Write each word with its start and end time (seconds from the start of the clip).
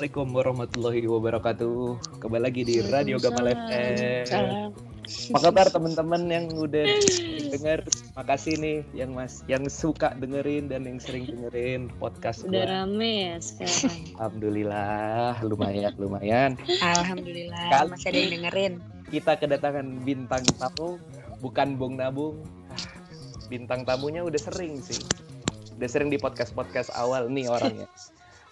Assalamualaikum 0.00 0.32
warahmatullahi 0.32 1.04
wabarakatuh. 1.12 1.80
Kembali 2.24 2.40
lagi 2.40 2.64
di 2.64 2.80
Radio 2.88 3.20
Gamal 3.20 3.52
FM. 3.52 4.24
Salam. 4.24 4.72
Apa 5.28 5.38
kabar 5.44 5.68
teman-teman 5.68 6.24
yang 6.24 6.48
udah 6.56 6.88
dengar? 7.52 7.84
Makasih 8.16 8.56
nih 8.64 8.80
yang 8.96 9.12
mas 9.12 9.44
yang 9.44 9.60
suka 9.68 10.16
dengerin 10.16 10.72
dan 10.72 10.88
yang 10.88 10.96
sering 11.04 11.28
dengerin 11.28 11.92
podcast 12.00 12.48
Udah 12.48 12.64
gua. 12.64 12.72
rame 12.80 13.12
ya 13.12 13.36
sekarang. 13.44 13.92
Alhamdulillah, 14.16 15.36
lumayan 15.44 15.92
lumayan. 16.00 16.50
Alhamdulillah 16.80 17.68
Kali- 17.68 17.92
masih 17.92 18.08
ada 18.08 18.16
yang 18.24 18.32
dengerin. 18.40 18.72
Kita 19.04 19.32
kedatangan 19.36 19.84
bintang 20.00 20.48
tamu, 20.56 20.96
bukan 21.44 21.76
Bung 21.76 22.00
Nabung. 22.00 22.40
Bintang 23.52 23.84
tamunya 23.84 24.24
udah 24.24 24.40
sering 24.40 24.80
sih. 24.80 24.96
Udah 25.76 25.92
sering 25.92 26.08
di 26.08 26.16
podcast-podcast 26.16 26.88
awal 26.96 27.28
nih 27.28 27.52
orangnya. 27.52 27.84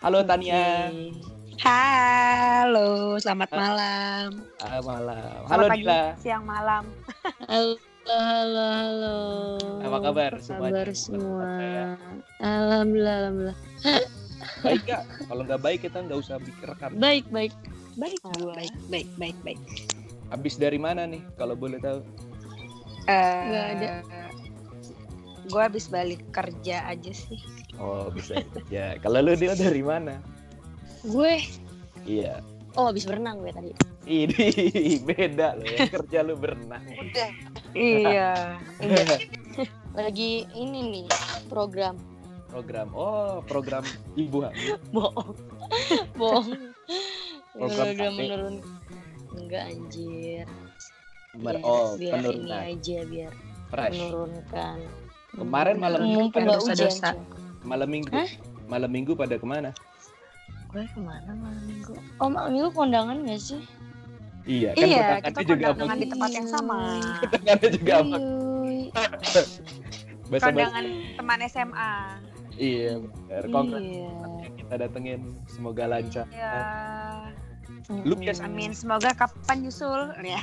Halo 0.04 0.22
Tania. 0.28 0.92
Oke. 0.92 1.37
Halo, 1.58 3.18
selamat 3.18 3.50
malam. 3.50 4.28
Ah, 4.62 4.78
malam. 4.78 5.42
Selamat 5.42 5.50
Halo 5.50 5.64
pagi, 5.66 5.82
Dila. 5.82 6.02
siang, 6.16 6.44
malam. 6.46 6.84
Halo, 7.44 7.74
halo, 8.06 8.64
halo. 8.64 9.16
Apa 9.82 9.98
kabar 10.00 10.32
Apa 10.32 10.44
semuanya? 10.44 10.70
kabar 10.78 10.88
semua? 10.94 11.48
Alhamdulillah, 12.38 13.16
alhamdulillah. 13.20 13.56
Baik 14.62 14.82
gak? 14.86 15.02
Kalau 15.26 15.42
nggak 15.42 15.60
baik 15.60 15.80
kita 15.82 15.98
nggak 16.00 16.18
usah 16.18 16.36
bikin 16.38 16.62
rekam. 16.64 16.90
Baik, 16.94 17.26
baik. 17.28 17.52
Baik, 17.98 18.18
Gua. 18.22 18.54
baik, 18.54 18.74
baik, 18.86 19.08
baik, 19.18 19.36
baik. 19.42 19.60
Habis 20.30 20.54
dari 20.56 20.78
mana 20.78 21.10
nih? 21.10 21.26
Kalau 21.34 21.58
boleh 21.58 21.82
tahu. 21.82 22.06
Eh, 23.10 23.42
Nggak 23.44 23.66
ada. 23.74 23.90
Gue 25.48 25.62
habis 25.64 25.90
balik 25.90 26.22
kerja 26.30 26.86
aja 26.86 27.10
sih. 27.10 27.40
Oh 27.80 28.12
bisa 28.14 28.38
kerja. 28.54 28.94
Kalau 29.00 29.18
lu 29.18 29.34
dia 29.34 29.56
dari 29.56 29.82
mana? 29.82 30.22
Gue, 31.02 31.42
Iya. 32.02 32.40
oh 32.74 32.88
habis 32.88 33.04
berenang 33.04 33.38
gue 33.38 33.50
tadi. 33.50 33.72
Ini 34.04 34.48
beda 35.08 35.54
loh 35.54 35.66
ya 35.66 35.84
kerja 35.86 36.18
lu 36.22 36.34
berenang. 36.34 36.80
Udah. 36.88 37.30
iya. 37.76 38.56
Lagi 39.92 40.46
ini 40.52 40.80
nih 40.88 41.06
program. 41.46 41.98
Program. 42.48 42.88
Oh 42.92 43.44
program 43.44 43.84
ibu 44.14 44.40
hamil. 44.42 44.80
Bohong. 44.88 45.36
Bohong. 46.20 46.48
Program 47.52 47.76
program 47.76 48.12
menurun. 48.14 48.56
Enggak 49.36 49.62
anjir. 49.68 50.46
Mer- 51.36 51.60
Biar- 51.60 51.62
oh 51.62 51.94
biar 51.94 52.12
ini 52.16 52.24
penurunan. 52.24 52.60
aja 52.64 52.98
biar 53.04 53.32
Fresh. 53.68 54.00
menurunkan. 54.00 54.78
Kemarin 55.28 55.76
malam 55.76 56.00
mumpung 56.08 56.42
nggak 56.42 56.56
dosa-dosa. 56.58 57.12
hujan. 57.12 57.16
malam 57.62 57.88
minggu. 57.92 58.10
Hah? 58.10 58.30
Malam 58.64 58.90
minggu 58.90 59.12
pada 59.12 59.36
ke 59.36 59.44
mana? 59.44 59.70
Gue 60.68 60.84
ke 60.84 61.00
mana 61.00 61.32
malam 61.32 61.64
minggu? 61.64 61.94
Oh 62.20 62.28
malam 62.28 62.52
minggu 62.52 62.70
kondangan 62.70 63.24
gak 63.24 63.40
sih? 63.40 63.62
Iya 64.44 64.72
kan 64.72 64.84
Iya, 64.84 65.06
kita 65.24 65.40
juga 65.44 65.64
apa? 65.66 65.72
kondangan 65.74 65.98
di 65.98 66.06
tempat 66.08 66.30
yang 66.32 66.48
sama. 66.48 66.76
Kondangannya 67.32 67.68
juga 67.70 67.92
apa? 67.94 68.16
Kondangan 70.44 70.84
teman 71.16 71.38
SMA. 71.46 71.92
Iya. 72.54 72.90
benar. 73.00 73.42
Kongres 73.48 73.80
Iya. 73.82 74.10
kita 74.56 74.74
datengin 74.78 75.20
semoga 75.46 75.84
lancar. 75.86 76.26
Ya. 76.28 76.52
Lu 78.04 78.12
biasa- 78.12 78.44
Amin. 78.44 78.72
Semoga 78.72 79.12
kapan 79.14 79.64
nyusul? 79.64 80.12
Ya. 80.20 80.40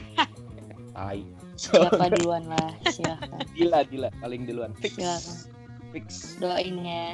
Tai. 0.95 1.21
Siapa 1.55 2.11
duluan 2.11 2.43
lah, 2.45 2.71
silakan. 2.89 3.39
Gila 3.53 3.79
gila 3.87 4.09
paling 4.19 4.43
duluan. 4.43 4.71
Fix. 4.75 4.95
Silakan. 4.95 5.35
Fix. 5.93 6.07
Doain 6.37 6.75
ya. 6.77 7.05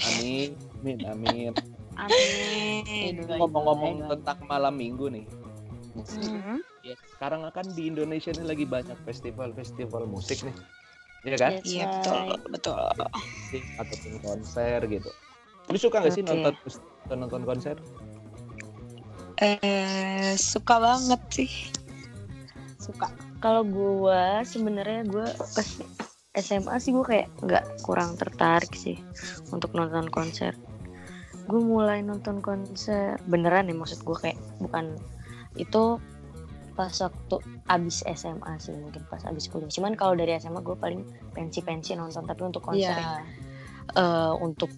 Amin. 0.00 0.50
Amin. 0.80 0.98
Amin. 1.06 1.52
Amin. 1.96 3.24
Ngomong-ngomong 3.24 4.08
tentang 4.12 4.38
malam 4.44 4.74
minggu 4.76 5.08
nih. 5.08 5.26
Mhm. 5.96 6.60
Ya, 6.84 6.94
sekarang 7.16 7.42
kan 7.50 7.66
di 7.72 7.88
Indonesia 7.90 8.30
ini 8.30 8.44
lagi 8.46 8.64
banyak 8.68 8.94
festival-festival 9.08 10.06
musik 10.06 10.44
nih. 10.44 10.56
Iya 11.26 11.36
kan? 11.40 11.52
Iya 11.66 11.84
betul, 11.90 12.14
right. 12.14 12.42
betul. 12.54 12.78
Musik 13.18 13.62
Ataupun 13.82 14.12
konser 14.22 14.78
gitu. 14.86 15.10
Lu 15.66 15.78
suka 15.80 15.98
gak 16.04 16.14
sih 16.14 16.22
Oke. 16.22 16.30
nonton 16.30 16.54
nonton 17.18 17.42
konser? 17.42 17.76
Eh, 19.42 20.32
suka 20.38 20.78
banget 20.78 21.20
sih. 21.34 21.52
Suka. 22.78 23.10
Kalau 23.42 23.66
gua 23.66 24.46
sebenarnya 24.46 25.02
gua 25.10 25.28
pas 25.34 25.68
SMA 26.38 26.76
sih 26.78 26.94
gua 26.94 27.04
kayak 27.04 27.28
nggak 27.42 27.64
kurang 27.82 28.14
tertarik 28.14 28.72
sih 28.72 28.96
untuk 29.50 29.74
nonton 29.74 30.06
konser. 30.08 30.54
Gue 31.46 31.60
mulai 31.62 32.02
nonton 32.02 32.42
konser 32.42 33.16
beneran 33.24 33.70
ya 33.70 33.74
maksud 33.74 34.02
gue 34.02 34.16
kayak 34.18 34.38
bukan 34.58 34.98
itu 35.54 35.98
pas 36.76 36.92
waktu 36.92 37.36
abis 37.66 38.04
SMA 38.04 38.52
sih 38.60 38.76
mungkin 38.76 39.00
pas 39.08 39.22
abis 39.24 39.48
kuliah. 39.48 39.70
Cuman 39.70 39.96
kalau 39.96 40.12
dari 40.12 40.36
SMA 40.36 40.60
gue 40.60 40.76
paling 40.76 41.00
pensi-pensi 41.32 41.96
nonton 41.96 42.26
tapi 42.26 42.42
untuk 42.44 42.60
konser 42.60 42.92
yang 42.92 43.24
eh, 43.96 44.34
untuk 44.42 44.68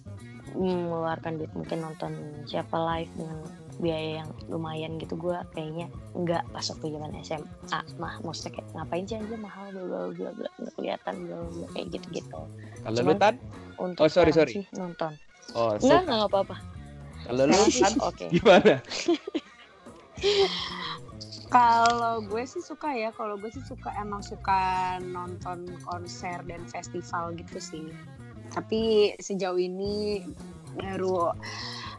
mengeluarkan 0.55 1.37
duit 1.37 1.51
mungkin 1.53 1.83
nonton 1.83 2.11
siapa 2.45 2.73
live 2.73 3.11
dengan 3.13 3.37
biaya 3.79 4.09
yang 4.25 4.29
lumayan 4.51 4.99
gitu 4.99 5.15
gue 5.15 5.37
kayaknya 5.55 5.87
enggak 6.11 6.43
pas 6.51 6.65
waktu 6.67 6.85
zaman 6.91 7.11
SMA 7.23 7.79
mah 7.95 8.13
maksudnya 8.19 8.59
kayak 8.59 8.67
ngapain 8.75 9.05
sih 9.07 9.15
aja 9.15 9.35
mahal 9.39 9.71
bla 9.71 9.83
bla 9.87 9.99
bla 10.11 10.29
bla 10.35 10.49
nggak 10.59 10.73
kelihatan 10.75 11.15
bla 11.23 11.37
bla 11.47 11.67
kayak 11.71 11.87
gitu 11.95 12.07
gitu 12.11 12.39
Kalau 12.83 12.97
lu 12.97 13.03
Cuman- 13.07 13.19
tan? 13.21 13.35
untuk 13.79 14.03
Oh, 14.03 14.11
sorry, 14.11 14.35
sorry. 14.35 14.51
sih 14.51 14.65
nonton 14.75 15.15
Oh, 15.57 15.73
enggak 15.77 15.81
suka. 15.81 16.05
enggak 16.05 16.21
apa 16.29 16.37
apa 16.45 16.55
Kalau 17.29 17.43
lu 17.45 17.61
tan 17.69 17.93
oke 18.01 18.25
gimana? 18.35 18.75
Kalau 21.49 22.21
gue 22.21 22.45
sih 22.45 22.61
suka 22.61 22.93
ya, 22.93 23.09
kalau 23.09 23.33
gue 23.33 23.49
sih 23.49 23.65
suka 23.65 23.89
emang 23.97 24.21
suka 24.21 25.01
nonton 25.01 25.65
konser 25.81 26.45
dan 26.45 26.61
festival 26.69 27.33
gitu 27.33 27.57
sih. 27.57 27.89
Tapi 28.53 29.13
sejauh 29.17 29.57
ini 29.57 30.21
baru 30.77 31.33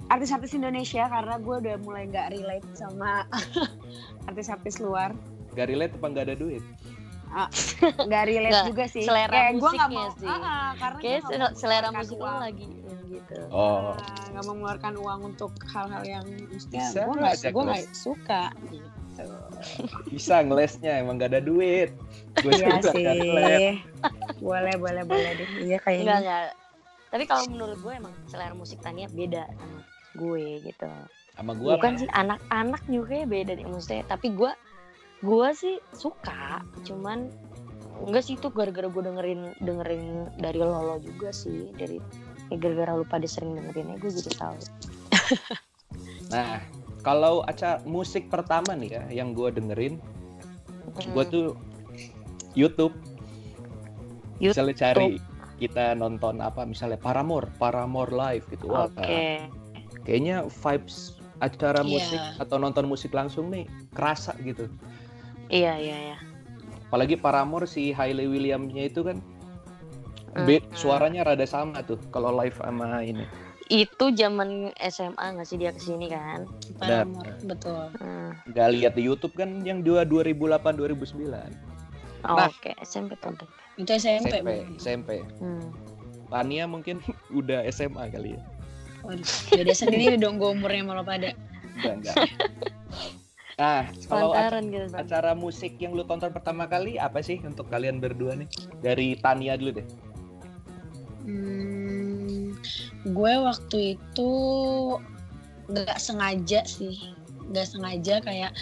artis-artis 0.07 0.55
Indonesia 0.55 1.11
karena 1.11 1.43
gue 1.43 1.57
udah 1.67 1.77
mulai 1.83 2.07
nggak 2.07 2.31
relate 2.31 2.69
sama 2.79 3.27
artis-artis 4.31 4.79
luar. 4.79 5.11
Gak 5.59 5.67
relate 5.67 5.99
apa 5.99 6.07
gak 6.15 6.27
ada 6.31 6.37
duit? 6.39 6.63
Nggak 8.11 8.23
relate 8.27 8.53
Nggak, 8.53 8.67
juga 8.67 8.85
sih. 8.91 9.05
selera 9.07 9.31
Kayak 9.31 9.51
gue 9.51 9.71
nggak 9.71 9.91
musiknya 9.91 10.03
mau, 10.03 10.19
sih. 10.19 10.29
Ah, 10.29 10.35
ah, 10.35 10.69
karena 10.77 10.99
gue 10.99 11.03
kayak 11.03 11.21
nggak 11.23 11.39
mau 11.39 11.51
selera 11.55 11.89
musik 11.95 12.19
lo 12.19 12.33
lagi 12.43 12.67
gitu 13.11 13.39
Oh, 13.51 13.95
nggak 14.31 14.43
mau 14.47 14.55
mengeluarkan 14.55 14.93
uang 14.99 15.21
untuk 15.35 15.53
hal-hal 15.71 16.03
yang 16.07 16.27
mestinya 16.51 16.87
gue 16.91 17.15
nggak 17.15 17.37
gue 17.51 17.63
nggak 17.67 17.85
suka 17.95 18.43
gitu. 18.71 18.89
bisa 20.09 20.41
ngelesnya 20.41 21.05
emang 21.05 21.21
gak 21.21 21.37
ada 21.37 21.43
duit. 21.45 21.93
Gue 22.41 22.57
Iya 22.57 22.81
juga 22.81 22.89
gak 22.89 22.95
relate. 22.97 23.59
sih. 23.61 23.75
boleh, 24.41 24.75
boleh, 24.81 25.03
boleh 25.05 25.31
deh. 25.37 25.49
Iya 25.61 25.79
kayaknya. 25.85 26.17
enggak 26.25 26.45
tapi 27.11 27.25
kalau 27.27 27.45
menurut 27.51 27.79
gue 27.83 27.93
emang 27.93 28.15
selera 28.31 28.55
musik 28.55 28.79
Tania 28.79 29.11
beda 29.11 29.43
sama 29.51 29.83
gue 30.15 30.47
gitu 30.63 30.91
Sama 31.35 31.53
gua 31.59 31.75
bukan 31.79 31.93
sih 31.99 32.09
anak-anak 32.11 32.83
juga 32.87 33.13
ya 33.23 33.27
beda 33.27 33.53
nih 33.59 33.67
maksudnya 33.67 34.05
tapi 34.07 34.31
gue 34.31 34.51
gue 35.21 35.49
sih 35.53 35.77
suka 35.93 36.65
cuman 36.83 37.29
enggak 38.01 38.25
sih 38.25 38.35
itu 38.41 38.49
gara-gara 38.49 38.89
gue 38.89 39.03
dengerin 39.05 39.53
dengerin 39.61 40.05
dari 40.41 40.57
lolo 40.57 40.97
juga 40.99 41.29
sih 41.31 41.69
dari 41.77 42.01
ya 42.49 42.57
gara-gara 42.57 42.97
lu 42.97 43.05
pada 43.05 43.29
sering 43.29 43.55
dengerinnya 43.55 44.01
gue 44.01 44.11
jadi 44.11 44.33
tahu 44.37 44.59
Nah, 46.31 46.63
kalau 47.03 47.43
acara 47.43 47.83
musik 47.83 48.31
pertama 48.31 48.79
nih 48.79 48.91
ya 48.95 49.23
yang 49.23 49.35
gue 49.35 49.51
dengerin, 49.51 49.99
gue 51.11 51.25
Hmm, 51.27 51.27
tuh 51.27 51.47
YouTube. 52.55 52.95
YouTube. 54.39 54.55
Misalnya 54.55 54.77
cari 54.79 55.09
kita 55.59 55.99
nonton 55.99 56.39
apa 56.39 56.63
misalnya 56.63 57.03
Paramore, 57.03 57.51
Paramore 57.59 58.15
live 58.15 58.47
gitu. 58.47 58.71
Wah, 58.71 58.87
oke 58.87 59.51
kayaknya 60.07 60.47
vibes 60.47 61.19
acara 61.43 61.83
Iya. 61.83 61.91
musik 61.91 62.23
atau 62.39 62.57
nonton 62.63 62.87
musik 62.87 63.11
langsung 63.11 63.51
nih 63.51 63.67
kerasa 63.91 64.31
gitu. 64.47 64.71
Iya 65.51 65.75
iya 65.77 65.99
iya 66.07 66.19
Apalagi 66.87 67.15
Paramore 67.15 67.67
si 67.67 67.91
Hayley 67.91 68.27
Williams-nya 68.27 68.87
itu 68.87 69.03
kan 69.03 69.19
Hmm. 70.31 70.47
be- 70.47 70.63
suaranya 70.73 71.23
rada 71.25 71.43
sama 71.43 71.83
tuh 71.83 71.99
kalau 72.09 72.31
live 72.33 72.55
sama 72.55 73.03
ini. 73.03 73.27
itu 73.67 74.11
zaman 74.11 74.71
SMA 74.81 75.15
nggak 75.31 75.43
sih 75.45 75.55
dia 75.55 75.71
ke 75.71 75.79
sini 75.79 76.07
kan. 76.07 76.43
Paramore, 76.77 77.35
betul. 77.45 77.87
Hmm, 77.99 78.35
Nggak 78.45 78.69
lihat 78.73 78.93
di 78.95 79.03
YouTube 79.05 79.31
kan 79.33 79.63
yang 79.63 79.79
dua 79.81 80.03
2008 80.03 80.75
2009. 80.75 81.55
oh, 82.21 82.35
Nah. 82.37 82.47
oke 82.47 82.75
SMP 82.81 83.15
tonton 83.17 83.47
Itu 83.77 83.91
SMP. 83.93 84.39
SMP, 84.39 84.51
SMP. 84.77 85.11
hmm. 85.39 85.67
Tania 86.29 86.67
mungkin 86.67 86.99
udah 87.33 87.63
SMA 87.69 88.11
kali 88.11 88.35
ya. 88.35 88.43
Waduh, 89.01 89.23
beda 89.49 89.71
sendiri 89.73 90.15
dong 90.15 90.39
gue 90.39 90.47
umurnya 90.47 90.83
malah 90.85 91.03
pada. 91.03 91.31
Enggak, 91.77 91.95
enggak. 91.97 92.17
Nah, 93.61 93.85
kalau 94.09 94.33
acara, 94.33 94.57
Pantaran 94.57 94.65
gitu 94.73 94.87
Bang. 94.89 95.01
acara 95.05 95.33
musik 95.37 95.73
yang 95.77 95.93
lu 95.93 96.01
tonton 96.09 96.33
pertama 96.33 96.65
kali 96.65 96.97
apa 96.97 97.21
sih 97.21 97.37
untuk 97.45 97.69
kalian 97.69 98.01
berdua 98.01 98.33
nih? 98.41 98.49
Dari 98.81 99.21
Tania 99.21 99.61
dulu 99.61 99.77
deh. 99.77 99.87
Hmm, 101.29 102.57
gue 103.05 103.33
waktu 103.45 104.01
itu 104.01 104.31
nggak 105.71 106.01
sengaja 106.01 106.65
sih 106.67 106.99
nggak 107.51 107.67
sengaja 107.67 108.19
kayak 108.23 108.53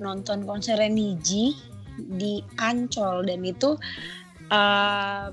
nonton 0.00 0.48
konser 0.48 0.80
Niji 0.88 1.52
di 2.00 2.40
Ancol 2.56 3.28
dan 3.28 3.44
itu 3.44 3.76
eh, 4.48 5.26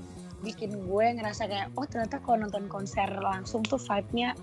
bikin 0.44 0.70
gue 0.84 1.06
ngerasa 1.18 1.48
kayak 1.48 1.68
oh 1.74 1.86
ternyata 1.88 2.20
kalau 2.20 2.44
nonton 2.46 2.68
konser 2.68 3.08
langsung 3.18 3.64
tuh 3.64 3.80
vibe-nya 3.80 4.36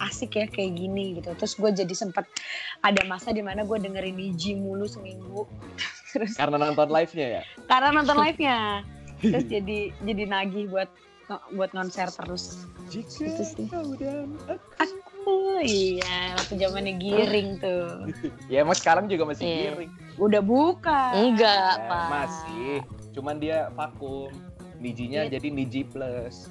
asik 0.00 0.30
ya 0.34 0.46
kayak 0.46 0.72
gini 0.72 1.18
gitu 1.18 1.34
terus 1.34 1.54
gue 1.54 1.70
jadi 1.74 1.90
sempet 1.90 2.24
ada 2.80 3.02
masa 3.04 3.30
di 3.30 3.40
mana 3.40 3.62
gue 3.62 3.76
dengerin 3.76 4.14
Niji 4.14 4.54
mulu 4.54 4.84
seminggu 4.84 5.44
terus 6.10 6.34
Karena 6.34 6.56
nonton 6.56 6.88
live-nya 6.88 7.26
ya. 7.30 7.42
karena 7.66 7.88
nonton 7.92 8.16
live-nya 8.16 8.58
terus 9.24 9.44
jadi 9.44 9.78
jadi 10.00 10.22
nagih 10.24 10.66
buat 10.68 10.88
buat 11.52 11.68
konser 11.70 12.08
terus 12.08 12.64
Jika 12.88 13.20
Itu 13.20 13.44
sih. 13.44 13.68
kau 13.68 13.84
dan 13.94 14.32
oh 15.22 15.60
iya 15.60 16.32
waktu 16.34 16.56
zamannya 16.56 16.96
giring 16.96 17.60
tuh 17.60 18.08
Ya 18.52 18.64
emang 18.64 18.72
sekarang 18.72 19.12
juga 19.12 19.28
masih 19.28 19.44
Iya. 19.44 19.56
giring. 19.76 19.90
udah 20.16 20.40
buka 20.40 21.12
Enggak, 21.12 21.74
Eh, 21.76 21.84
Pak. 21.84 22.06
masih. 22.08 22.74
Cuman 23.12 23.36
dia 23.36 23.68
vakum. 23.70 24.32
Nijinya 24.78 25.26
Iya. 25.26 25.36
jadi 25.36 25.48
Niji 25.52 25.82
plus. 25.84 26.48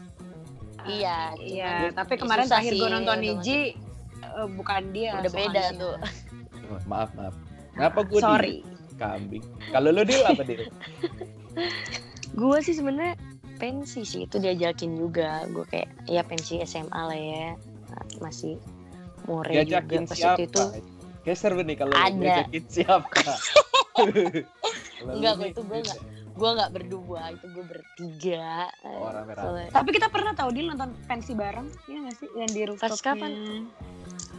Iya, 0.88 1.18
iya 1.44 1.68
cuman 1.68 1.96
tapi 1.96 2.14
ya 2.16 2.20
kemarin 2.24 2.46
terakhir 2.48 2.74
gue 2.74 2.90
nonton 2.90 3.18
Niji 3.20 3.60
eh, 4.24 4.48
bukan 4.56 4.82
dia 4.96 5.12
Udah 5.20 5.32
beda 5.32 5.64
tuh. 5.76 5.96
Oh, 6.68 6.80
maaf 6.88 7.10
maaf. 7.16 7.36
Kenapa 7.76 8.00
gue 8.08 8.20
sorry 8.20 8.58
kambing? 8.98 9.44
Kalau 9.70 9.94
lu 9.94 10.04
deal 10.04 10.24
apa 10.26 10.42
deal? 10.42 10.66
gue 12.40 12.58
sih 12.62 12.76
sebenarnya 12.76 13.16
pensi 13.58 14.06
sih 14.06 14.30
itu 14.30 14.38
diajakin 14.38 14.94
juga 14.98 15.46
gue 15.50 15.66
kayak 15.66 15.90
ya 16.06 16.22
pensi 16.22 16.62
SMA 16.62 17.02
lah 17.02 17.18
ya 17.18 17.58
masih 18.22 18.62
more 19.26 19.50
juga 19.50 19.82
Diajakin 19.82 20.04
pas 20.06 20.18
siapa? 20.18 20.42
itu 20.46 20.64
Kayak 21.26 21.38
seru 21.44 21.60
nih 21.60 21.76
kalau 21.76 21.92
diajakin 21.92 22.64
siapa. 22.72 23.20
Enggak, 25.08 25.34
nih, 25.42 25.50
itu 25.54 25.62
gue 25.62 25.78
nggak 25.84 26.00
gue 26.38 26.50
nggak 26.54 26.72
berdua 26.72 27.22
itu 27.32 27.46
gue 27.48 27.66
bertiga. 27.66 28.70
Oh. 28.84 29.10
Soalnya- 29.28 29.72
tapi 29.72 29.90
kita 29.92 30.08
pernah 30.08 30.32
tahu 30.32 30.50
dia 30.52 30.64
nonton 30.64 30.90
pensi 31.04 31.34
bareng? 31.34 31.68
Ya 31.86 31.98
nggak 32.00 32.16
sih? 32.16 32.30
Yang 32.32 32.50
di 32.50 32.62
rooftopnya 32.64 32.94
Pas 32.94 33.02
kapan? 33.04 33.32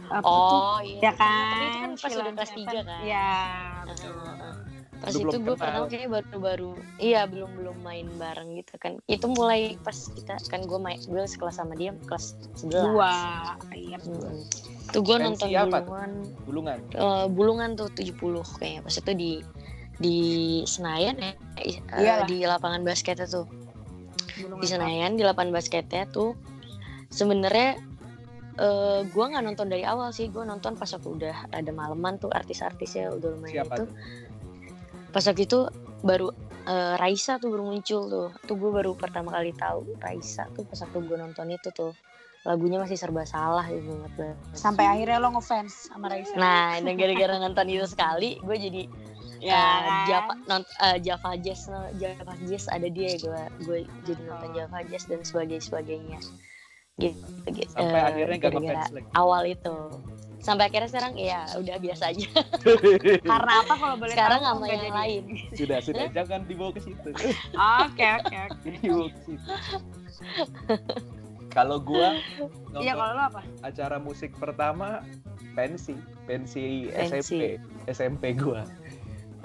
apa 0.09 0.23
tuh? 0.23 0.31
oh 0.31 0.79
iya. 0.81 0.99
Ya 1.01 1.11
Tapi 1.11 1.21
kan 1.21 1.59
itu 1.61 1.77
kan 1.77 1.91
pas 1.93 2.11
udah 2.15 2.33
kelas 2.33 2.51
tiga 2.55 2.79
kan? 2.81 2.99
Ya 3.03 3.31
betul. 3.85 4.13
heeh. 4.15 4.55
pas 4.99 5.13
Lu 5.13 5.19
itu 5.21 5.37
gue 5.37 5.47
kenal. 5.47 5.55
pernah 5.55 5.81
kayak 5.87 6.09
baru-baru 6.11 6.71
iya 6.99 7.23
belum 7.23 7.51
belum 7.53 7.77
main 7.79 8.07
bareng 8.13 8.49
gitu 8.53 8.75
kan. 8.75 8.99
Itu 9.05 9.25
mulai 9.29 9.61
pas 9.77 9.95
kita 9.95 10.35
kan 10.43 10.59
gue 10.61 10.75
main 10.77 10.99
gue 10.99 11.23
sekelas 11.25 11.55
sama 11.55 11.71
dia 11.73 11.95
kelas 12.01 12.35
11 12.57 12.83
dua. 12.85 13.13
Iya 13.71 13.95
Mm. 13.97 14.43
Tuh 14.89 15.01
gue 15.01 15.15
nonton 15.15 15.45
tuh? 15.45 15.53
bulungan 15.53 16.11
Bulungan. 16.43 16.77
eh, 16.89 17.25
bulungan 17.29 17.69
tuh 17.75 17.87
70 17.89 18.11
kayaknya. 18.57 18.81
Pas 18.81 18.91
itu 18.93 19.11
di 19.13 19.31
di 19.99 20.19
Senayan 20.63 21.19
ya 21.19 21.31
eh, 21.59 21.77
Iyalah. 21.93 22.25
di 22.25 22.37
lapangan 22.47 22.81
basketnya 22.87 23.27
tuh 23.27 23.45
Belum 24.39 24.63
di. 24.63 24.67
Senayan 24.71 25.19
di 25.19 25.23
lapangan 25.27 25.51
basketnya 25.51 26.07
tuh 26.07 26.33
sebenarnya 27.11 27.75
eh 28.59 28.99
gue 29.07 29.23
nggak 29.23 29.43
nonton 29.43 29.71
dari 29.71 29.87
awal 29.87 30.11
sih 30.11 30.27
gue 30.27 30.43
nonton 30.43 30.75
pas 30.75 30.91
aku 30.91 31.15
udah 31.15 31.47
ada 31.51 31.71
maleman 31.71 32.19
tuh 32.19 32.27
artis-artisnya 32.27 33.07
udah 33.15 33.29
lumayan 33.39 33.63
Siapa 33.63 33.75
itu 33.75 33.83
tuh? 33.83 33.89
pas 35.09 35.23
waktu 35.23 35.43
itu 35.47 35.59
baru 36.03 36.27
eh, 36.67 36.95
Raisa 36.99 37.39
tuh 37.39 37.55
baru 37.55 37.63
muncul 37.71 38.01
tuh 38.11 38.27
tuh 38.43 38.55
gue 38.59 38.71
baru 38.71 38.91
pertama 38.99 39.31
kali 39.31 39.55
tahu 39.55 39.95
Raisa 39.99 40.47
tuh 40.51 40.67
pas 40.67 40.75
waktu 40.75 40.97
gue 41.07 41.17
nonton 41.17 41.47
itu 41.51 41.71
tuh 41.71 41.91
lagunya 42.47 42.79
masih 42.79 42.95
serba 42.95 43.27
salah 43.27 43.67
gitu 43.67 43.91
banget 43.95 44.11
banget. 44.15 44.37
sampai 44.55 44.85
akhirnya 44.87 45.19
lo 45.19 45.35
ngefans 45.35 45.91
sama 45.91 46.07
Raisa 46.11 46.35
nah 46.35 46.75
dan 46.79 46.93
gara-gara 46.99 47.35
nonton 47.43 47.67
itu 47.67 47.87
sekali 47.87 48.39
gue 48.43 48.55
jadi 48.59 48.83
ya 49.41 49.55
kan? 49.55 50.05
Java 50.05 50.33
nont, 50.45 50.65
eh, 50.77 50.97
Java 50.99 51.31
Jazz 51.35 51.61
no- 51.65 51.91
Java 51.95 52.33
Jazz 52.41 52.65
ada 52.67 52.87
dia 52.87 53.15
gue 53.15 53.41
gue 53.61 53.79
jadi 54.03 54.21
nonton 54.23 54.49
Java 54.53 54.79
Jazz 54.85 55.05
dan 55.05 55.21
sebagainya 55.21 55.63
sebagainya 55.63 56.19
gitu, 56.97 57.19
gitu. 57.47 57.71
Sampai 57.71 57.95
Eh, 57.95 58.05
akhirnya 58.05 58.35
gak 58.37 58.53
lagi. 58.91 59.07
awal 59.13 59.43
itu 59.45 59.75
sampai 60.39 60.67
akhirnya 60.67 60.87
sekarang 60.87 61.13
ya 61.15 61.43
udah 61.53 61.75
biasa 61.77 62.03
aja 62.09 62.27
karena 63.31 63.53
apa 63.59 63.73
kalau 63.73 63.95
boleh 63.97 64.13
sekarang 64.13 64.39
sama 64.39 64.65
yang 64.65 64.79
jadi? 64.81 64.91
lain 64.93 65.23
sudah 65.51 65.79
sudah 65.79 66.07
jangan 66.09 66.41
dibawa 66.47 66.71
ke 66.71 66.81
situ. 66.81 67.09
oke 67.83 68.05
oke 68.17 68.35
oke 68.47 68.67
dibawa 68.77 69.07
ke 69.09 69.19
situ. 69.21 69.51
Kalau 71.49 71.77
gua 71.77 72.15
iya 72.77 72.93
kalau 72.93 73.13
lo 73.13 73.23
apa 73.25 73.41
acara 73.61 73.97
musik 73.97 74.31
pertama 74.33 75.03
pensi, 75.51 75.97
pensi, 76.23 76.87
Pensi. 76.87 77.19
SMP, 77.19 77.41
SMP 77.89 78.23
gua. 78.31 78.63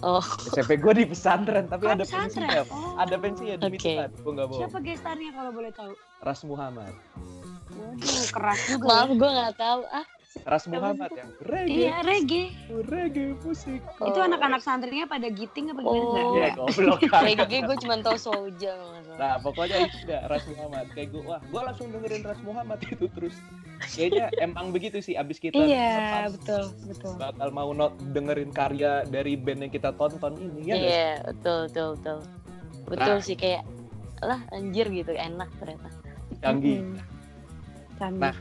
Oh 0.04 0.24
SMP 0.46 0.76
gua 0.76 0.92
di 0.92 1.04
pesantren 1.04 1.64
tapi 1.64 1.84
Oh, 1.84 1.92
ada 1.92 2.04
pesantren. 2.04 2.44
pensinya. 2.44 2.62
Oh. 2.68 2.94
Ada 2.96 3.16
pensinya 3.16 3.54
di 3.56 3.66
Oke. 3.70 3.92
Milan. 3.94 4.10
Gua 4.16 4.32
nggak 4.32 4.46
bohong. 4.46 4.60
siapa 4.60 4.78
gestarnya 4.80 5.30
kalau 5.32 5.50
boleh 5.50 5.72
tahu 5.72 5.92
Ras 6.20 6.40
Muhammad. 6.42 6.92
waduh 7.74 8.24
keras 8.30 8.60
juga 8.66 8.84
maaf 8.86 9.08
ya. 9.08 9.14
gue 9.14 9.30
nggak 9.32 9.54
tahu 9.56 9.80
ah 9.90 10.06
Ras 10.42 10.66
Muhammad 10.66 11.14
yang 11.14 11.30
reggae, 11.40 11.78
iya 11.86 12.02
reggae 12.02 12.50
reggae 12.84 13.38
musik. 13.38 13.78
itu 13.78 14.18
Oh. 14.18 14.26
anak-anak 14.26 14.58
santrinya 14.58 15.06
pada 15.06 15.30
giting 15.30 15.70
apa 15.70 15.78
gimana 15.78 15.94
Oh. 15.94 16.10
Nggak? 16.10 16.26
Iya, 16.34 16.48
goblok 16.58 17.00
reggae 17.30 17.58
gue 17.62 17.76
cuma 17.78 17.94
Soulja 18.14 18.72
nggak 18.74 19.02
salah. 19.06 19.18
Nah, 19.18 19.34
pokoknya 19.38 19.76
itu 19.86 19.96
dah 20.04 20.20
Ras 20.26 20.44
Muhammad. 20.50 20.86
Kayak 20.90 21.08
gua, 21.10 21.22
wah, 21.24 21.40
gua 21.48 21.60
langsung 21.70 21.86
dengerin 21.88 22.22
Ras 22.22 22.40
Muhammad 22.42 22.78
itu 22.90 23.06
terus. 23.08 23.36
Kayaknya 23.84 24.26
emang 24.38 24.66
begitu 24.70 24.98
sih 24.98 25.14
abis 25.14 25.38
kita 25.38 25.58
iya 25.60 26.30
betul 26.30 26.70
betul 26.86 27.14
bakal 27.14 27.50
mau 27.50 27.70
not 27.70 27.92
dengerin 28.10 28.48
karya 28.48 29.02
dari 29.04 29.34
band 29.34 29.66
yang 29.66 29.72
kita 29.72 29.90
tonton 29.94 30.34
ini 30.36 30.60
ya? 30.66 30.74
Iya, 30.74 31.10
betul, 31.26 31.58
betul, 31.68 31.88
betul. 31.98 32.18
Betul 32.84 33.16
Nah. 33.16 33.22
sih 33.22 33.34
kayak 33.34 33.62
lah 34.20 34.40
anjir 34.50 34.86
gitu 34.88 35.10
enak 35.10 35.46
ternyata. 35.58 35.88
canggih. 36.40 36.80
Mm. 36.80 36.96
Canggih. 37.94 38.22
Nah, 38.24 38.36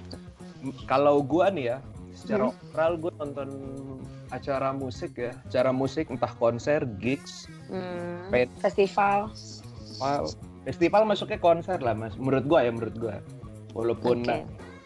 Kalau 0.86 1.20
gua 1.24 1.52
nih 1.52 1.76
ya, 1.76 1.78
secara 2.14 2.48
Hmm. 2.50 2.56
overall 2.56 2.96
gua 3.00 3.14
nonton 3.20 3.50
acara 4.30 4.70
musik 4.74 5.18
ya, 5.18 5.32
acara 5.46 5.70
musik 5.70 6.10
entah 6.10 6.32
konser, 6.40 6.86
gigs, 6.98 7.46
Hmm. 7.70 8.30
festival 8.62 9.30
festival, 9.34 10.22
festival 10.64 11.02
masuknya 11.06 11.40
konser 11.40 11.78
lah 11.80 11.94
mas. 11.94 12.16
Menurut 12.16 12.46
gua 12.48 12.66
ya, 12.66 12.72
menurut 12.72 12.96
gua. 12.98 13.16
Walaupun 13.74 14.22
Oke. 14.22 14.30
nah, 14.30 14.42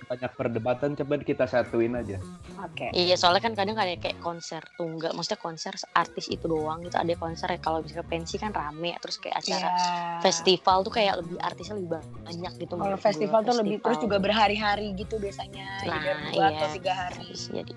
banyak 0.08 0.32
perdebatan, 0.40 0.96
coba 0.96 1.20
kita 1.20 1.44
satuin 1.44 1.92
aja. 1.94 2.16
oke 2.64 2.96
Iya, 2.96 3.20
soalnya 3.20 3.44
kan 3.44 3.54
kadang 3.60 3.76
ada 3.76 3.92
kayak 4.00 4.24
konser 4.24 4.64
tunggal, 4.80 5.12
maksudnya 5.12 5.36
konser 5.38 5.76
artis 5.94 6.32
itu 6.32 6.48
doang 6.48 6.80
gitu. 6.82 6.96
Ada 6.96 7.14
konser 7.20 7.48
ya 7.52 7.60
kalau 7.60 7.84
misalnya 7.84 8.08
pensi 8.08 8.40
kan 8.40 8.56
rame, 8.56 8.96
terus 9.04 9.20
kayak 9.20 9.44
acara 9.44 9.68
Iya. 9.68 10.24
festival 10.24 10.78
tuh 10.88 10.94
kayak 10.96 11.14
lebih 11.20 11.36
artisnya 11.44 11.76
lebih 11.76 12.00
banyak 12.24 12.54
gitu. 12.56 12.74
kalau 12.80 12.98
festival 12.98 13.40
tuh 13.44 13.56
lebih 13.60 13.78
terus 13.84 14.00
juga 14.00 14.18
berhari-hari 14.18 14.96
gitu 14.96 15.20
biasanya 15.20 15.66
Nah, 15.84 16.02
dua 16.32 16.48
iya. 16.48 16.56
atau 16.56 16.68
tiga 16.72 16.94
hari 16.96 17.16
Habis 17.20 17.44
jadi. 17.52 17.74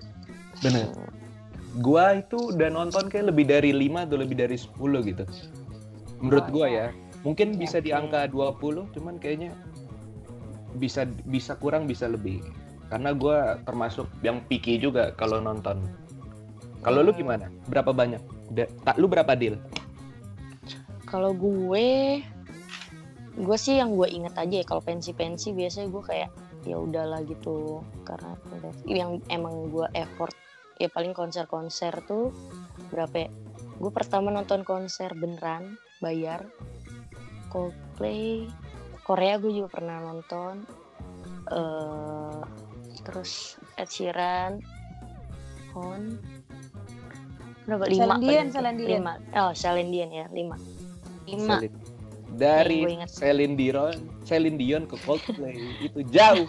Bener. 0.63 0.87
Gua 1.79 2.19
itu 2.19 2.51
udah 2.51 2.69
nonton 2.71 3.07
kayak 3.07 3.31
lebih 3.31 3.45
dari 3.47 3.71
5 3.71 4.03
atau 4.07 4.19
lebih 4.19 4.35
dari 4.39 4.55
10 4.59 4.99
gitu. 5.03 5.23
Menurut 6.19 6.47
Oh, 6.47 6.51
gua 6.51 6.67
iya. 6.67 6.87
ya. 6.91 7.19
Mungkin 7.21 7.53
bisa 7.55 7.77
di 7.77 7.93
angka 7.93 8.25
20, 8.27 8.89
cuman 8.91 9.21
kayaknya 9.21 9.53
bisa 10.75 11.07
bisa 11.27 11.55
kurang 11.57 11.87
bisa 11.87 12.07
lebih. 12.07 12.43
Karena 12.91 13.15
gua 13.15 13.59
termasuk 13.63 14.07
yang 14.19 14.43
picky 14.45 14.75
juga 14.75 15.15
kalau 15.15 15.39
nonton. 15.39 15.79
Kalau 16.81 17.05
lu 17.05 17.13
Hmm. 17.13 17.21
gimana? 17.21 17.45
Berapa 17.69 17.93
banyak? 17.93 18.19
Da- 18.51 18.71
tak 18.83 18.97
lu 18.97 19.05
berapa 19.07 19.31
deal? 19.37 19.55
Kalau 21.05 21.35
gue, 21.35 22.19
gue 23.35 23.57
sih 23.59 23.77
yang 23.79 23.95
gue 23.95 24.07
inget 24.07 24.35
aja 24.35 24.55
ya 24.63 24.65
kalau 24.65 24.79
pensi-pensi 24.79 25.51
biasanya 25.51 25.91
gue 25.91 26.03
kayak 26.03 26.29
ya 26.63 26.77
udahlah 26.77 27.25
gitu 27.25 27.81
karena 28.05 28.37
yang 28.85 29.17
emang 29.27 29.73
gue 29.73 29.87
effort 29.97 30.33
ya 30.77 30.87
paling 30.89 31.11
konser-konser 31.11 32.01
tuh 32.07 32.31
berapa 32.89 33.27
ya? 33.27 33.29
Gue 33.77 33.91
pertama 33.93 34.29
nonton 34.31 34.63
konser 34.65 35.13
beneran 35.13 35.75
bayar 35.99 36.47
Coldplay 37.51 38.47
Korea 39.01 39.35
gue 39.37 39.51
juga 39.51 39.69
pernah 39.81 39.97
nonton 40.01 40.65
eh 41.51 42.39
terus 43.01 43.57
Ed 43.75 43.89
Sheeran 43.89 44.61
Hon 45.73 46.19
berapa 47.65 47.85
lima 47.87 48.17
Celine 48.17 48.21
Dion, 48.21 48.45
gitu? 48.47 48.59
Dion. 48.61 48.89
lima 48.99 49.13
oh 49.37 49.51
Celine 49.53 49.89
Dion 49.89 50.11
ya 50.11 50.25
lima 50.31 50.55
lima 51.25 51.55
Celine. 51.59 51.77
Dari 52.31 52.87
ingat. 52.87 53.11
Celine 53.11 53.55
Dion, 53.59 53.95
Celine 54.23 54.55
Dion 54.55 54.87
ke 54.87 54.95
Coldplay 55.03 55.59
itu 55.83 55.99
jauh. 56.15 56.47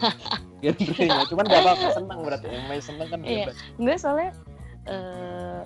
Genrenya. 0.62 1.26
Cuman 1.34 1.42
gak 1.50 1.58
apa-apa 1.58 1.88
senang 1.90 2.22
berarti. 2.22 2.46
Yang 2.54 2.64
main 2.70 2.82
senang 2.86 3.08
kan 3.10 3.20
Iya. 3.26 3.50
Enggak 3.82 3.98
soalnya 3.98 4.30
eh 4.86 5.60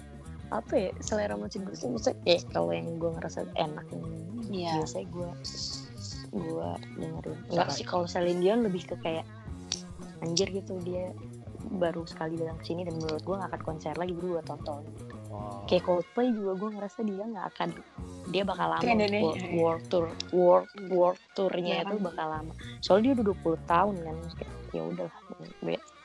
apa 0.49 0.73
ya 0.73 0.91
selera 1.05 1.37
musik 1.37 1.69
gue 1.69 1.77
sih 1.77 1.91
maksudnya 1.93 2.17
eh 2.25 2.41
kalau 2.49 2.73
yang 2.73 2.97
gue 2.97 3.11
ngerasa 3.13 3.45
enak 3.61 3.85
Iya. 4.49 4.81
biasanya 4.81 5.07
gue 5.13 5.29
gue 6.39 6.71
dengerin. 7.01 7.39
Enggak 7.51 7.69
sih 7.73 7.85
kalau 7.85 8.05
Celine 8.05 8.41
Dion 8.41 8.61
lebih 8.65 8.83
ke 8.89 8.97
kayak 9.01 9.27
anjir 10.25 10.49
gitu 10.49 10.81
dia 10.81 11.13
baru 11.67 12.07
sekali 12.07 12.39
datang 12.39 12.63
ke 12.63 12.65
sini 12.71 12.87
dan 12.87 12.95
menurut 12.95 13.23
gue 13.27 13.35
nggak 13.37 13.51
akan 13.51 13.63
konser 13.67 13.95
lagi 13.99 14.15
gue 14.15 14.41
tonton. 14.47 14.83
Oh. 15.27 15.67
kayak 15.67 15.83
Coldplay 15.85 16.31
juga 16.31 16.53
gue 16.55 16.71
ngerasa 16.79 16.99
dia 17.03 17.25
nggak 17.27 17.47
akan 17.57 17.69
dia 18.31 18.43
bakal 18.47 18.67
lama. 18.71 18.83
World, 18.87 19.37
ya. 19.37 19.49
world 19.59 19.85
tour 19.91 20.07
world 20.31 20.71
world 20.89 21.21
tournya 21.35 21.83
Iya 21.83 21.85
itu 21.91 21.97
kan? 21.99 22.07
bakal 22.07 22.27
lama. 22.31 22.53
Soalnya 22.81 23.03
dia 23.03 23.13
udah 23.19 23.27
20 23.35 23.71
tahun 23.71 23.95
kan 24.01 24.17
ya 24.75 24.83
udah 24.83 25.09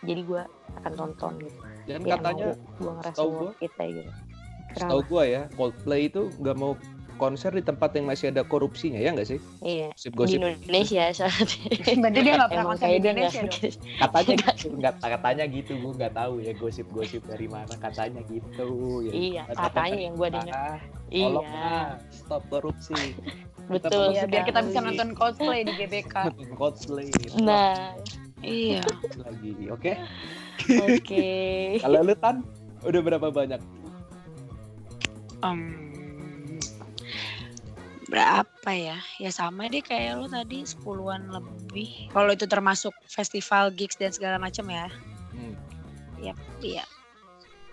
jadi 0.02 0.22
gue 0.26 0.42
akan 0.82 0.92
tonton 0.98 1.34
gitu. 1.46 1.60
Dan 1.86 2.00
ya 2.06 2.18
katanya 2.18 2.48
gue 2.58 2.92
ngerasa 2.92 3.22
it 3.62 3.74
aja. 3.78 4.02
gitu 4.02 4.14
Tahu 4.72 5.04
gua 5.12 5.24
ya, 5.28 5.42
Coldplay 5.60 6.08
itu 6.08 6.32
nggak 6.40 6.56
mau 6.56 6.80
konser 7.22 7.54
di 7.54 7.62
tempat 7.62 7.94
yang 7.94 8.10
masih 8.10 8.34
ada 8.34 8.42
korupsinya 8.42 8.98
ya 8.98 9.14
nggak 9.14 9.30
sih? 9.30 9.38
iya 9.62 9.94
di 9.94 10.10
Gosip-gosip 10.10 10.38
Indonesia 10.42 11.04
saat 11.14 11.48
Berarti 12.02 12.20
dia 12.20 12.34
nggak 12.34 12.50
pernah 12.50 12.66
konser 12.66 12.88
di 12.90 12.98
Indonesia 12.98 13.42
dong. 13.46 13.62
katanya 14.02 14.34
gitu, 14.42 14.68
nggak 14.74 14.94
katanya 14.98 15.44
gitu, 15.46 15.72
gua 15.78 15.92
nggak 15.94 16.14
tahu 16.18 16.34
ya 16.42 16.52
gosip-gosip 16.58 17.22
dari 17.30 17.46
mana 17.46 17.74
katanya 17.78 18.26
gitu. 18.26 18.70
Ya. 19.06 19.12
iya 19.14 19.42
Kata 19.54 19.70
katanya 19.70 19.98
yang 20.02 20.16
gue 20.18 20.30
dengar 20.34 20.58
Ah, 20.58 20.80
iya 21.14 21.26
Tolonglah, 21.30 21.86
stop 22.10 22.42
korupsi. 22.50 23.14
betul 23.70 24.12
Iya, 24.12 24.26
biar 24.26 24.44
kita 24.44 24.60
bisa 24.66 24.80
nonton 24.82 25.14
Coldplay 25.14 25.62
di 25.62 25.72
GBK. 25.78 26.16
Coldplay. 26.60 27.14
nah 27.38 27.94
Iya. 28.42 28.82
lagi, 29.22 29.54
oke? 29.70 29.94
oke 30.82 31.26
Kalau 31.86 32.00
lu 32.02 32.16
tan, 32.18 32.42
udah 32.82 33.02
berapa 33.06 33.30
banyak? 33.30 33.62
Berapa 38.12 38.72
ya? 38.76 39.00
Ya 39.18 39.32
sama 39.32 39.72
deh 39.72 39.80
kayak 39.80 40.20
lo 40.20 40.28
tadi 40.28 40.68
10-an 40.68 41.32
lebih. 41.32 42.12
Kalau 42.12 42.36
itu 42.36 42.44
termasuk 42.44 42.92
festival 43.08 43.72
gigs 43.72 43.96
dan 43.96 44.12
segala 44.12 44.36
macam 44.36 44.68
ya. 44.68 44.92
Hmm. 45.32 45.56
Iya. 46.62 46.84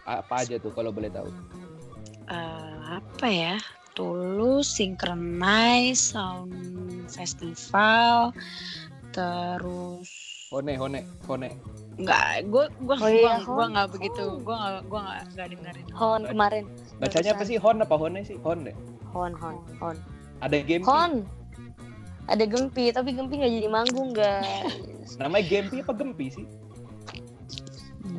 Apa 0.07 0.47
aja 0.47 0.57
tuh 0.57 0.73
kalau 0.73 0.95
boleh 0.95 1.11
tahu? 1.11 1.29
Eh, 2.31 2.79
apa 3.03 3.27
ya? 3.29 3.59
Tulus, 3.93 4.71
Synchronize, 4.79 6.15
Sound 6.15 6.55
Festival, 7.11 8.31
terus 9.11 10.07
Hone, 10.49 10.79
hone, 10.79 11.05
hone. 11.29 11.51
nggak 11.99 12.47
gue 12.49 12.65
gue 12.79 12.97
Oh 13.03 13.11
iya, 13.11 13.43
gue 13.43 13.65
nggak 13.75 13.89
begitu 13.91 14.39
gue 14.41 14.57
gue 14.87 15.01
nggak 15.03 15.23
nggak 15.35 15.47
dengerin 15.51 15.87
Hon 15.99 16.23
kemarin 16.31 16.65
Bacanya 17.03 17.35
apa 17.35 17.43
sih? 17.43 17.59
Hon 17.59 17.83
apa 17.83 17.99
hone 17.99 18.23
sih? 18.23 18.39
Hon 18.47 18.65
deh. 18.65 18.77
Hon 19.11 19.35
Hon 19.35 19.59
Hon 19.83 19.99
Ada 20.39 20.57
game. 20.63 20.85
Hon 20.85 21.27
ada 22.29 22.45
Gempi 22.45 22.93
tapi 22.93 23.17
Gempi 23.17 23.41
nggak 23.41 23.53
jadi 23.57 23.69
manggung 23.73 24.13
guys 24.13 25.17
Namanya 25.17 25.49
Gempi 25.49 25.81
apa 25.81 25.97
Gempi 25.97 26.29
sih? 26.29 26.45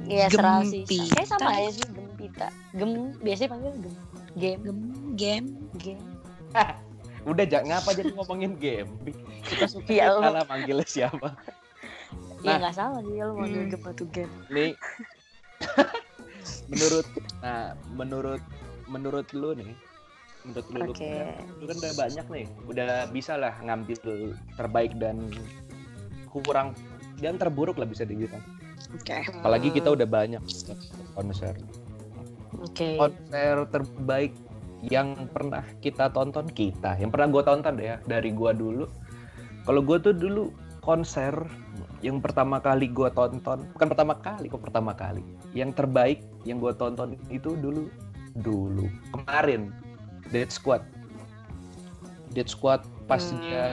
Iya 0.09 0.25
serah 0.33 0.65
sih 0.65 0.81
Gempi. 0.81 1.13
kayak 1.13 1.27
sama 1.29 1.49
aja 1.53 1.69
sih 1.77 1.85
Gempita 1.93 2.49
Gem 2.73 3.13
biasanya 3.21 3.49
panggil 3.53 3.71
Gem 3.77 3.93
Game 4.33 4.61
Gem, 4.65 4.79
game 5.13 5.47
Game 5.77 6.05
Udah 7.21 7.45
jangan 7.45 7.77
ngapa 7.77 7.89
jadi 7.93 8.11
ngomongin 8.15 8.57
Gempi. 8.57 9.13
Kita 9.45 9.69
suka 9.69 9.91
Ya 10.01 10.09
salah 10.09 10.41
manggilnya 10.49 10.88
siapa. 10.88 11.38
ya 12.41 12.49
Nah. 12.49 12.57
nggak 12.57 12.73
salah 12.73 12.99
sih 13.05 13.13
kalau 13.13 13.33
manggil 13.38 13.61
Hmm. 13.61 13.69
Gem 13.69 13.83
atau 13.85 14.05
Game 14.09 14.33
Nih. 14.49 14.73
menurut 16.71 17.05
nah 17.45 17.77
menurut 17.93 18.41
menurut 18.88 19.27
lu 19.35 19.53
nih 19.53 19.75
menurut 20.48 20.65
lu 20.72 20.93
kan, 20.96 21.36
lu 21.60 21.65
kan 21.67 21.77
udah 21.84 21.93
banyak 22.00 22.25
nih 22.31 22.46
udah 22.65 22.91
bisa 23.12 23.36
lah 23.36 23.53
ngambil 23.60 23.98
terbaik 24.55 24.96
dan 24.96 25.27
kurang 26.31 26.72
dan 27.19 27.36
terburuk 27.36 27.75
lah 27.75 27.88
bisa 27.89 28.08
dibilang. 28.08 28.41
Oke. 28.96 29.27
Apalagi 29.43 29.69
kita 29.75 29.91
udah 29.91 30.08
banyak 30.08 30.41
konser. 31.13 31.53
Oke. 32.55 32.96
Konser 32.96 33.67
terbaik 33.69 34.34
yang 34.88 35.27
pernah 35.29 35.62
kita 35.84 36.08
tonton 36.15 36.48
kita. 36.48 36.96
Yang 36.96 37.10
pernah 37.12 37.27
gue 37.27 37.43
tonton 37.43 37.74
deh 37.75 37.88
ya 37.91 37.98
dari 38.08 38.31
gue 38.31 38.51
dulu. 38.55 38.86
Kalau 39.67 39.81
gue 39.84 39.98
tuh 40.00 40.15
dulu 40.15 40.50
konser 40.79 41.36
yang 42.00 42.24
pertama 42.24 42.63
kali 42.63 42.88
gue 42.88 43.12
tonton 43.12 43.67
bukan 43.75 43.88
pertama 43.91 44.15
kali 44.15 44.48
kok 44.48 44.63
pertama 44.63 44.96
kali? 44.96 45.22
Yang 45.51 45.84
terbaik 45.84 46.24
yang 46.48 46.63
gue 46.63 46.72
tonton 46.79 47.19
itu 47.27 47.60
dulu 47.60 47.91
dulu. 48.39 48.88
Kemarin 49.12 49.75
Dead 50.29 50.50
Squad. 50.50 50.81
Dead 52.29 52.45
Squad 52.45 52.81
pas 53.05 53.21
Hmm. 53.21 53.41
dia 53.41 53.63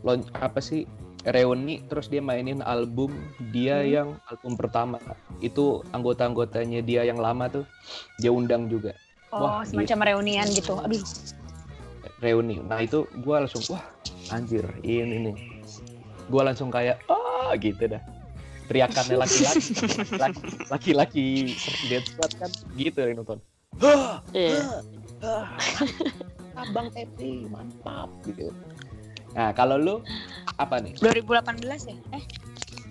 launch 0.00 0.30
apa 0.32 0.62
sih 0.62 0.86
reuni 1.26 1.82
terus 1.90 2.06
dia 2.06 2.22
mainin 2.22 2.62
album 2.62 3.10
dia 3.50 3.82
Hmm. 3.82 3.90
yang 3.90 4.08
album 4.26 4.54
pertama. 4.54 4.98
Itu 5.38 5.82
anggota-anggotanya 5.90 6.80
dia 6.80 7.02
yang 7.02 7.18
lama 7.18 7.50
tuh 7.50 7.64
dia 8.16 8.30
undang 8.30 8.70
juga. 8.70 8.94
Oh 9.28 9.44
Wah, 9.44 9.60
semacam 9.60 10.08
reunian 10.08 10.48
gitu. 10.48 10.78
Aduh. 10.78 11.02
Reuni. 12.18 12.58
Nah 12.58 12.80
itu 12.80 13.04
gue 13.12 13.36
langsung 13.36 13.62
wah 13.68 13.84
anjir 14.30 14.64
ini 14.80 15.30
nih. 15.30 15.36
Gue 16.26 16.42
langsung 16.42 16.70
kayak 16.70 17.02
ah 17.06 17.52
gitu 17.54 17.86
dah. 17.86 18.00
Teriakannya 18.68 19.16
laki-laki. 19.16 19.72
Laki- 20.22 20.44
laki-laki 20.68 21.26
dead 21.88 22.04
squad 22.04 22.32
kan 22.36 22.50
gitu 22.76 23.00
yang 23.00 23.20
nonton. 23.20 23.38
Hah, 23.80 24.20
hah, 25.20 25.46
abang 26.58 26.88
Teti 26.90 27.46
mantap 27.46 28.10
gitu. 28.24 28.50
Nah 29.32 29.50
kalau 29.52 29.76
lu 29.76 29.94
apa 30.56 30.78
nih? 30.78 30.94
2018 30.96 31.62
ya? 31.86 31.96
Eh 32.12 32.24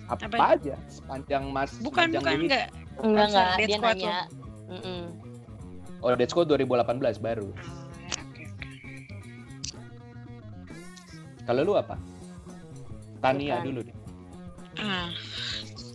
apa, 0.08 0.24
Apa? 0.24 0.56
aja 0.56 0.74
sepanjang 0.88 1.44
mas 1.48 1.76
bukan 1.78 2.08
sepanjang 2.08 2.22
bukan 2.22 2.32
ini- 2.34 2.48
enggak. 2.48 2.66
Enggak 2.98 3.26
enggak 3.28 3.48
dia 3.60 3.78
nanya. 3.78 4.16
Mm-mm. 4.68 5.00
oh 5.98 6.12
Dead 6.12 6.28
Squad 6.28 6.48
2018 6.48 6.84
baru? 7.18 7.48
Kalau 11.42 11.60
lu 11.64 11.72
apa? 11.74 11.96
Tania 13.18 13.58
Bukan. 13.58 13.66
dulu 13.66 13.80
deh. 13.82 13.96
Ah, 14.78 15.10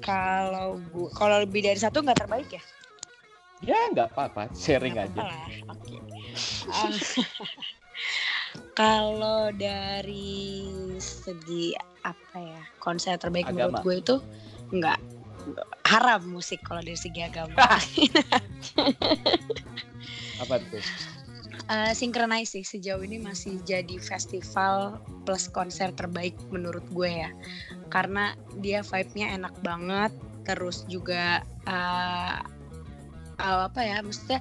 kalau 0.02 0.76
gua 0.92 1.08
kalau 1.14 1.38
lebih 1.40 1.64
dari 1.64 1.80
satu 1.80 2.02
nggak 2.02 2.20
terbaik 2.20 2.50
ya? 2.52 2.62
Ya 3.64 3.80
nggak 3.96 4.12
apa-apa 4.14 4.52
sharing 4.52 4.96
Nggak 4.96 5.16
aja 5.16 5.24
Oke. 5.72 5.98
Ah, 6.68 6.92
kalau 8.80 9.48
dari 9.56 10.68
segi 11.00 11.72
apa 12.04 12.38
ya 12.38 12.62
konser 12.84 13.16
terbaik 13.16 13.48
Agama. 13.48 13.80
menurut 13.80 13.86
gue 13.86 13.96
itu 14.04 14.16
nggak 14.74 15.00
haram 15.88 16.22
musik 16.28 16.60
kalau 16.64 16.84
dari 16.84 17.00
segi 17.00 17.22
agama. 17.24 17.56
apa 20.44 20.56
tuh 20.72 20.84
Eh, 21.72 21.96
Synchronize 21.96 22.60
sih 22.60 22.68
sejauh 22.68 23.00
ini 23.08 23.24
masih 23.24 23.64
jadi 23.64 23.96
festival 23.96 25.00
plus 25.24 25.48
konser 25.48 25.96
terbaik 25.96 26.36
menurut 26.52 26.84
gue 26.92 27.24
ya 27.24 27.32
karena 27.88 28.36
dia 28.60 28.84
vibe-nya 28.84 29.32
enak 29.40 29.56
banget 29.64 30.12
terus 30.44 30.84
juga 30.92 31.40
eh, 31.64 32.36
eh, 33.38 33.62
apa 33.68 33.82
ya 33.82 34.02
maksudnya 34.02 34.40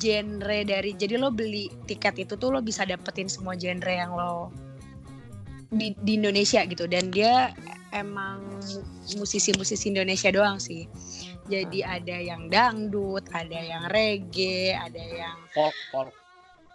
genre 0.00 0.58
dari 0.64 0.96
jadi 0.96 1.20
lo 1.20 1.28
beli 1.28 1.68
tiket 1.84 2.24
itu 2.24 2.34
tuh 2.40 2.54
lo 2.54 2.64
bisa 2.64 2.88
dapetin 2.88 3.28
semua 3.28 3.58
genre 3.58 3.92
yang 3.92 4.16
lo 4.16 4.48
di, 5.70 5.94
di 6.02 6.18
Indonesia 6.18 6.66
gitu. 6.66 6.90
Dan 6.90 7.14
dia 7.14 7.54
emang 7.94 8.42
musisi-musisi 9.18 9.90
Indonesia 9.90 10.30
doang 10.34 10.58
sih. 10.58 10.86
Jadi 11.50 11.82
ada 11.82 12.14
yang 12.14 12.46
dangdut 12.46 13.26
ada 13.34 13.58
yang 13.58 13.90
reggae 13.90 14.70
ada 14.70 15.02
yang 15.02 15.38
folk 15.50 15.74
folk 15.90 16.14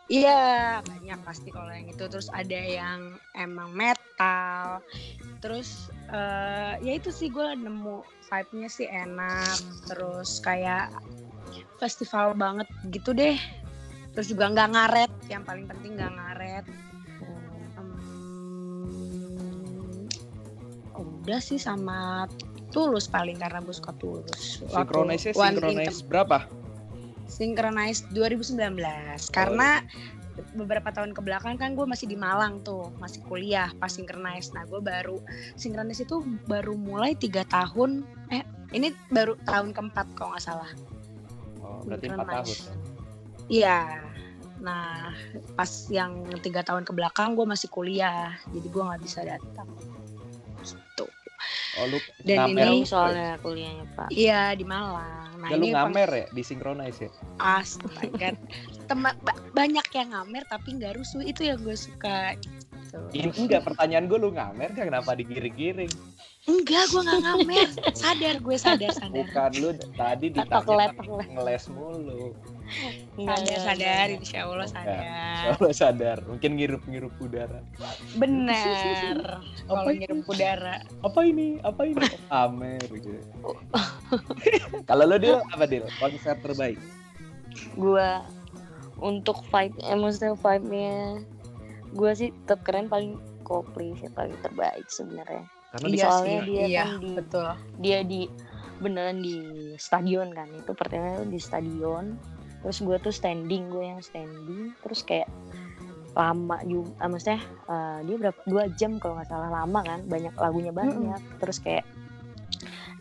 Iya 0.05 0.85
banyak 0.85 1.17
pasti 1.25 1.50
kalau 1.50 1.74
yang 1.74 1.89
itu. 1.89 2.05
Terus 2.05 2.29
ada 2.29 2.59
yang 2.62 3.17
emang 3.33 3.74
metal. 3.74 4.85
Terus 5.41 5.89
eh, 6.13 6.77
ya 6.81 6.93
itu 6.93 7.09
sih 7.09 7.33
gue 7.33 7.57
nemu 7.57 8.05
vibe-nya 8.29 8.69
sih 8.69 8.85
enak. 8.85 9.57
Terus 9.89 10.38
kayak 10.45 10.93
festival 11.81 12.38
banget 12.38 12.69
gitu 12.93 13.17
deh. 13.17 13.38
Terus 14.13 14.29
juga 14.29 14.53
nggak 14.53 14.69
ngaret. 14.77 15.12
Yang 15.25 15.43
paling 15.50 15.65
penting 15.65 15.97
nggak 15.97 16.13
ngaret. 16.13 16.65
Hmm, 17.81 18.85
udah 20.93 21.39
sih 21.41 21.57
sama 21.57 22.29
tulus 22.69 23.09
paling 23.09 23.41
karena 23.41 23.57
gue 23.65 23.74
suka 23.74 23.91
tulus. 23.97 24.62
Synchronize 24.69 25.33
Intem- 25.33 26.05
berapa? 26.05 26.45
Synchronize 27.25 28.05
2019 28.13 28.55
karena 29.34 29.82
beberapa 30.55 30.91
tahun 30.91 31.15
ke 31.15 31.22
belakang 31.24 31.55
kan 31.55 31.74
gue 31.79 31.88
masih 31.88 32.12
di 32.12 32.20
Malang 32.20 32.60
tuh 32.62 32.91
masih 33.00 33.24
kuliah 33.24 33.72
pas 33.79 33.91
Synchronize. 33.91 34.51
Nah 34.51 34.67
gue 34.67 34.84
baru 34.84 35.24
Synchronize 35.55 36.03
itu 36.03 36.24
baru 36.48 36.75
mulai 36.75 37.15
tiga 37.15 37.48
tahun 37.48 38.03
eh 38.32 38.44
ini 38.75 38.91
baru 39.12 39.39
tahun 39.48 39.72
keempat 39.72 40.12
kalau 40.20 40.36
nggak 40.36 40.44
salah. 40.44 40.70
Oh, 41.63 41.79
berarti 41.88 42.05
empat 42.12 42.27
tahun. 42.27 42.58
Iya. 43.48 43.79
Nah 44.60 45.15
pas 45.55 45.72
yang 45.88 46.27
tiga 46.44 46.67
tahun 46.67 46.84
ke 46.84 46.91
belakang 46.91 47.39
gue 47.39 47.48
masih 47.48 47.72
kuliah 47.72 48.36
jadi 48.51 48.67
gue 48.67 48.84
nggak 48.84 49.01
bisa 49.03 49.24
datang 49.24 49.67
Oh 51.75 51.86
lu 51.88 51.98
Dan 52.24 52.56
ngamer. 52.56 52.68
Ini- 52.72 52.88
soalnya 52.88 53.30
kuliahnya 53.40 53.86
pak. 53.94 54.08
Iya 54.10 54.56
di 54.56 54.64
Malang. 54.64 55.36
Nah 55.36 55.50
Ya, 55.52 55.56
lu 55.60 55.66
ngamer 55.68 56.10
ya 56.10 56.25
di 56.32 56.42
synchronize 56.42 57.00
ya? 57.04 57.10
Astaga. 57.38 58.34
Teman 58.88 59.14
ba- 59.22 59.42
banyak 59.52 59.88
yang 59.92 60.10
ngamer 60.16 60.44
tapi 60.48 60.80
nggak 60.80 60.96
rusuh 60.96 61.22
itu 61.22 61.44
yang 61.44 61.60
gue 61.62 61.75
suka. 61.75 62.34
Gitu. 62.40 62.98
Ini 63.12 63.30
enggak 63.36 63.62
pertanyaan 63.68 64.08
gue 64.08 64.18
lu 64.18 64.32
ngamer 64.32 64.72
kan 64.72 64.88
kenapa 64.88 65.14
digiring-giring? 65.14 65.92
Enggak, 66.46 66.86
gue 66.94 67.02
nggak 67.02 67.22
ngamer. 67.25 67.68
Sadar 67.98 68.36
gue 68.40 68.56
sadar 68.56 68.92
sadar. 68.94 69.12
Bukan 69.12 69.52
lu 69.60 69.70
tadi 69.94 70.25
ditanya 70.32 70.94
ngeles 71.28 71.66
mulu. 71.68 72.32
Sadar 73.15 73.60
sadar 73.62 74.07
insya 74.12 74.39
Allah 74.50 74.67
sadar. 74.67 75.01
Kalau 75.55 75.72
sadar, 75.72 76.17
mungkin 76.25 76.51
ngirup-ngirup 76.57 77.13
udara. 77.22 77.62
Benar. 78.17 79.39
Kalau 79.69 79.89
ini? 79.89 79.98
ngirup 80.01 80.22
udara. 80.25 80.75
Apa 81.05 81.19
ini? 81.24 81.62
Apa 81.62 81.81
ini? 81.86 82.05
Amer 82.34 82.81
gitu. 82.89 83.22
Kalau 84.89 85.03
lu 85.05 85.17
Dil, 85.22 85.38
apa 85.53 85.65
Dil? 85.69 85.86
Konser 86.01 86.36
terbaik? 86.41 86.81
Gua 87.77 88.25
untuk 89.00 89.43
vibe, 89.51 89.75
eh, 89.86 89.98
maksudnya 89.98 90.34
vibe-nya 90.39 91.22
gue 91.95 92.12
sih 92.12 92.29
tetap 92.43 92.63
keren 92.67 92.91
paling 92.91 93.15
Coldplay 93.45 93.93
sih 94.01 94.10
paling 94.10 94.36
terbaik 94.41 94.89
sebenarnya. 94.89 95.45
Karena 95.69 95.88
Iya 95.91 96.05
soalnya 96.10 96.39
sih, 96.41 96.50
dia 96.50 96.65
iya, 96.65 96.84
kan 96.89 96.98
di 96.98 97.10
betul. 97.13 97.48
dia 97.77 98.00
di 98.01 98.22
beneran 98.81 99.24
di 99.24 99.38
stadion 99.79 100.36
kan 100.36 100.50
itu 100.51 100.72
pertama 100.75 101.24
di 101.24 101.39
stadion 101.39 102.19
terus 102.65 102.81
gue 102.81 102.98
tuh 102.98 103.13
standing 103.13 103.69
gue 103.69 103.86
yang 103.86 104.01
standing 104.01 104.74
terus 104.81 105.05
kayak 105.05 105.29
lama 106.15 106.57
juga 106.65 106.89
ah, 107.03 107.10
maksudnya 107.12 107.41
eh, 107.69 108.00
dia 108.10 108.15
berapa 108.17 108.39
dua 108.50 108.63
jam 108.74 108.98
kalau 108.98 109.19
nggak 109.19 109.29
salah 109.29 109.51
lama 109.51 109.79
kan 109.84 110.00
banyak 110.07 110.34
lagunya 110.39 110.72
banyak. 110.72 111.22
Terus 111.43 111.60
kayak 111.62 111.86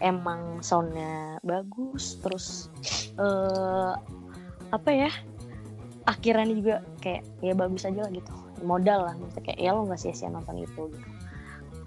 emang 0.02 0.61
soundnya 0.61 1.38
bagus 1.47 2.18
terus 2.18 2.68
eh 3.16 3.94
apa 4.75 4.90
ya 4.90 5.11
akhirannya 6.11 6.59
juga 6.59 6.83
kayak 6.99 7.23
ya 7.40 7.54
bagus 7.54 7.87
aja 7.87 8.02
lah 8.02 8.12
gitu 8.12 8.35
modal 8.66 9.06
lah 9.06 9.14
maksudnya 9.14 9.54
kayak 9.54 9.61
ya 9.62 9.71
lo 9.71 9.87
nggak 9.87 10.00
sia-sia 10.02 10.28
nonton 10.28 10.61
itu 10.61 10.90
gitu. 10.90 11.09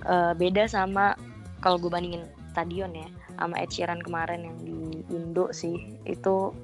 Eh, 0.08 0.34
beda 0.40 0.72
sama 0.72 1.20
kalau 1.60 1.76
gue 1.78 1.92
bandingin 1.92 2.24
stadion 2.56 2.96
ya 2.96 3.12
sama 3.38 3.60
Ed 3.60 3.70
Sheeran 3.70 4.02
kemarin 4.02 4.48
yang 4.48 4.58
di 4.64 5.04
Indo 5.14 5.52
sih 5.52 6.00
itu 6.08 6.56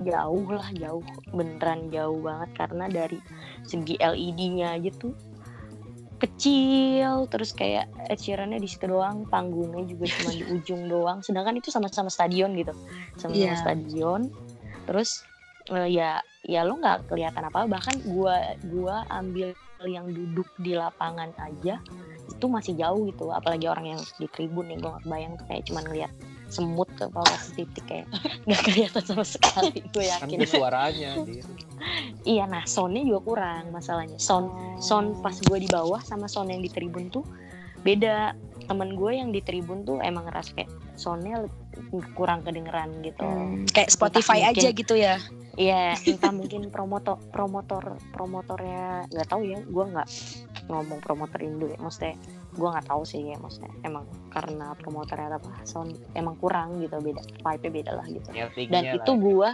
jauh 0.00 0.46
lah 0.48 0.68
jauh. 0.72 1.04
Beneran 1.30 1.88
jauh 1.88 2.18
banget 2.18 2.50
karena 2.56 2.84
dari 2.86 3.18
segi 3.62 3.94
LED-nya 3.96 4.76
aja 4.76 4.90
tuh 4.96 5.14
kecil. 6.18 7.26
Terus 7.28 7.50
kayak 7.52 7.88
Ed 8.08 8.20
Sheeran-nya 8.20 8.60
di 8.60 8.68
situ 8.68 8.84
doang 8.84 9.24
panggungnya 9.26 9.84
juga 9.86 10.04
cuma 10.20 10.30
di 10.32 10.44
ujung 10.46 10.86
doang. 10.86 11.24
Sedangkan 11.24 11.56
itu 11.56 11.72
sama-sama 11.72 12.08
stadion 12.08 12.52
gitu. 12.54 12.72
Sama-sama 13.16 13.54
Iya. 13.54 13.56
stadion. 13.56 14.20
Terus 14.84 15.24
eh, 15.70 15.88
ya 15.90 16.20
ya 16.40 16.64
lo 16.64 16.80
nggak 16.80 17.12
kelihatan 17.12 17.44
apa 17.46 17.68
bahkan 17.68 17.92
gua 18.08 18.40
gua 18.64 19.04
ambil 19.12 19.52
yang 19.84 20.08
duduk 20.08 20.48
di 20.56 20.76
lapangan 20.76 21.32
aja 21.40 21.80
itu 22.28 22.46
masih 22.48 22.76
jauh 22.76 23.08
gitu. 23.08 23.28
Apalagi 23.28 23.68
orang 23.68 23.96
yang 23.96 24.00
di 24.16 24.28
tribun 24.28 24.68
nih 24.68 24.76
gue 24.76 24.88
nggak 24.88 25.06
bayang 25.08 25.32
tuh 25.36 25.46
kayak 25.48 25.64
cuman 25.68 25.84
ngeliat 25.88 26.12
semut 26.50 26.90
ke 26.92 27.06
bawah 27.06 27.26
titik 27.54 27.82
kayak 27.84 28.06
nggak 28.46 28.60
kelihatan 28.60 29.02
sama 29.02 29.22
sekali 29.22 29.80
gue 29.86 30.04
kan 30.04 30.26
yakin 30.26 30.36
ada 30.36 30.48
suaranya 30.48 31.10
Dil. 31.26 31.46
iya 32.22 32.44
nah 32.44 32.62
soundnya 32.64 33.02
juga 33.02 33.20
kurang 33.24 33.70
masalahnya 33.70 34.18
sound 34.18 34.50
sound 34.78 35.18
pas 35.18 35.32
gue 35.32 35.58
di 35.58 35.66
bawah 35.66 35.98
sama 36.00 36.26
sound 36.26 36.50
yang 36.50 36.60
di 36.60 36.68
tribun 36.68 37.08
tuh 37.08 37.22
beda 37.80 38.34
temen 38.62 38.92
gue 38.92 39.12
yang 39.12 39.30
di 39.30 39.40
tribun 39.40 39.82
tuh 39.82 39.98
emang 39.98 40.26
ngerasa 40.26 40.52
kayak 40.52 40.70
soundnya 40.94 41.48
kurang 42.12 42.44
kedengeran 42.44 43.00
gitu 43.00 43.24
Hmm, 43.24 43.64
kayak 43.66 43.88
Spotify 43.88 44.44
Entah 44.44 44.50
aja 44.52 44.60
mungkin- 44.62 44.78
gitu 44.78 44.94
ya. 44.94 45.16
Iya, 45.58 45.98
entah 46.06 46.30
mungkin 46.30 46.70
promotor 46.70 47.18
promotor 47.28 47.98
promotornya 48.12 49.04
nggak 49.08 49.28
tahu 49.28 49.42
ya. 49.42 49.58
Gue 49.60 49.84
nggak 49.84 50.08
ngomong 50.68 51.02
promotor 51.02 51.36
Indo 51.40 51.66
ya. 51.66 51.76
Maksudnya 51.76 52.14
gue 52.60 52.68
nggak 52.68 52.88
tahu 52.92 53.02
sih 53.08 53.32
ya. 53.32 53.36
Maksudnya 53.40 53.72
emang 53.82 54.04
karena 54.28 54.76
promotornya 54.76 55.40
apa 55.40 55.64
sound 55.64 55.96
emang 56.12 56.36
kurang 56.36 56.76
gitu 56.84 57.00
beda 57.00 57.22
vibe-nya 57.40 57.70
beda 57.72 57.92
lah 57.96 58.06
gitu. 58.06 58.28
Dan 58.68 58.82
lah 58.84 58.96
itu 59.00 59.12
ya. 59.12 59.22
gue, 59.24 59.50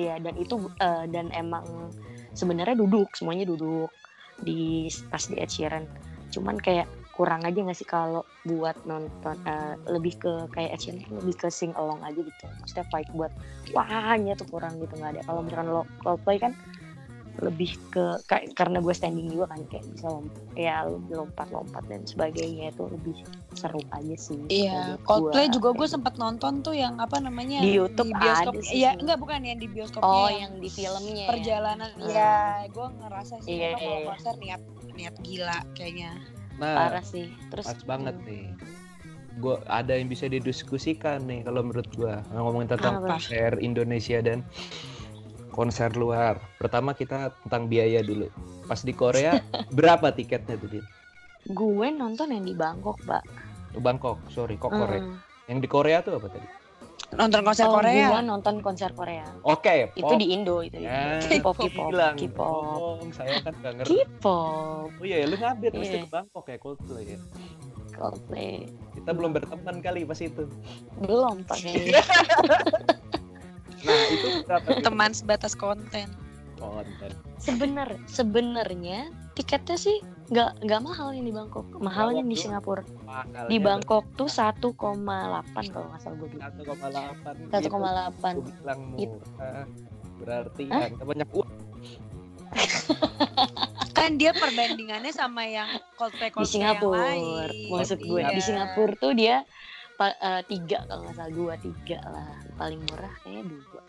iya 0.00 0.14
dan 0.16 0.34
itu 0.40 0.54
eh, 0.80 1.04
dan 1.12 1.26
emang 1.36 1.92
sebenarnya 2.32 2.80
duduk 2.80 3.12
semuanya 3.12 3.44
duduk 3.44 3.92
di 4.40 4.88
pas 5.12 5.20
di 5.20 5.36
Ed 5.36 5.52
Sheeran. 5.52 5.84
Cuman 6.32 6.56
kayak 6.56 6.88
kurang 7.20 7.44
aja 7.44 7.60
nggak 7.60 7.76
sih 7.76 7.84
kalau 7.84 8.24
buat 8.48 8.80
nonton 8.88 9.36
eh, 9.44 9.76
lebih 9.92 10.16
ke 10.16 10.32
kayak 10.56 10.80
Sheeran 10.80 11.04
lebih 11.20 11.36
ke 11.36 11.48
sing 11.52 11.76
along 11.76 12.00
aja 12.00 12.16
gitu. 12.16 12.44
Maksudnya 12.64 12.86
vibe 12.88 13.12
buat 13.12 13.32
wahnya 13.76 14.32
tuh 14.40 14.48
kurang 14.48 14.80
gitu 14.80 14.96
nggak 14.96 15.20
ada. 15.20 15.22
Kalau 15.28 15.44
misalkan 15.44 15.68
lo 15.68 15.84
Coldplay 16.00 16.40
kan 16.40 16.56
lebih 17.38 17.78
ke 17.94 18.20
kayak 18.28 18.52
karena 18.58 18.82
gue 18.82 18.92
standing 18.92 19.32
juga 19.32 19.54
kan 19.54 19.62
kayak 19.70 19.86
bisa 19.94 20.06
lompat 20.10 20.42
ya 20.58 20.76
lompat-lompat 21.08 21.82
dan 21.88 22.02
sebagainya 22.04 22.74
itu 22.74 22.84
lebih 22.90 23.16
seru 23.56 23.80
aja 23.94 24.16
sih. 24.18 24.40
Iya, 24.50 24.98
Coldplay 25.06 25.48
gua, 25.48 25.54
juga 25.54 25.68
gue 25.78 25.88
sempat 25.88 26.14
nonton 26.20 26.60
tuh 26.60 26.74
yang 26.76 27.00
apa 27.00 27.22
namanya 27.22 27.62
Di 27.62 27.78
YouTube 27.80 28.12
bioskop. 28.12 28.54
ada 28.54 28.60
sih 28.60 28.82
Iya, 28.82 28.94
sebenarnya. 28.94 29.00
enggak 29.00 29.18
bukan 29.22 29.40
yang 29.46 29.58
di 29.58 29.68
bioskopnya. 29.70 30.10
Oh, 30.10 30.28
yang 30.28 30.38
yang 30.50 30.52
di 30.58 30.70
filmnya. 30.70 31.24
ya? 31.24 31.28
perjalanan. 31.30 31.90
Hmm. 31.94 32.10
Iya, 32.10 32.34
gue 32.68 32.86
ngerasa 32.98 33.34
sih 33.46 33.50
Iya, 33.54 33.68
mereka 33.70 33.78
kalau 33.80 33.94
iya. 33.94 34.08
konser 34.10 34.34
niat 34.42 34.62
niat 34.98 35.14
gila 35.22 35.58
kayaknya. 35.78 36.10
Nah, 36.60 36.76
Parah 36.76 37.04
sih. 37.06 37.26
Terus 37.48 37.64
pas 37.70 37.80
banget 37.86 38.16
hmm, 38.18 38.26
nih. 38.26 38.44
Gue 39.40 39.56
ada 39.70 39.92
yang 39.96 40.10
bisa 40.10 40.26
didiskusikan 40.26 41.24
nih 41.24 41.46
kalau 41.46 41.64
menurut 41.64 41.88
gua 41.96 42.20
ngomongin 42.34 42.76
tentang 42.76 43.00
konser 43.00 43.56
Indonesia 43.62 44.18
dan 44.20 44.44
konser 45.50 45.92
luar. 45.92 46.38
Pertama 46.56 46.94
kita 46.94 47.34
tentang 47.42 47.66
biaya 47.66 48.00
dulu. 48.00 48.30
Pas 48.64 48.80
di 48.80 48.90
Korea 48.90 49.36
berapa 49.76 50.10
tiketnya 50.10 50.54
tuh 50.54 50.70
Din? 50.70 50.84
Gue 51.46 51.90
nonton 51.90 52.30
yang 52.30 52.42
di 52.42 52.52
Bangkok, 52.52 53.00
Pak. 53.02 53.22
Oh, 53.72 53.80
Bangkok, 53.80 54.18
sorry, 54.28 54.54
kok 54.54 54.70
Korea. 54.70 55.00
Hmm. 55.00 55.18
Yang 55.46 55.58
di 55.60 55.68
Korea 55.68 55.98
tuh 56.00 56.16
apa 56.16 56.28
tadi? 56.28 56.48
Nonton 57.10 57.42
konser 57.42 57.66
Oh, 57.66 57.74
Korea. 57.74 58.06
Gue 58.06 58.22
nonton 58.22 58.54
konser 58.60 58.90
Korea. 58.92 59.26
Oke, 59.42 59.90
Itu 59.92 60.06
pop. 60.06 60.14
di 60.14 60.26
Indo 60.30 60.62
itu. 60.62 60.78
Ya. 60.78 61.18
K-pop, 61.18 61.58
K-pop, 61.58 61.90
bilang. 61.90 62.14
K-pop. 62.14 63.02
Saya 63.10 63.42
kan 63.42 63.54
gak 63.58 63.72
ngerti. 63.82 63.98
K-pop, 63.98 64.88
Oh 64.92 65.02
iya, 65.02 65.26
lu 65.26 65.34
ngupdate 65.34 65.74
mesti 65.74 65.96
Iya. 65.96 66.04
ke 66.04 66.10
Bangkok 66.12 66.44
ya 66.46 66.56
Coldplay 66.56 67.04
ya. 67.08 67.18
Coldplay. 67.90 68.54
Kita 68.94 69.10
belum 69.10 69.30
berteman 69.32 69.76
kali 69.80 70.06
pas 70.06 70.20
itu. 70.20 70.44
Belum 71.00 71.42
pakai 71.42 71.74
Nah, 73.80 74.04
itu? 74.08 74.28
Teman 74.80 75.10
sebatas 75.10 75.52
konten. 75.52 76.08
konten. 76.54 77.10
sebener 77.40 77.88
sebenarnya 78.04 79.08
tiketnya 79.32 79.80
sih 79.80 79.96
nggak 80.28 80.60
nggak 80.60 80.80
mahal 80.84 81.08
yang 81.08 81.24
di 81.24 81.32
Bangkok 81.32 81.64
mahalnya 81.74 82.20
di 82.20 82.36
Singapura 82.36 82.84
Mahalnya 83.00 83.48
di 83.48 83.56
Bangkok 83.56 84.04
tuh 84.12 84.28
1,8 84.28 84.68
kalau 84.68 85.88
nggak 85.88 86.00
salah 86.04 86.16
gue 86.20 86.28
bilang 86.28 86.52
1,8 86.52 87.48
1,8 87.48 88.36
Gue 88.36 88.52
bilang 88.52 88.80
It- 88.94 89.08
murah. 89.08 89.64
Berarti 90.20 90.64
Hah? 90.68 90.92
banyak 91.00 91.28
uang. 91.32 91.50
Kan 93.96 94.16
dia 94.16 94.32
perbandingannya 94.32 95.12
sama 95.12 95.44
yang 95.44 95.64
Coldplay 95.94 96.28
di 96.28 96.34
Coldplay 96.34 96.52
Singapura 96.52 97.08
yang 97.08 97.24
lain. 97.24 97.72
maksud 97.72 97.98
gue 97.98 98.20
Iya. 98.20 98.32
di 98.32 98.42
Singapura 98.42 98.92
tuh 98.94 99.12
dia 99.14 99.48
pa- 100.00 100.16
eh, 100.16 100.40
tiga 100.46 100.88
kalau 100.88 101.04
nggak 101.04 101.14
salah 101.14 101.28
dua 101.30 101.54
tiga 101.56 102.00
lah 102.06 102.24
paling 102.56 102.80
murah 102.86 103.12
kayaknya 103.20 103.44
dua 103.52 103.82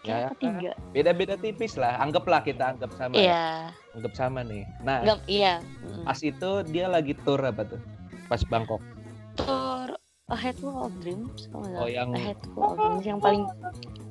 Ya, 0.00 0.32
tiga 0.34 0.72
Beda-beda 0.96 1.36
tipis 1.36 1.76
lah. 1.76 2.00
Anggaplah 2.00 2.40
kita 2.40 2.72
anggap 2.72 2.88
sama. 2.96 3.12
ya. 3.12 3.20
iya 3.20 3.44
Anggap 3.92 4.16
sama 4.16 4.40
nih. 4.40 4.64
Nah, 4.80 5.04
nggak 5.04 5.20
iya 5.28 5.60
Mm. 5.84 6.08
pas 6.08 6.16
itu 6.18 6.50
dia 6.66 6.88
lagi 6.88 7.12
tour 7.20 7.36
apa 7.38 7.68
tuh? 7.68 7.76
Pas 8.24 8.40
Bangkok. 8.42 8.80
tour 9.36 9.92
A 10.24 10.36
Head 10.38 10.56
Full 10.56 10.72
of 10.72 10.96
Dreams 10.98 11.52
Oh, 11.52 11.60
salah. 11.60 11.84
yang- 11.86 12.10
A 12.10 12.20
Head 12.22 12.40
Full 12.46 12.64
of 12.64 12.76
Dreams 12.78 13.04
yang 13.04 13.20
paling 13.20 13.44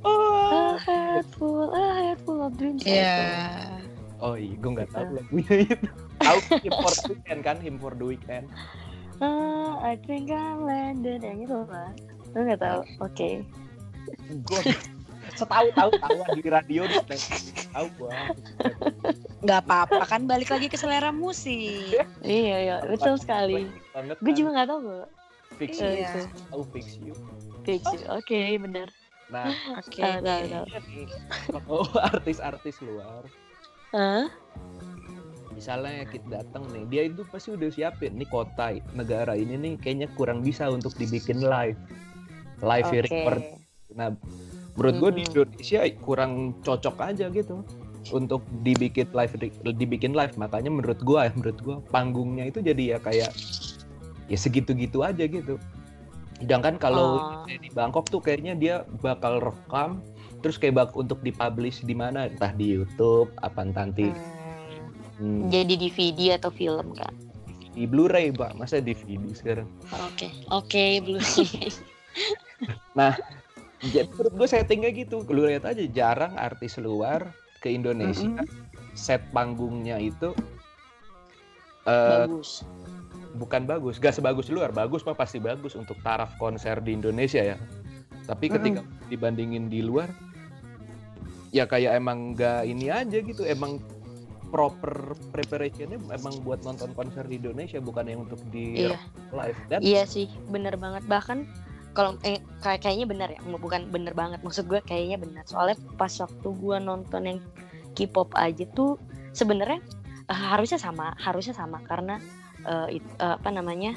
A 0.05 0.13
Head 0.77 1.25
Full 1.33 1.67
A 1.71 1.81
Head 2.05 2.19
Full 2.21 2.39
of 2.39 2.53
Dreams 2.53 2.81
Iya. 2.85 3.17
Oh 4.19 4.35
iya, 4.35 4.53
gue 4.53 4.69
nggak 4.69 4.89
tahu 4.91 5.01
Gitu. 5.01 5.15
lagunya 5.15 5.55
itu. 5.65 5.87
Tahu 6.19 6.37
Him 6.59 6.73
for 6.75 6.93
the 6.93 7.07
Weekend 7.09 7.39
kan? 7.41 7.57
Him 7.57 7.75
for 7.77 7.93
the 7.93 8.05
Weekend. 8.05 8.45
Ah, 9.19 9.79
I 9.83 9.99
think 10.07 10.31
I 10.31 10.55
landed 10.55 11.23
yang 11.23 11.43
itu 11.43 11.57
lah. 11.67 11.91
Lu 12.31 12.45
nggak 12.47 12.61
tahu? 12.63 12.81
Oke. 13.03 13.43
Gue 14.47 14.61
setahu 15.35 15.67
tahu 15.75 15.91
tahu 15.99 16.15
di 16.39 16.49
radio 16.49 16.87
di 16.87 16.97
tahu 17.75 17.87
gua. 17.99 18.15
Nggak 19.43 19.59
apa-apa 19.67 20.03
kan 20.07 20.27
balik 20.27 20.51
lagi 20.51 20.67
ke 20.71 20.75
selera 20.79 21.11
musik. 21.11 21.95
Iya 22.23 22.57
iya 22.63 22.77
betul 22.87 23.19
sekali. 23.19 23.67
Banget 23.91 24.17
Gue 24.19 24.31
kan. 24.33 24.37
juga 24.39 24.49
nggak 24.55 24.67
tahu 24.71 24.79
kok. 24.83 25.07
fix 25.59 25.71
Iya. 25.83 25.91
itu. 25.91 26.21
tahu 26.51 26.63
fix 26.71 26.85
you. 27.03 27.13
Fix 27.67 27.83
you. 27.91 28.03
Oke 28.11 28.39
benar. 28.59 28.87
Nah, 29.29 29.53
Oke. 29.77 30.01
Iya 30.01 30.23
nih. 30.25 31.05
Oh, 31.69 31.85
artis-artis 32.09 32.81
luar 32.81 33.21
Hah? 33.93 34.25
Misalnya 35.59 36.07
kita 36.07 36.39
datang 36.39 36.63
nih 36.71 36.83
dia 36.87 37.01
itu 37.11 37.27
pasti 37.27 37.51
udah 37.51 37.67
siapin 37.67 38.15
nih 38.15 38.29
kota 38.31 38.79
negara 38.95 39.35
ini 39.35 39.59
nih 39.59 39.73
kayaknya 39.75 40.07
kurang 40.15 40.39
bisa 40.39 40.71
untuk 40.71 40.95
dibikin 40.95 41.43
live 41.43 41.75
live 42.63 42.87
Oke. 42.87 43.03
record 43.03 43.43
nah 43.91 44.15
menurut 44.79 44.95
gue 44.95 45.11
di. 45.19 45.23
Indonesia 45.27 45.83
kurang 45.99 46.55
cocok 46.63 46.95
aja 47.03 47.27
gitu 47.27 47.67
untuk 48.15 48.47
dibikin 48.63 49.11
live 49.11 49.35
dibikin 49.75 50.15
live 50.15 50.33
makanya 50.39 50.71
menurut 50.71 50.97
gua 51.03 51.27
ya 51.27 51.31
menurut 51.35 51.59
gua 51.59 51.75
panggungnya 51.91 52.47
itu 52.47 52.63
jadi 52.63 52.95
ya 52.95 52.97
kayak 53.03 53.31
ya 54.31 54.37
segitu-gitu 54.39 55.03
aja 55.03 55.27
gitu 55.27 55.59
sedangkan 56.39 56.79
kalau 56.79 57.19
Oh. 57.19 57.43
di 57.43 57.67
Bangkok 57.75 58.07
tuh 58.07 58.23
kayaknya 58.23 58.55
dia 58.55 58.75
bakal 59.03 59.43
rekam 59.43 59.99
terus 60.39 60.55
kayak 60.55 60.79
bak 60.79 60.91
untuk 60.95 61.19
dipublish 61.19 61.83
di 61.83 61.91
mana 61.91 62.31
entah 62.31 62.55
di 62.55 62.79
YouTube 62.79 63.27
apa 63.43 63.67
nanti 63.67 64.07
Hmm, 64.07 64.38
hmm, 65.19 65.51
Jadi 65.51 65.73
DVD 65.75 66.39
atau 66.39 66.49
film 66.49 66.95
kan? 66.95 67.13
di 67.79 67.87
Blu-ray 67.87 68.35
pak. 68.35 68.59
Masa 68.59 68.83
DVD 68.83 69.15
sekarang? 69.31 69.69
Oke, 70.11 70.27
oke, 70.51 70.85
Blu-ray. 70.99 71.71
jadi 73.95 74.11
menurut 74.11 74.33
gue 74.35 74.47
settingnya 74.51 74.91
gitu. 74.91 75.23
Lu 75.31 75.47
lihat 75.47 75.63
aja 75.63 75.79
jarang 75.87 76.35
artis 76.35 76.75
luar 76.75 77.31
ke 77.63 77.71
Indonesia 77.71 78.43
set 78.99 79.23
panggungnya 79.31 79.95
itu 79.99 80.35
eh, 81.87 82.27
Bagus. 82.27 82.67
bukan 83.39 83.63
bagus 83.63 83.95
gak 84.03 84.19
sebagus 84.19 84.51
luar. 84.51 84.75
Bagus 84.75 85.07
mah 85.07 85.15
pasti 85.15 85.39
bagus 85.39 85.79
untuk 85.79 85.95
taraf 86.03 86.35
konser 86.35 86.83
di 86.83 86.99
Indonesia 86.99 87.39
ya. 87.39 87.57
Tapi 88.27 88.51
ketika 88.51 88.83
dibandingin 89.07 89.71
di 89.71 89.79
luar 89.79 90.11
ya 91.55 91.63
kayak 91.63 91.95
emang 91.95 92.35
gak 92.35 92.67
ini 92.67 92.91
aja 92.91 93.23
gitu. 93.23 93.47
Emang 93.47 93.79
proper 94.49 95.13
preparationnya 95.29 96.01
emang 96.09 96.41
buat 96.41 96.65
nonton 96.65 96.91
konser 96.93 97.25
di 97.25 97.37
Indonesia 97.37 97.77
bukan 97.77 98.05
yang 98.05 98.25
untuk 98.25 98.41
di 98.49 98.89
Iya. 98.89 98.97
live 99.29 99.59
dan 99.69 99.79
Iya 99.79 100.03
sih, 100.03 100.25
bener 100.49 100.75
banget. 100.75 101.05
Bahkan 101.05 101.45
kalau 101.93 102.17
eh, 102.21 102.41
kayak 102.61 102.85
kayaknya 102.85 103.05
bener 103.09 103.29
ya, 103.33 103.39
bukan 103.57 103.89
bener 103.93 104.13
banget. 104.13 104.41
Maksud 104.41 104.65
gue 104.65 104.81
kayaknya 104.83 105.17
bener. 105.21 105.45
Soalnya 105.45 105.77
pas 105.95 106.11
waktu 106.11 106.47
gue 106.49 106.77
nonton 106.81 107.21
yang 107.25 107.39
K-pop 107.93 108.33
aja 108.37 108.65
tuh 108.73 108.97
sebenarnya 109.31 109.81
eh, 110.29 110.41
harusnya 110.49 110.81
sama, 110.81 111.13
harusnya 111.17 111.53
sama 111.53 111.81
karena 111.85 112.17
eh, 112.65 112.97
it- 112.97 113.15
eh, 113.21 113.33
apa 113.37 113.49
namanya? 113.53 113.93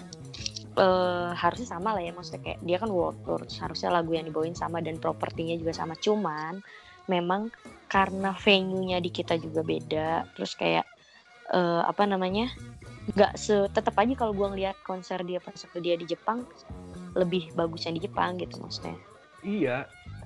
eh 0.73 1.31
harusnya 1.37 1.69
sama 1.77 1.93
lah 1.93 2.01
ya 2.01 2.17
maksudnya 2.17 2.41
kayak 2.41 2.61
dia 2.65 2.81
kan 2.81 2.89
world 2.89 3.21
tour 3.29 3.45
terus 3.45 3.61
harusnya 3.61 3.93
lagu 3.93 4.17
yang 4.17 4.25
dibawain 4.25 4.57
sama 4.57 4.81
dan 4.81 4.97
propertinya 4.97 5.53
juga 5.61 5.77
sama 5.77 5.93
cuman 6.01 6.65
memang 7.07 7.51
karena 7.87 8.33
venue-nya 8.35 8.99
di 8.99 9.11
kita 9.11 9.37
juga 9.37 9.61
beda. 9.63 10.27
Terus 10.35 10.53
kayak 10.55 10.87
eh, 11.51 11.83
apa 11.83 12.05
namanya 12.07 12.49
nggak 13.15 13.35
se 13.35 13.67
tetap 13.75 13.99
aja 13.99 14.15
kalau 14.15 14.31
gua 14.33 14.55
ngeliat 14.55 14.79
konser 14.87 15.19
dia 15.27 15.43
pas 15.43 15.55
waktu 15.57 15.81
dia 15.83 15.95
di 15.99 16.07
Jepang 16.07 16.47
lebih 17.13 17.51
bagus 17.53 17.85
yang 17.85 17.99
di 17.99 18.03
Jepang 18.07 18.39
gitu 18.39 18.63
maksudnya. 18.63 18.97
Iya. 19.43 19.77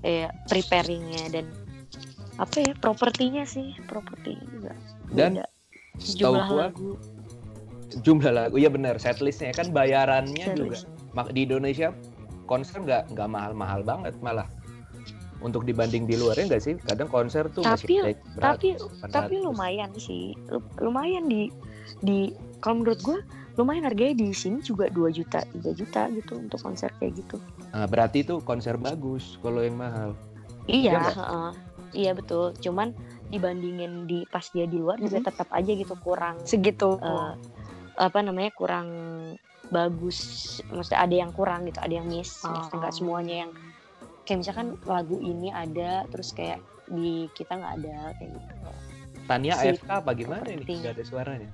Kayak 0.05 0.31
preparingnya 0.47 1.25
dan 1.33 1.47
apa 2.37 2.61
ya 2.61 2.73
propertinya 2.77 3.49
sih 3.49 3.73
propertinya 3.89 4.45
juga 4.53 4.73
Dan 5.09 5.41
beda. 5.41 5.47
jumlah 5.97 6.47
gua 6.53 6.69
lagu. 6.69 6.91
jumlah 8.05 8.29
lagu 8.29 8.55
iya 8.61 8.69
benar 8.69 9.01
setlistnya 9.01 9.57
kan 9.57 9.73
bayarannya 9.73 10.53
juga 10.53 10.77
setlist. 10.77 11.17
mak- 11.17 11.33
di 11.33 11.49
Indonesia 11.49 11.97
konser 12.45 12.85
nggak 12.85 13.17
nggak 13.17 13.29
mahal-mahal 13.33 13.81
banget 13.81 14.13
malah 14.21 14.45
untuk 15.47 15.63
dibanding 15.63 16.05
di 16.05 16.19
luarnya 16.19 16.51
nggak 16.51 16.61
sih 16.61 16.75
kadang 16.83 17.07
konser 17.07 17.47
tuh 17.49 17.63
Tapi- 17.63 17.87
masih 17.87 18.03
kayak 18.03 18.19
tapi 18.37 18.69
100, 18.75 19.09
tapi 19.09 19.35
800. 19.39 19.47
lumayan 19.47 19.91
sih 19.97 20.25
Lu- 20.47 20.71
lumayan 20.81 21.25
di 21.25 21.47
di 22.03 22.19
kalau 22.59 22.83
menurut 22.83 23.01
gua 23.01 23.19
lumayan 23.55 23.87
harganya 23.87 24.19
di 24.19 24.35
sini 24.35 24.59
juga 24.61 24.91
2 24.91 25.09
juta 25.09 25.41
3 25.47 25.73
juta 25.73 26.11
gitu 26.11 26.37
untuk 26.37 26.59
konser 26.59 26.91
kayak 26.99 27.15
gitu 27.17 27.39
Nah, 27.71 27.87
berarti 27.87 28.21
itu 28.21 28.43
konser 28.43 28.75
bagus 28.77 29.39
kalau 29.39 29.63
yang 29.63 29.77
mahal 29.77 30.13
Iya, 30.67 30.99
Iya 30.99 31.15
heeh. 31.15 31.51
iya 31.95 32.11
betul. 32.11 32.51
Cuman 32.59 32.91
dibandingin 33.29 34.03
di 34.05 34.27
pas 34.27 34.43
dia 34.45 34.67
di 34.67 34.75
luar 34.75 34.99
juga 34.99 35.19
Mhm. 35.19 35.25
tetap 35.25 35.47
aja 35.49 35.71
gitu 35.71 35.95
kurang 35.97 36.43
segitu 36.43 36.99
eh, 36.99 37.33
apa 37.97 38.19
namanya 38.19 38.51
kurang 38.51 38.89
bagus. 39.69 40.19
Maksudnya 40.67 41.01
ada 41.01 41.15
yang 41.17 41.31
kurang 41.31 41.67
gitu, 41.67 41.79
ada 41.79 41.91
yang 41.93 42.07
miss. 42.07 42.43
Oh. 42.43 42.67
semuanya 42.91 43.47
yang 43.47 43.53
kayak 44.27 44.43
misalkan 44.43 44.75
lagu 44.85 45.17
ini 45.23 45.55
ada 45.55 46.03
terus 46.11 46.35
kayak 46.35 46.59
di 46.91 47.31
kita 47.39 47.55
nggak 47.55 47.75
ada 47.83 47.97
kayak 48.19 48.31
gitu. 48.35 48.55
Tania 49.27 49.55
Si 49.59 49.67
AFK 49.75 49.91
apa 49.91 50.11
gimana 50.15 50.43
ini? 50.47 50.63
Properti. 50.63 50.73
nggak 50.83 50.93
ada 50.99 51.05
suaranya. 51.07 51.51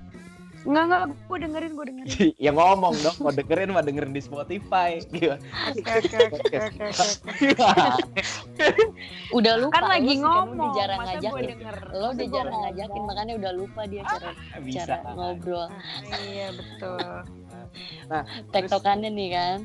Nggak 0.63 0.83
nggak 0.89 1.03
gue 1.27 1.37
dengerin 1.43 1.71
gue 1.75 1.85
dengerin. 1.85 2.33
Ya 2.45 2.51
ngomong 2.53 2.93
dong 3.01 3.17
mau 3.21 3.33
dengerin 3.33 3.69
mah 3.73 3.83
dengerin 3.85 4.13
di 4.13 4.21
Spotify. 4.21 5.01
Udah 9.37 9.53
lupa 9.61 9.73
kan 9.77 9.83
lagi 9.89 10.13
ngomong 10.17 10.57
udah 10.57 10.69
jarang 10.77 10.99
ngajakin. 11.01 11.45
denger. 11.57 11.77
Lo 11.93 12.07
udah 12.13 12.27
jarang 12.29 12.57
ngajakin 12.65 13.01
makanya 13.05 13.33
udah 13.37 13.51
lupa 13.53 13.81
dia 13.85 14.01
cara 14.05 14.29
bisa 14.61 14.85
cara 14.85 15.13
ngobrol. 15.13 15.67
iya 16.25 16.49
betul 16.53 17.42
Tektokannya 18.49 19.09
nih 19.09 19.29
kan. 19.29 19.57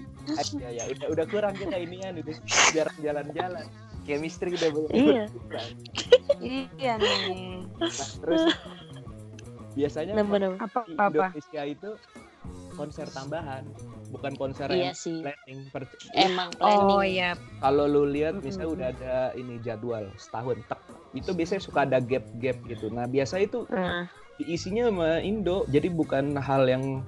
Ya 0.58 0.70
ya 0.72 0.84
udah 0.88 1.06
udah 1.10 1.26
kurang 1.26 1.54
kita 1.54 1.76
inian 1.76 2.12
udah 2.14 2.34
jarang 2.70 2.98
jalan-jalan 2.98 3.64
chemistry 4.04 4.52
udah 4.52 4.70
banyak 4.70 4.92
Iya. 4.92 5.24
iya 6.76 6.92
nih 6.96 7.64
Nah, 7.74 7.88
terus 8.20 8.42
biasanya 9.72 10.12
Bener-bener. 10.14 10.52
apa 10.58 10.80
di 10.84 10.94
apa 10.94 11.08
Indonesia 11.32 11.62
itu 11.64 11.90
konser 12.70 13.06
tambahan 13.08 13.64
bukan 14.08 14.32
konser 14.34 14.68
Iya 14.68 14.90
yang 14.90 14.94
sih. 14.94 15.20
planning 15.20 15.60
per- 15.68 15.88
Emang 16.12 16.48
planning. 16.52 16.88
oh 16.88 17.02
iya 17.02 17.30
kalau 17.58 17.84
lu 17.84 18.04
lihat 18.04 18.38
misalnya 18.38 18.64
Mm-mm. 18.66 18.76
udah 18.76 18.88
ada 18.90 19.14
ini 19.34 19.54
jadwal 19.58 20.04
setahun 20.14 20.60
tek 20.64 20.80
itu 21.12 21.30
biasanya 21.30 21.62
suka 21.62 21.80
ada 21.82 21.98
gap-gap 21.98 22.56
gitu 22.64 22.88
nah 22.88 23.04
biasa 23.04 23.38
itu 23.38 23.64
Nah, 23.66 24.06
diisinya 24.36 24.86
sama 24.86 25.08
Indo 25.20 25.64
jadi 25.66 25.88
bukan 25.88 26.36
hal 26.36 26.64
yang 26.64 27.00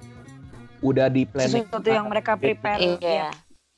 udah 0.81 1.07
di 1.07 1.23
planning 1.29 1.65
sesuatu 1.65 1.89
yang 1.89 2.09
mereka 2.09 2.33
prepare. 2.35 2.81
Iya. 2.81 3.29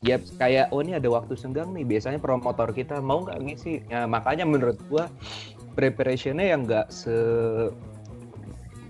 ya 0.03 0.19
kayak 0.35 0.75
oh 0.75 0.83
ini 0.83 0.99
ada 0.99 1.07
waktu 1.07 1.35
senggang 1.39 1.71
nih. 1.71 1.87
Biasanya 1.87 2.19
promotor 2.19 2.71
kita 2.75 2.99
mau 2.99 3.23
nggak 3.23 3.39
ngisi? 3.43 3.83
Ya 3.87 4.03
makanya 4.07 4.43
menurut 4.43 4.79
gua 4.91 5.07
preparationnya 5.75 6.47
yang 6.55 6.67
nggak 6.67 6.91
se 6.91 7.15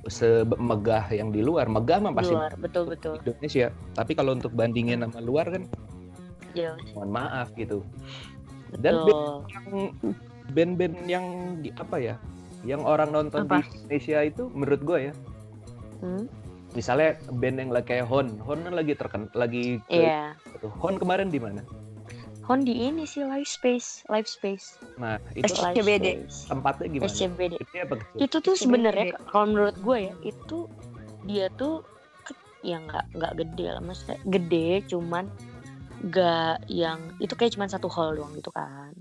semegah 0.03 1.07
yang 1.15 1.31
di 1.31 1.39
luar 1.39 1.71
megah 1.71 2.03
mah 2.03 2.11
pasti 2.11 2.35
luar 2.35 2.53
betul 2.59 2.83
betul. 2.89 3.15
Indonesia. 3.23 3.69
Tapi 3.93 4.11
kalau 4.17 4.35
untuk 4.35 4.51
bandingin 4.51 5.05
sama 5.05 5.21
luar 5.21 5.47
kan 5.53 5.63
jauh 6.53 6.77
mohon 6.97 7.09
maaf 7.13 7.53
gitu. 7.55 7.81
Dan 8.73 9.05
band 9.05 9.05
betul 9.05 9.37
yang 9.53 9.65
band-band 10.51 10.95
yang 11.07 11.25
di 11.63 11.69
apa 11.79 11.97
ya 12.01 12.15
yang 12.67 12.83
orang 12.83 13.11
nonton 13.15 13.47
Apa? 13.47 13.63
di 13.63 13.75
Indonesia 13.79 14.19
itu 14.23 14.43
menurut 14.51 14.81
gue 14.83 14.99
ya 15.11 15.13
Hmm? 16.03 16.27
Misalnya 16.73 17.15
band 17.29 17.57
yang 17.61 17.71
lagi 17.71 17.87
kayak 17.93 18.05
Hon. 18.09 18.37
Hon 18.41 18.65
kan 18.65 18.73
lagi 18.73 18.93
terken 18.93 19.29
lagi 19.33 19.79
ke- 19.85 20.03
iya. 20.03 20.33
Gitu. 20.49 20.67
Hon 20.77 20.97
kemarin 20.97 21.29
di 21.29 21.37
mana? 21.37 21.61
Hon 22.43 22.67
di 22.67 22.75
ini 22.75 23.07
sih 23.07 23.23
live 23.23 23.47
space 23.47 24.03
live 24.11 24.27
space. 24.27 24.75
Nah 24.99 25.15
itu 25.31 25.47
live 25.63 25.79
SCBD. 25.79 26.05
space. 26.27 26.37
tempatnya 26.51 26.87
gimana? 26.91 27.07
SCBD 27.07 27.53
apa 27.79 27.95
kecil? 27.95 28.17
itu 28.19 28.37
tuh 28.43 28.55
sebenarnya 28.59 29.05
kalau 29.31 29.45
menurut 29.47 29.77
gue 29.79 29.97
ya 30.11 30.13
itu 30.21 30.57
dia 31.23 31.47
tuh 31.55 31.87
ya 32.63 32.79
nggak 32.79 33.05
nggak 33.15 33.33
gede 33.39 33.65
lah 33.75 33.83
maksudnya 33.83 34.19
gede 34.27 34.83
cuman 34.87 35.27
nggak 36.03 36.67
yang 36.67 36.99
itu 37.19 37.31
kayak 37.31 37.55
cuman 37.55 37.71
satu 37.71 37.87
hall 37.87 38.11
doang 38.11 38.35
gitu 38.35 38.51
kan. 38.51 38.91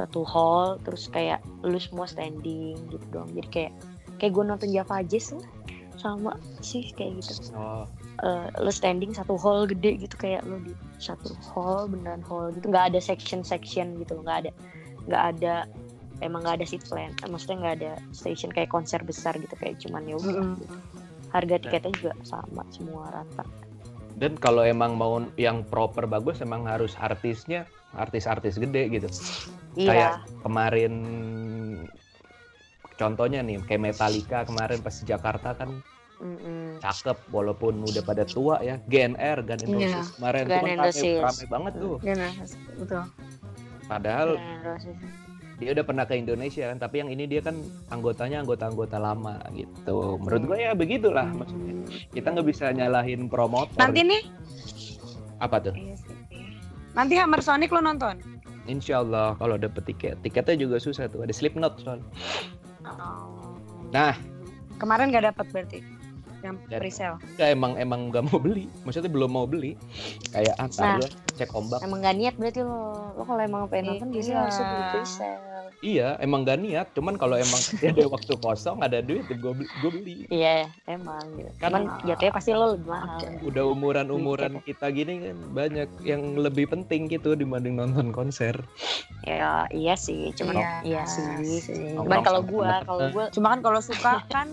Satu 0.00 0.24
hall 0.24 0.80
terus 0.80 1.12
kayak 1.12 1.44
lu 1.60 1.76
semua 1.76 2.08
standing 2.08 2.80
gitu 2.88 3.04
doang. 3.12 3.28
Jadi 3.36 3.48
kayak 3.52 3.72
kayak 4.16 4.32
gue 4.32 4.44
nonton 4.48 4.68
Java 4.72 5.04
Jazz 5.04 5.36
lah 5.36 5.44
sama 5.98 6.38
sih 6.64 6.92
kayak 6.94 7.20
gitu. 7.20 7.52
Oh. 7.56 7.84
Eh, 8.22 8.46
lo 8.60 8.70
standing 8.70 9.12
satu 9.16 9.34
hall 9.40 9.66
gede 9.66 10.06
gitu 10.06 10.14
kayak 10.14 10.46
lo 10.46 10.60
di 10.62 10.72
satu 11.02 11.34
hall 11.52 11.90
beneran 11.90 12.22
hall 12.24 12.52
gitu. 12.54 12.70
Nggak 12.70 12.94
ada 12.94 13.00
section 13.02 13.42
section 13.42 13.98
gitu 13.98 14.20
nggak 14.22 14.46
ada 14.46 14.50
nggak 15.10 15.24
ada 15.36 15.54
emang 16.22 16.46
nggak 16.46 16.62
ada 16.62 16.66
seat 16.68 16.84
plan. 16.86 17.10
Eh, 17.24 17.28
maksudnya 17.28 17.56
nggak 17.60 17.76
ada 17.82 17.92
station 18.14 18.54
kayak 18.54 18.70
konser 18.70 19.02
besar 19.02 19.34
gitu 19.36 19.52
kayak 19.58 19.80
cuman 19.82 20.06
ya 20.06 20.16
gitu. 20.16 20.64
harga 21.32 21.56
tiketnya 21.60 21.92
juga 21.96 22.12
sama 22.22 22.62
semua 22.70 23.10
rata. 23.10 23.44
Dan 24.16 24.38
kalau 24.38 24.62
emang 24.62 24.94
mau 24.94 25.18
yang 25.34 25.66
proper 25.66 26.06
bagus 26.06 26.38
emang 26.44 26.68
harus 26.68 26.94
artisnya 27.00 27.66
artis-artis 27.96 28.60
gede 28.60 28.88
gitu. 28.92 29.08
Iya. 29.76 30.22
Kemarin 30.44 30.94
contohnya 33.02 33.42
nih 33.42 33.58
kayak 33.66 33.82
Metallica 33.82 34.46
kemarin 34.46 34.78
pas 34.78 34.94
di 34.94 35.04
Jakarta 35.10 35.50
kan 35.58 35.82
Mm-mm. 36.22 36.78
cakep 36.78 37.18
walaupun 37.34 37.82
udah 37.82 38.02
pada 38.06 38.22
tua 38.22 38.62
ya 38.62 38.78
GNR 38.86 39.42
Gun 39.42 39.60
N' 39.66 39.74
Iya. 39.74 39.98
Roses 39.98 40.08
kemarin 40.14 40.42
Gun 40.46 40.54
tuh 40.54 40.62
kan 40.62 40.78
rame, 40.78 41.44
banget 41.50 41.72
tuh. 41.74 41.96
Iya, 42.06 42.14
betul. 42.78 43.02
Padahal 43.90 44.28
dia 45.58 45.70
udah 45.74 45.84
pernah 45.86 46.04
ke 46.06 46.14
Indonesia 46.14 46.70
kan 46.70 46.78
tapi 46.78 47.02
yang 47.02 47.10
ini 47.10 47.26
dia 47.26 47.42
kan 47.42 47.58
anggotanya 47.90 48.46
anggota-anggota 48.46 49.02
lama 49.02 49.42
gitu. 49.58 50.22
Menurut 50.22 50.42
gue 50.46 50.58
ya 50.62 50.72
begitulah 50.78 51.26
maksudnya. 51.34 51.74
Kita 52.14 52.26
nggak 52.38 52.46
bisa 52.46 52.70
nyalahin 52.70 53.26
promotor. 53.26 53.78
Nanti 53.82 54.06
nih. 54.06 54.22
apa 55.42 55.58
tuh? 55.58 55.74
Iya 55.74 55.98
sih. 55.98 56.14
Nanti 56.94 57.18
Hammer 57.18 57.42
Sonic 57.42 57.74
lo 57.74 57.82
nonton. 57.82 58.14
Insya 58.70 59.02
Allah 59.02 59.34
kalau 59.42 59.58
dapet 59.58 59.90
tiket. 59.90 60.22
Tiketnya 60.22 60.54
juga 60.54 60.78
susah 60.78 61.10
tuh 61.10 61.26
ada 61.26 61.34
Slipknot 61.34 61.82
soal 61.82 61.98
Nah. 63.92 64.16
kemarin 64.80 65.14
gak 65.14 65.30
dapat 65.30 65.46
berarti 65.54 65.78
yang 66.42 66.56
pre-sale. 66.68 67.16
Nggak, 67.32 67.48
emang 67.50 67.72
emang 67.76 68.00
nggak 68.08 68.24
mau 68.24 68.36
beli 68.36 68.66
maksudnya 68.82 69.08
belum 69.08 69.30
mau 69.30 69.46
beli 69.46 69.78
kayak 70.28 70.54
ah 70.54 70.68
Nah. 70.74 70.98
cek 71.32 71.50
ombak 71.50 71.80
Emang 71.80 71.98
gak 71.98 72.12
niat 72.14 72.34
berarti 72.34 72.60
lo. 72.60 72.92
Lo 73.12 73.22
kalau 73.22 73.40
emang 73.40 73.64
pengen 73.66 73.94
nonton 73.94 74.08
biasanya 74.10 74.34
Iya. 74.34 74.42
langsung 74.42 74.66
beli 74.66 74.84
pre-sale. 74.90 75.40
iya 75.80 76.08
emang 76.16 76.40
gak 76.42 76.58
niat 76.58 76.86
cuman 76.90 77.14
kalau 77.16 77.34
emang 77.34 77.58
ada 77.88 78.04
waktu 78.06 78.34
kosong 78.36 78.78
ada 78.78 78.98
duit 79.00 79.24
gue 79.24 79.52
beli, 79.52 79.66
gua 79.76 79.90
beli 79.90 80.14
Iya, 80.28 80.68
emang 80.86 81.22
gitu. 81.32 81.50
Kan- 81.56 81.72
Cuman 81.72 81.82
jatuhnya 82.04 82.32
pasti 82.32 82.50
lo 82.52 82.66
lebih 82.70 82.88
mahal. 82.88 83.18
udah 83.42 83.64
umuran 83.64 84.06
umuran 84.08 84.52
kita 84.60 84.86
gini 84.88 85.12
kan 85.24 85.36
banyak 85.52 85.88
yang 86.02 86.22
lebih 86.36 86.66
penting 86.68 87.06
gitu 87.08 87.32
dibanding 87.32 87.74
nonton 87.74 88.10
konser 88.10 88.54
Ya, 89.22 89.70
iya 89.70 89.94
sih, 89.94 90.30
cuman 90.32 90.58
Iya 90.58 90.70
iya, 90.84 91.02
sih. 91.04 91.22
sih. 91.60 91.94
Cuman 91.94 92.20
kalau 92.20 92.42
temen-temen. 92.42 92.82
kalau 92.84 93.02
gua 93.08 93.24
Cuma 93.30 93.46
kan 93.48 93.60
kalau 93.60 93.80
suka 93.80 94.12
kan 94.28 94.48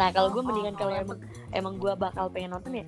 Nah 0.00 0.08
kalau 0.10 0.32
gue 0.32 0.40
Oh, 0.40 0.46
mendingan 0.48 0.74
kalau 0.74 0.96
oh, 0.96 1.02
emang 1.04 1.18
emang 1.52 1.74
gue 1.76 1.92
bakal 1.94 2.32
pengen 2.32 2.56
nonton 2.56 2.72
ya 2.72 2.86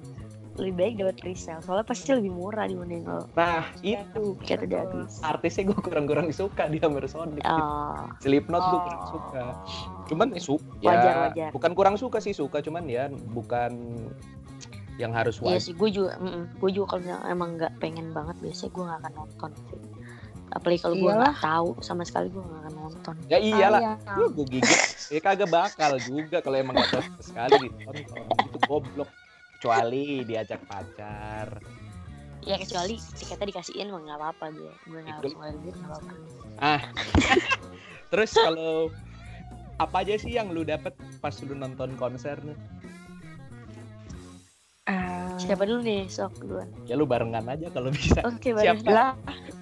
lebih 0.52 0.74
baik 0.76 0.94
dapat 1.00 1.16
presale 1.16 1.60
soalnya 1.64 1.86
pasti 1.88 2.12
lebih 2.12 2.28
murah 2.28 2.68
dibanding 2.68 3.08
kalau 3.08 3.24
nah 3.32 3.64
itu. 3.80 4.36
udah 4.36 4.80
habis. 4.84 5.12
artisnya 5.24 5.72
gue 5.72 5.78
kurang-kurang 5.80 6.28
suka 6.28 6.68
di 6.68 6.76
Hammer 6.76 7.08
Sonic 7.08 7.40
Oh, 7.48 8.04
Slipknot 8.20 8.60
gue 8.60 8.80
kurang 8.84 9.04
suka. 9.08 9.44
Cuman 10.12 10.26
ya 10.36 10.40
suka 10.44 10.68
Wajar, 10.84 11.14
wajar. 11.32 11.50
bukan 11.56 11.72
kurang 11.72 11.96
suka 11.96 12.20
sih 12.20 12.36
suka 12.36 12.60
cuman 12.60 12.84
ya 12.84 13.08
bukan 13.32 13.72
yang 15.00 15.16
harus 15.16 15.40
iya 15.40 15.56
wajib 15.56 15.64
sih 15.64 15.72
gue 15.72 15.88
juga, 15.90 16.12
gue 16.60 16.70
juga 16.70 16.86
kalau 17.00 17.24
emang 17.24 17.56
nggak 17.56 17.72
pengen 17.80 18.12
banget 18.12 18.36
biasanya 18.44 18.70
gue 18.76 18.82
nggak 18.84 18.98
akan 19.00 19.12
nonton 19.16 19.50
sih. 19.56 19.80
Apalagi 20.52 20.80
kalau 20.80 20.94
gue 20.94 21.08
nggak 21.10 21.38
tahu 21.38 21.68
sama 21.80 22.02
sekali 22.02 22.28
gue 22.28 22.38
nggak 22.38 22.60
akan 22.62 22.74
nonton. 22.76 23.14
ya 23.26 23.38
iyalah 23.38 23.80
Ah, 23.80 23.96
iya. 23.98 24.14
Lu 24.14 24.24
gue 24.30 24.46
gigit 24.50 24.80
ya 25.08 25.18
kagak 25.18 25.48
bakal 25.48 25.96
juga 25.98 26.38
kalau 26.38 26.56
emang 26.56 26.76
gak 26.76 26.92
cocok 26.92 27.22
sekali 27.22 27.54
ditonton 27.62 28.04
itu 28.44 28.58
goblok. 28.62 29.10
Kecuali 29.54 30.04
diajak 30.22 30.60
pacar. 30.64 31.62
Ya 32.42 32.58
kecuali 32.58 32.98
tiketnya 33.14 33.46
dikasihin 33.48 33.88
mah 33.88 34.02
nggak 34.02 34.18
apa-apa 34.18 34.46
gue, 34.50 34.72
gue 34.84 34.98
nggak 35.00 35.16
harus 35.16 35.32
ngeluarin 35.32 35.58
duit 35.60 35.74
nggak 35.74 35.88
apa-apa. 35.88 36.12
terus 38.10 38.30
kalau 38.34 38.90
apa 39.76 39.96
aja 39.98 40.14
sih 40.16 40.32
yang 40.32 40.50
lu 40.50 40.62
dapet 40.62 40.90
pas 41.18 41.32
lu 41.38 41.54
nonton 41.54 41.94
konser 41.94 42.36
nih? 42.42 42.58
Eh, 44.82 45.38
Siapa 45.38 45.62
dulu 45.62 45.80
nih 45.80 46.10
sok 46.10 46.34
duluan? 46.36 46.66
ya 46.84 46.98
lu 46.98 47.06
barengan 47.06 47.46
aja 47.46 47.70
kalau 47.70 47.94
bisa. 47.94 48.18
Oke 48.26 48.50
Siap, 48.52 48.82
baru 48.82 48.90
lah 48.90 49.10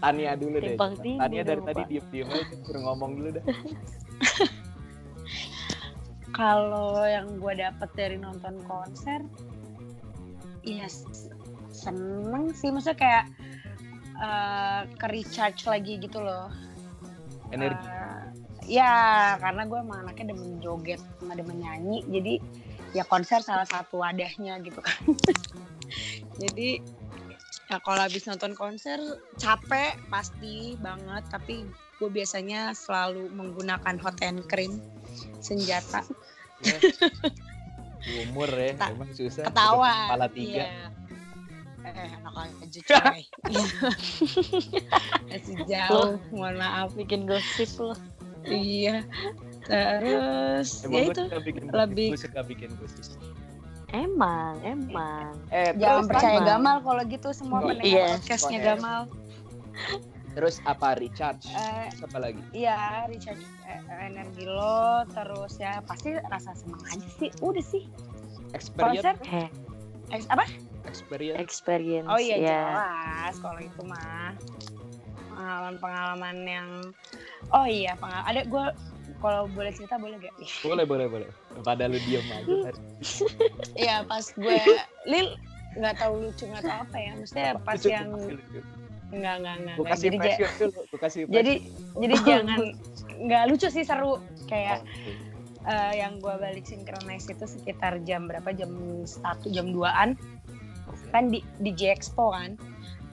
Tania 0.01 0.33
dulu 0.33 0.57
deh. 0.59 0.77
Tania 0.77 1.43
dari 1.45 1.61
tadi 1.61 1.83
Pak. 1.85 1.89
diem 1.89 2.07
diem 2.09 2.29
aja 2.29 2.55
suruh 2.65 2.83
ngomong 2.89 3.11
dulu 3.21 3.29
dah 3.37 3.45
kalau 6.31 7.05
yang 7.05 7.37
gue 7.37 7.53
dapet 7.59 7.91
dari 7.93 8.17
nonton 8.17 8.63
konser 8.65 9.21
ya 10.65 10.87
s- 10.87 11.29
seneng 11.69 12.53
sih. 12.53 12.73
Maksudnya 12.73 12.97
kayak 12.97 13.25
eh, 14.21 14.81
ke 14.97 15.07
recharge 15.09 15.69
lagi 15.69 16.01
gitu 16.01 16.21
loh. 16.21 16.49
Energi. 17.51 17.77
Eh, 17.85 18.23
ya 18.81 18.95
karena 19.37 19.67
gue 19.67 19.79
emang 19.81 20.07
anaknya 20.07 20.33
demen 20.33 20.61
joget 20.63 21.01
sama 21.19 21.35
demen 21.35 21.61
nyanyi. 21.61 22.05
Jadi 22.09 22.35
ya 22.97 23.05
konser 23.05 23.43
salah 23.43 23.67
satu 23.67 24.01
wadahnya 24.01 24.61
gitu 24.65 24.81
kan. 24.81 25.01
Jadi 26.43 26.81
ya 27.71 27.79
kalau 27.79 28.03
habis 28.03 28.27
nonton 28.27 28.53
konser 28.53 28.99
capek 29.39 29.95
pasti 30.11 30.75
banget 30.77 31.23
tapi 31.31 31.63
gue 31.97 32.11
biasanya 32.11 32.75
selalu 32.75 33.31
menggunakan 33.31 33.95
hot 34.01 34.19
and 34.21 34.43
cream 34.51 34.83
senjata. 35.39 36.03
Umur 38.27 38.49
ya 38.51 38.73
Ta- 38.75 38.91
emang 38.91 39.13
susah. 39.13 39.45
ketawa 39.47 40.09
kepala 40.09 40.29
tiga. 40.29 40.65
Iya. 40.67 40.89
eh 41.81 42.09
enak 42.13 42.35
aja 42.37 42.81
coy. 42.83 43.23
Masih 45.31 45.57
jauh 45.65 46.17
mohon 46.33 46.57
maaf. 46.57 46.93
Bikin 46.93 47.25
gosip 47.25 47.71
lo. 47.79 47.95
iya 48.49 49.05
terus 49.69 50.81
emang 50.89 50.97
ya 50.97 51.13
itu 51.13 51.23
suka 51.29 51.39
bikin 51.45 51.63
lebih- 51.69 52.11
gue 52.11 52.21
suka 52.25 52.41
bikin 52.41 52.71
gosip 52.81 53.05
Emang, 53.91 54.55
emang. 54.63 55.35
eh 55.51 55.75
jangan 55.75 56.05
terus 56.05 56.11
percaya 56.15 56.37
sama. 56.37 56.49
Gamal 56.49 56.77
kalau 56.81 57.03
gitu 57.05 57.29
semua 57.31 57.59
Kok- 57.59 57.69
pendengar 57.69 57.91
Iya. 57.91 58.07
podcastnya 58.17 58.59
Gamal 58.65 59.01
terus 60.31 60.63
apa 60.63 60.95
recharge 60.95 61.51
Eh, 61.51 61.91
apa 61.91 62.17
lagi 62.17 62.39
Iya, 62.53 62.79
recharge 63.05 63.43
eh, 63.67 63.81
energi 64.01 64.47
lo, 64.47 65.03
terus 65.07 65.59
ya 65.59 65.83
pasti 65.83 66.15
rasa 66.23 66.55
senang 66.55 66.79
aja 66.87 67.09
sih. 67.13 67.31
Udah 67.41 67.65
sih. 67.65 67.91
experience 68.51 69.03
Konser, 69.03 69.15
Eh, 69.27 69.49
eh, 70.11 70.23
apa? 70.27 70.45
experience 70.85 71.39
experience. 71.41 72.07
Oh 72.07 72.15
iya 72.17 72.37
ya. 72.37 72.63
jelas 72.71 73.35
kalau 73.39 73.59
itu 73.59 73.83
mah 73.85 74.35
pengalaman-pengalaman 75.41 76.37
yang 76.45 76.69
oh 77.51 77.65
iya 77.65 77.97
pengalaman 77.97 78.29
ada 78.29 78.41
gue 78.45 78.65
kalau 79.21 79.45
boleh 79.49 79.69
cerita 79.69 79.97
boleh 79.97 80.17
gak? 80.17 80.33
boleh 80.61 80.85
boleh 80.85 81.07
boleh. 81.07 81.29
Pada 81.61 81.85
lu 81.85 82.01
diem 82.01 82.25
aja. 82.25 82.73
Iya 83.81 84.05
pas 84.05 84.25
gue 84.31 84.61
Lil 85.05 85.37
nggak 85.77 85.95
tahu 85.97 86.15
lucu 86.21 86.45
nggak 86.45 86.65
tahu 86.65 86.79
apa 86.83 86.97
ya 86.99 87.11
maksudnya 87.15 87.53
pas 87.63 87.79
Lucu, 87.79 87.89
yang 87.89 88.09
lucu, 88.11 88.59
nggak 89.11 89.35
nggak 89.41 89.57
nggak 89.61 89.75
Gue 89.77 89.85
nggak. 89.85 89.93
kasih 89.93 90.05
jadi 90.05 90.17
ja- 90.17 90.25
pressure 90.25 90.53
dulu, 90.59 90.81
gue 90.85 91.01
kasih 91.01 91.21
jadi 91.27 91.53
jadi 91.97 92.15
jangan 92.23 92.59
nggak 93.21 93.43
lucu 93.49 93.67
sih 93.69 93.85
seru. 93.85 94.13
Kayak 94.47 94.79
eh, 95.63 95.93
yang 95.97 96.19
gue 96.19 96.35
balik 96.35 96.65
sinkronize 96.65 97.29
itu 97.29 97.45
sekitar 97.47 98.01
jam 98.03 98.25
berapa? 98.25 98.51
Jam 98.51 98.73
satu 99.05 99.49
jam 99.49 99.71
2an 99.71 100.17
kan 101.11 101.25
di 101.27 101.41
di 101.59 101.71
J 101.71 101.93
Expo 101.93 102.31
kan 102.31 102.55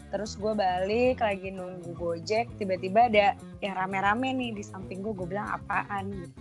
terus 0.08 0.40
gue 0.40 0.54
balik 0.56 1.20
lagi 1.20 1.52
nunggu 1.52 1.92
gojek 1.96 2.48
tiba-tiba 2.56 3.12
ada 3.12 3.36
yang 3.60 3.76
rame-rame 3.76 4.32
nih 4.32 4.52
di 4.56 4.64
samping 4.64 5.04
gue 5.04 5.14
gue 5.14 5.28
bilang 5.28 5.48
apaan? 5.52 6.12
Gitu. 6.12 6.40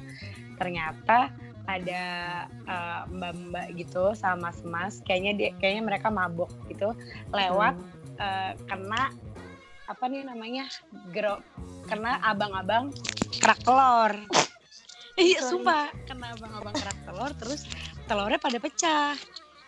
ternyata 0.56 1.28
ada 1.66 2.04
eh, 2.48 3.02
mbak-mbak 3.10 3.74
gitu 3.76 4.14
sama 4.16 4.54
mas 4.64 5.02
kayaknya 5.04 5.32
dia 5.36 5.50
kayaknya 5.58 5.82
mereka 5.84 6.08
mabok 6.08 6.48
gitu 6.70 6.94
lewat 7.34 7.74
eh, 8.16 8.52
kena 8.70 9.12
apa 9.86 10.04
nih 10.10 10.26
namanya 10.26 10.66
gro 11.14 11.42
kena 11.86 12.18
abang-abang 12.26 12.90
kerak 13.38 13.60
telur. 13.62 14.12
Iya 15.16 15.38
sumpah. 15.46 15.94
Kena 16.04 16.34
abang-abang 16.34 16.74
kerak 16.74 16.98
telur 17.06 17.30
terus 17.38 17.62
telurnya 18.10 18.38
pada 18.42 18.58
pecah 18.58 19.14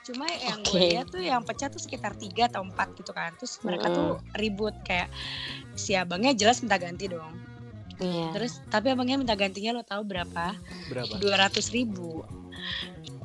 cuma 0.08 0.24
yang 0.32 0.64
gue 0.64 0.80
Oke. 0.80 0.88
lihat 0.96 1.06
tuh 1.12 1.20
yang 1.20 1.44
pecah 1.44 1.68
tuh 1.68 1.76
sekitar 1.76 2.16
tiga 2.16 2.48
atau 2.48 2.64
empat 2.64 2.96
gitu 2.96 3.12
kan. 3.12 3.36
Terus 3.36 3.60
mereka 3.60 3.92
tuh 3.92 4.16
ribut 4.40 4.72
kayak 4.80 5.12
si 5.76 5.92
abangnya 5.92 6.32
jelas 6.32 6.64
minta 6.64 6.80
ganti 6.80 7.06
dong. 7.12 7.36
Iya. 7.98 8.30
terus 8.30 8.62
tapi 8.70 8.94
abangnya 8.94 9.18
minta 9.18 9.34
gantinya 9.34 9.74
lo 9.74 9.82
tahu 9.82 10.06
berapa? 10.06 10.54
Berapa? 10.86 11.18
dua 11.18 11.34
ratus 11.34 11.74
ribu. 11.74 12.22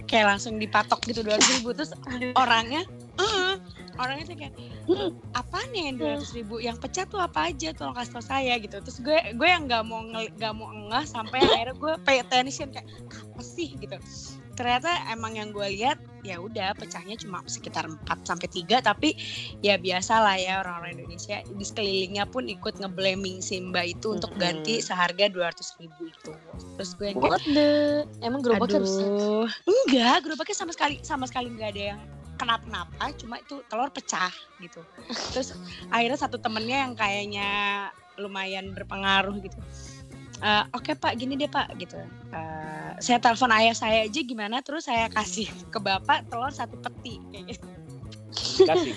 Kayak 0.09 0.35
langsung 0.35 0.57
dipatok 0.57 0.97
gitu 1.05 1.21
dua 1.21 1.37
ribu. 1.37 1.77
Terus 1.77 1.93
orangnya 2.33 2.81
"Eh," 3.21 3.53
orangnya 3.99 4.25
tuh 4.29 4.37
kayak 4.37 4.53
"Hmm, 4.89 5.11
apaan 5.33 5.69
ya 5.73 5.81
yang 5.89 5.97
dua 5.97 6.13
ribu? 6.33 6.55
Yang 6.59 6.77
pecah 6.81 7.05
tuh 7.05 7.19
apa 7.21 7.49
aja 7.53 7.69
tolong 7.75 7.95
kasih 7.95 8.13
tau 8.17 8.25
saya 8.25 8.53
gitu. 8.57 8.77
Terus 8.81 8.99
gue 9.01 9.17
gue 9.35 9.47
yang 9.47 9.65
nggak 9.69 9.83
mau 9.85 10.01
nggak 10.05 10.53
mau 10.55 10.69
ngeh 10.69 11.05
sampai 11.05 11.39
akhirnya 11.41 11.75
gue 11.75 11.93
pay 12.03 12.17
attention 12.21 12.69
kayak 12.73 12.87
apa 13.09 13.41
sih? 13.43 13.75
Gitu. 13.77 13.95
Ternyata 14.53 15.09
emang 15.09 15.33
yang 15.33 15.49
gue 15.49 15.65
lihat 15.65 15.97
ya 16.23 16.39
udah 16.39 16.71
pecahnya 16.77 17.19
cuma 17.19 17.43
sekitar 17.49 17.83
4 17.83 18.23
sampai 18.23 18.47
tiga 18.47 18.79
tapi 18.79 19.11
ya 19.59 19.75
biasa 19.75 20.23
lah 20.23 20.39
ya 20.39 20.63
orang-orang 20.63 20.95
Indonesia 20.95 21.43
di 21.43 21.65
sekelilingnya 21.67 22.31
pun 22.31 22.47
ikut 22.47 22.79
ngeblaming 22.79 23.43
si 23.43 23.59
mbak 23.59 23.99
itu 23.99 24.15
untuk 24.15 24.31
ganti 24.39 24.79
seharga 24.79 25.27
dua 25.27 25.51
ratus 25.51 25.75
ribu 25.83 26.07
itu 26.07 26.31
terus 26.79 26.95
gue 26.95 27.11
yang 27.11 27.19
kayak 27.19 27.31
What 27.35 27.43
the? 27.51 27.71
Emang 28.23 28.39
gerobaknya 28.39 28.79
rusak? 28.79 29.11
Enggak, 29.67 30.17
gerobaknya 30.23 30.55
sama 30.55 30.71
sekali 30.71 30.95
sama 31.03 31.25
sekali 31.27 31.51
enggak 31.51 31.75
ada 31.75 31.83
yang 31.91 31.99
kenapa-napa, 32.35 33.13
cuma 33.17 33.39
itu 33.39 33.61
telur 33.69 33.89
pecah 33.93 34.31
gitu. 34.59 34.81
Terus 35.33 35.53
akhirnya 35.89 36.19
satu 36.19 36.37
temennya 36.41 36.87
yang 36.87 36.93
kayaknya 36.97 37.49
lumayan 38.17 38.73
berpengaruh 38.73 39.37
gitu. 39.41 39.57
"Eh, 40.43 40.63
Oke 40.75 40.93
pak, 40.97 41.15
gini 41.17 41.39
deh 41.39 41.49
pak 41.49 41.71
gitu. 41.77 41.97
Eh, 42.33 42.91
saya 42.99 43.17
telepon 43.17 43.49
ayah 43.53 43.73
saya 43.73 44.05
aja 44.05 44.21
gimana, 44.21 44.59
terus 44.61 44.85
saya 44.85 45.09
kasih 45.09 45.49
ke 45.69 45.79
bapak 45.81 46.27
telur 46.29 46.51
satu 46.53 46.77
peti 46.77 47.17
kayak 47.31 47.57
gitu. 47.57 47.67
kasih 48.67 48.95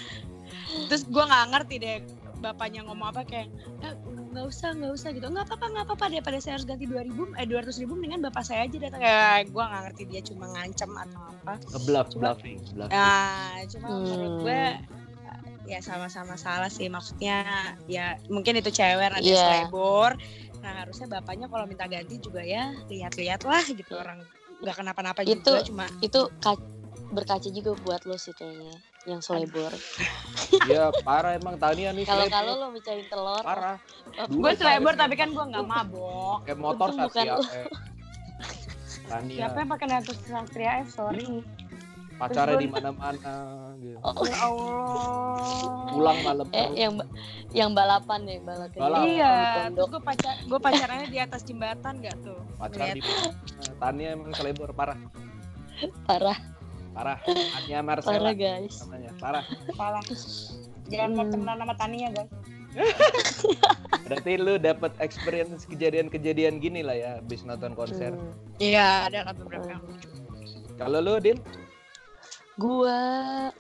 Terus 0.89 1.03
gue 1.07 1.25
nggak 1.25 1.47
ngerti 1.53 1.77
deh 1.81 1.97
bapaknya 2.37 2.85
ngomong 2.85 3.09
apa 3.11 3.23
kayak 3.25 3.49
"Eh, 3.81 3.95
nggak 4.37 4.47
usah 4.47 4.69
nggak 4.77 4.93
usah 4.93 5.09
gitu. 5.11 5.27
Nggak 5.27 5.49
apa-apa 5.49 5.67
nggak 5.73 5.85
apa-apa 5.89 6.05
daripada 6.13 6.37
saya 6.37 6.61
harus 6.61 6.69
ganti 6.69 6.85
dua 6.85 7.01
ribu 7.01 7.33
eh 7.35 7.49
dua 7.49 7.65
ratus 7.65 7.81
ribu 7.81 7.97
mendingan 7.97 8.21
bapak 8.21 8.45
saya 8.45 8.69
aja 8.69 8.77
datang. 8.77 9.01
Ya 9.01 9.41
gue 9.41 9.63
nggak 9.65 9.83
ngerti 9.89 10.03
dia 10.07 10.21
cuma 10.23 10.45
ngancem 10.53 10.91
atau 10.93 11.21
apa. 11.25 11.55
Ngebluff, 11.73 12.07
Cuma- 12.13 12.23
bluffing, 12.37 12.59
bluffing. 12.77 12.93
nah 12.93 13.57
cuma 13.65 13.87
Hmm. 13.89 14.05
menurut 14.05 14.35
gue 14.45 14.63
ya 15.67 15.79
sama-sama 15.81 16.37
salah 16.37 16.69
sih. 16.69 16.87
Maksudnya 16.87 17.43
ya 17.89 18.21
mungkin 18.29 18.61
itu 18.61 18.69
cewek 18.69 19.09
nanti 19.09 19.33
Iya. 19.33 19.65
selebor. 19.65 20.21
Nah 20.61 20.85
harusnya 20.85 21.09
bapaknya 21.11 21.49
kalau 21.49 21.65
minta 21.65 21.89
ganti 21.89 22.21
juga 22.21 22.45
ya 22.45 22.77
lihat-lihat 22.87 23.41
lah 23.43 23.65
gitu. 23.65 23.97
Orang 23.97 24.21
nggak 24.61 24.77
kenapa-napa 24.77 25.25
Itu- 25.25 25.41
juga 25.49 25.65
cuma 25.65 25.85
Itu 25.99 26.29
ka- 26.39 26.61
berkaca 27.07 27.49
juga 27.49 27.73
buat 27.81 28.05
lo 28.05 28.17
sih 28.17 28.33
kayaknya 28.33 28.77
yang 29.07 29.23
selebor. 29.23 29.71
Iya, 30.67 30.91
parah 31.07 31.39
emang 31.39 31.55
Tania 31.57 31.95
nih. 31.95 32.03
Kalau 32.03 32.27
kalau 32.27 32.53
lo 32.59 32.67
mecahin 32.75 33.07
telur, 33.07 33.43
parah. 33.43 33.79
gue 34.27 34.53
selebor 34.59 34.95
tapi 34.99 35.15
kan 35.15 35.31
gue 35.31 35.45
nggak 35.45 35.67
mabok 35.67 36.43
Kayak 36.47 36.59
motor 36.59 36.89
Satria 36.95 37.39
lu. 37.39 37.43
F. 37.43 37.71
Tania 39.07 39.37
siapa 39.39 39.57
yang 39.63 39.71
pakai 39.71 39.87
Natus 39.87 40.19
Satria 40.27 40.73
F 40.83 40.89
sorry 40.91 41.47
pacarnya 42.17 42.57
di 42.57 42.69
mana-mana 42.73 43.35
gitu. 43.77 44.01
oh, 44.01 44.25
ya 44.25 44.37
Allah 44.41 45.87
Pulang 45.93 46.19
malam 46.25 46.47
eh 46.57 46.69
yang 46.75 46.93
yang 47.53 47.71
balapan 47.73 48.21
ya 48.25 48.37
balapan. 48.43 48.81
Balapan. 48.81 49.07
Iya, 49.09 49.35
terus 49.73 49.89
gue 49.89 50.03
pacar 50.03 50.35
gue 50.45 50.61
pacarannya 50.61 51.09
di 51.09 51.19
atas 51.21 51.41
jembatan 51.45 51.95
gak 52.05 52.17
tuh? 52.21 52.41
Pacaran 52.61 52.97
di 52.97 53.01
mana? 53.01 53.33
Tania 53.81 54.09
emang 54.13 54.33
selebor 54.37 54.73
parah. 54.77 54.99
Parah, 56.09 56.37
Parah. 56.97 57.19
Tania 57.21 57.81
Marcella 57.81 58.17
parah 58.19 58.35
guys. 58.35 58.81
namanya. 58.81 59.11
Parah. 59.21 59.45
Salah. 59.71 60.03
Jangan 60.89 61.11
mau 61.13 61.23
Hmm. 61.23 61.31
temenan 61.31 61.57
sama 61.61 61.75
Tania 61.77 62.09
guys. 62.09 62.31
Berarti 64.05 64.33
lu 64.37 64.57
dapat 64.57 64.93
experience 64.99 65.65
kejadian-kejadian 65.65 66.57
gini 66.57 66.81
lah 66.81 66.93
ya 66.93 67.11
habis 67.19 67.41
nonton 67.43 67.73
konser. 67.73 68.13
Hmm. 68.13 68.33
Iya, 68.57 69.09
ada 69.09 69.19
kan 69.25 69.35
beberapa 69.37 69.69
yang 69.69 69.83
lucu. 69.83 70.09
Kalau 70.75 70.99
lu 70.99 71.15
Din, 71.19 71.39
Gua 72.57 72.97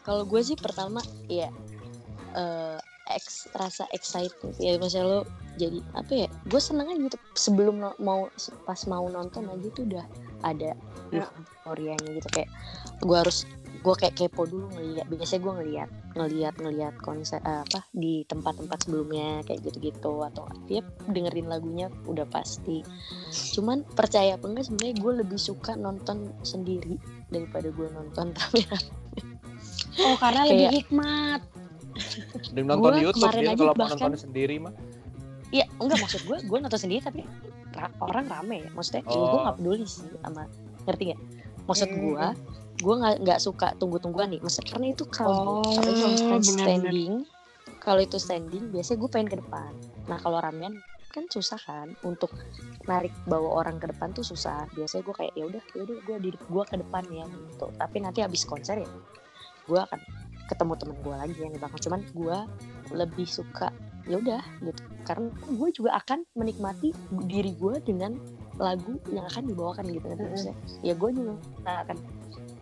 kalau 0.00 0.24
gue 0.24 0.40
sih 0.40 0.56
pertama 0.56 1.04
ya 1.26 1.52
eh 2.32 2.80
ex, 3.12 3.44
rasa 3.52 3.84
excited 3.90 4.56
ya 4.56 4.76
maksudnya 4.76 5.04
lo 5.06 5.20
jadi 5.54 5.84
apa 5.92 6.12
ya 6.16 6.28
gue 6.42 6.56
seneng 6.56 6.88
aja 6.88 7.00
gitu 7.02 7.16
sebelum 7.34 7.76
no- 7.76 7.98
mau 7.98 8.32
pas 8.64 8.80
mau 8.84 9.04
nonton 9.06 9.46
aja 9.46 9.68
tuh 9.70 9.84
udah 9.84 10.04
ada 10.42 10.72
Ya. 11.08 11.28
euforianya 11.28 12.08
gitu 12.10 12.28
kayak 12.30 12.48
gue 12.98 13.16
harus 13.16 13.44
gue 13.76 13.94
kayak 13.94 14.16
kepo 14.16 14.44
dulu 14.44 14.66
ngeliat 14.72 15.06
biasanya 15.06 15.40
gue 15.40 15.54
ngeliat 15.54 15.88
ngeliat 16.12 16.54
ngeliat 16.56 16.94
konser 16.98 17.38
eh, 17.38 17.62
apa 17.62 17.86
di 17.92 18.24
tempat-tempat 18.24 18.82
sebelumnya 18.82 19.42
kayak 19.42 19.62
gitu-gitu 19.62 20.10
atau 20.24 20.42
dia 20.66 20.80
dengerin 21.06 21.46
lagunya 21.46 21.86
udah 22.04 22.26
pasti 22.26 22.82
cuman 23.52 23.86
percaya 23.86 24.34
apa 24.34 24.44
enggak 24.44 24.66
sebenarnya 24.66 24.94
gue 24.96 25.12
lebih 25.16 25.38
suka 25.38 25.74
nonton 25.74 26.16
sendiri 26.42 26.98
daripada 27.26 27.68
gue 27.68 27.86
nonton 27.88 28.32
rame-rame 28.32 28.90
Oh, 29.98 30.12
karena 30.14 30.40
Kayak- 30.40 30.50
lebih 30.50 30.68
hikmat. 30.76 31.40
dan 32.50 32.62
nonton 32.66 32.82
Gua 32.82 32.92
di 32.92 33.02
YouTube 33.02 33.24
aja 33.24 33.52
kalau 33.54 33.72
mau 33.72 33.80
bahkan- 33.80 33.96
nonton 34.02 34.20
sendiri 34.20 34.56
mah. 34.58 34.74
Iya, 35.48 35.64
enggak 35.78 35.98
maksud 35.98 36.20
gue, 36.22 36.36
gue 36.42 36.58
nonton 36.58 36.76
sendiri 36.78 37.00
tapi 37.00 37.20
ra- 37.72 37.96
orang 37.98 38.26
rame 38.26 38.56
ya. 38.60 38.68
Maksudnya, 38.70 39.02
ya 39.02 39.16
gue 39.16 39.24
Oh. 39.30 39.42
nggak 39.42 39.56
peduli 39.56 39.84
sih 39.86 40.04
sama 40.18 40.42
ngerti 40.84 41.02
nggak? 41.06 41.20
Maksud 41.64 41.88
Hmm. 41.88 41.98
gue, 41.98 42.26
gue 42.76 42.94
nggak 42.96 43.16
nggak 43.24 43.40
suka 43.40 43.72
tunggu-tungguan 43.80 44.32
nih. 44.36 44.40
Maksudnya 44.44 44.68
karena 44.76 44.86
itu 44.92 45.04
kalau 45.08 45.60
Oh, 45.60 45.62
kalau 45.64 46.38
itu 46.40 46.52
standing, 46.52 47.12
kalau 47.80 48.00
itu 48.02 48.18
standing, 48.20 48.64
biasanya 48.72 48.98
gue 49.00 49.10
pengen 49.10 49.28
ke 49.32 49.36
depan. 49.40 49.72
Nah 50.06 50.18
kalau 50.20 50.38
ramean 50.40 50.80
kan 51.12 51.24
susah 51.32 51.56
kan 51.56 51.96
untuk 52.04 52.28
narik 52.84 53.12
bawa 53.24 53.64
orang 53.64 53.80
ke 53.80 53.88
depan 53.88 54.12
tuh 54.12 54.24
susah. 54.24 54.68
Biasanya 54.76 55.02
gue 55.08 55.14
kayak 55.16 55.32
ya 55.32 55.44
udah, 55.48 55.62
ya 55.72 55.80
udah 55.88 55.96
gue 56.04 56.16
di 56.20 56.30
gue 56.36 56.64
ke 56.68 56.76
depan 56.76 57.04
ya 57.08 57.24
gitu. 57.24 57.66
Tapi 57.72 57.96
nanti 58.04 58.20
habis 58.20 58.44
konser 58.44 58.84
ya, 58.84 58.90
gue 59.64 59.80
akan 59.80 60.00
ketemu 60.46 60.72
temen 60.78 60.96
gue 61.00 61.14
lagi 61.16 61.38
yang 61.40 61.52
di 61.56 61.58
belakang. 61.58 61.80
Cuman 61.80 62.00
gue 62.12 62.38
lebih 62.92 63.26
suka 63.26 63.72
ya 64.06 64.22
udah 64.22 64.42
gitu 64.62 64.82
karena 65.02 65.30
gue 65.34 65.68
juga 65.74 65.90
akan 65.98 66.22
menikmati 66.38 66.94
diri 67.26 67.54
gue 67.58 67.74
dengan 67.82 68.14
lagu 68.56 68.96
yang 69.10 69.26
akan 69.26 69.50
dibawakan 69.50 69.84
gitu 69.90 70.06
kan 70.06 70.16
Mm-mm. 70.16 70.30
maksudnya 70.32 70.56
ya 70.82 70.94
gue 70.94 71.10
juga 71.10 71.32
akan 71.66 71.96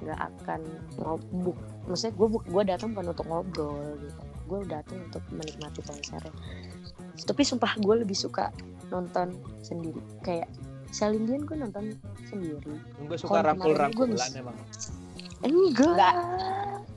nggak 0.04 0.20
akan 0.20 0.60
ngobuk 1.00 1.56
maksudnya 1.88 2.14
gue 2.16 2.28
gue 2.48 2.62
datang 2.64 2.88
bukan 2.96 3.06
untuk 3.12 3.26
ngobrol 3.28 3.96
gitu. 4.00 4.22
Gue 4.44 4.60
datang 4.68 4.98
untuk 5.08 5.24
menikmati 5.32 5.80
konsernya. 5.84 6.32
Tapi 7.24 7.42
sumpah 7.44 7.72
gue 7.80 7.94
lebih 8.04 8.16
suka 8.16 8.52
nonton 8.92 9.36
sendiri. 9.64 10.00
Kayak 10.20 10.48
Celine 10.92 11.24
Dion 11.24 11.42
gue 11.48 11.56
nonton 11.56 11.84
sendiri. 12.28 12.74
Gue 13.08 13.16
suka 13.16 13.40
rangkul-rangkulan 13.40 14.30
emang. 14.36 14.56
enggak. 15.44 15.88
Enggak. 15.92 16.14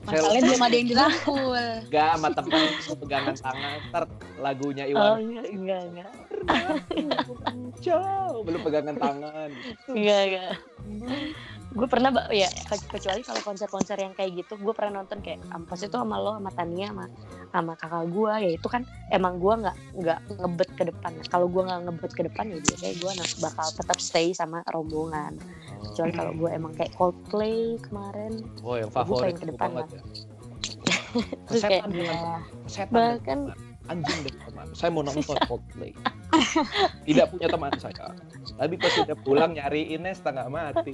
Masalahnya 0.08 0.42
belum 0.48 0.64
ada 0.64 0.76
yang 0.76 0.88
dirangkul. 0.88 1.56
Enggak 1.88 2.08
sama 2.16 2.30
temen 2.32 2.64
pegangan 2.96 3.36
tangan. 3.36 3.78
Ntar 3.92 4.04
lagunya 4.40 4.84
oh 4.88 4.92
Iwan 4.92 5.20
enggak 5.24 5.48
enggak. 5.52 6.12
Enggak 6.96 7.20
Jauh, 7.84 8.40
belum 8.44 8.62
pegangan 8.64 8.96
tangan. 8.96 9.50
Enggak 9.92 10.22
enggak 10.32 10.52
gue 11.68 11.88
pernah 11.88 12.10
ya 12.32 12.48
ke- 12.48 12.88
kecuali 12.88 13.22
kalau 13.22 13.44
konser-konser 13.44 14.00
yang 14.00 14.16
kayak 14.16 14.40
gitu 14.40 14.56
gue 14.56 14.72
pernah 14.72 15.04
nonton 15.04 15.20
kayak 15.20 15.44
am- 15.52 15.68
pas 15.68 15.76
itu 15.76 15.92
sama 15.92 16.16
lo 16.16 16.40
sama 16.40 16.52
Tania 16.56 16.88
sama 16.90 17.06
sama 17.52 17.74
kakak 17.76 18.06
gue 18.08 18.34
ya 18.40 18.52
itu 18.56 18.68
kan 18.68 18.82
emang 19.12 19.36
gue 19.36 19.54
nggak 19.68 19.78
nggak 20.00 20.20
ngebet 20.38 20.70
ke 20.74 20.84
depan 20.88 21.12
kalau 21.28 21.48
gue 21.48 21.62
nggak 21.64 21.82
ngebet 21.84 22.12
ke 22.16 22.22
depan 22.24 22.46
ya 22.48 22.60
biasanya 22.62 22.96
gue 22.96 23.12
bakal 23.40 23.68
tetap 23.76 23.98
stay 24.00 24.32
sama 24.32 24.64
rombongan 24.68 25.36
kecuali 25.92 26.12
kalau 26.16 26.32
gue 26.36 26.50
emang 26.52 26.72
kayak 26.72 26.92
Coldplay 26.96 27.76
kemarin 27.84 28.34
Oh, 28.64 28.76
yang 28.76 28.92
favorit 28.92 29.36
pengen 29.36 29.40
ke 29.40 29.46
depan 29.52 29.70
banget 29.72 29.88
lah. 29.88 29.92
ya. 29.92 30.04
Terus 31.48 31.64
kayak, 31.64 31.84
Setan 31.84 31.92
Ya. 31.98 32.22
setan 32.68 32.94
bahkan 32.96 33.40
anjing 33.88 34.20
dan 34.28 34.36
teman. 34.48 34.68
Saya 34.76 34.90
mau 34.94 35.04
nonton 35.04 35.38
Coldplay. 35.48 35.92
Tidak 37.08 37.26
punya 37.34 37.48
teman 37.50 37.72
saya. 37.80 38.14
Tapi 38.60 38.76
pas 38.78 38.94
udah 39.04 39.18
pulang 39.24 39.52
nyariinnya 39.56 40.14
setengah 40.14 40.48
mati. 40.52 40.94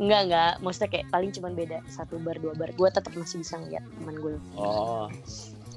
enggak 0.00 0.20
enggak 0.30 0.52
maksudnya 0.64 0.88
kayak 0.88 1.06
paling 1.12 1.30
cuman 1.34 1.52
beda 1.52 1.78
satu 1.86 2.16
bar 2.22 2.36
dua 2.40 2.56
bar 2.56 2.70
gue 2.72 2.88
tetap 2.88 3.12
masih 3.12 3.44
bisa 3.44 3.60
ngeliat 3.60 3.84
teman 4.00 4.16
gue 4.18 4.34
Oh. 4.56 5.06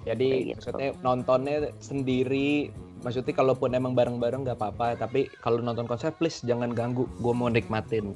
Jadi 0.05 0.53
gitu. 0.53 0.61
maksudnya 0.61 0.89
nontonnya 1.01 1.57
sendiri 1.81 2.69
maksudnya 3.01 3.33
kalaupun 3.37 3.73
emang 3.73 3.93
bareng-bareng 3.93 4.45
nggak 4.45 4.57
apa-apa 4.57 4.97
tapi 4.97 5.29
kalau 5.41 5.61
nonton 5.61 5.85
konser 5.85 6.09
please 6.13 6.41
jangan 6.41 6.73
ganggu 6.73 7.05
gue 7.21 7.33
mau 7.33 7.49
nikmatin 7.53 8.13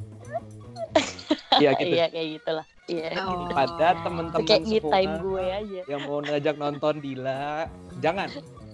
Iya 1.62 1.76
gitu 1.78 1.94
iya 1.94 2.08
kayak 2.10 2.28
gitulah 2.42 2.66
iya 2.90 3.10
Oh. 3.22 3.46
pada 3.54 3.94
temen-temen 4.02 4.44
kayak 4.44 4.64
me 4.64 4.76
semua 4.76 4.92
time 4.92 5.14
gue 5.22 5.46
aja 5.46 5.82
yang 5.86 6.02
mau 6.04 6.20
ngajak 6.20 6.56
nonton 6.58 6.94
Dila 7.00 7.70
jangan 8.02 8.30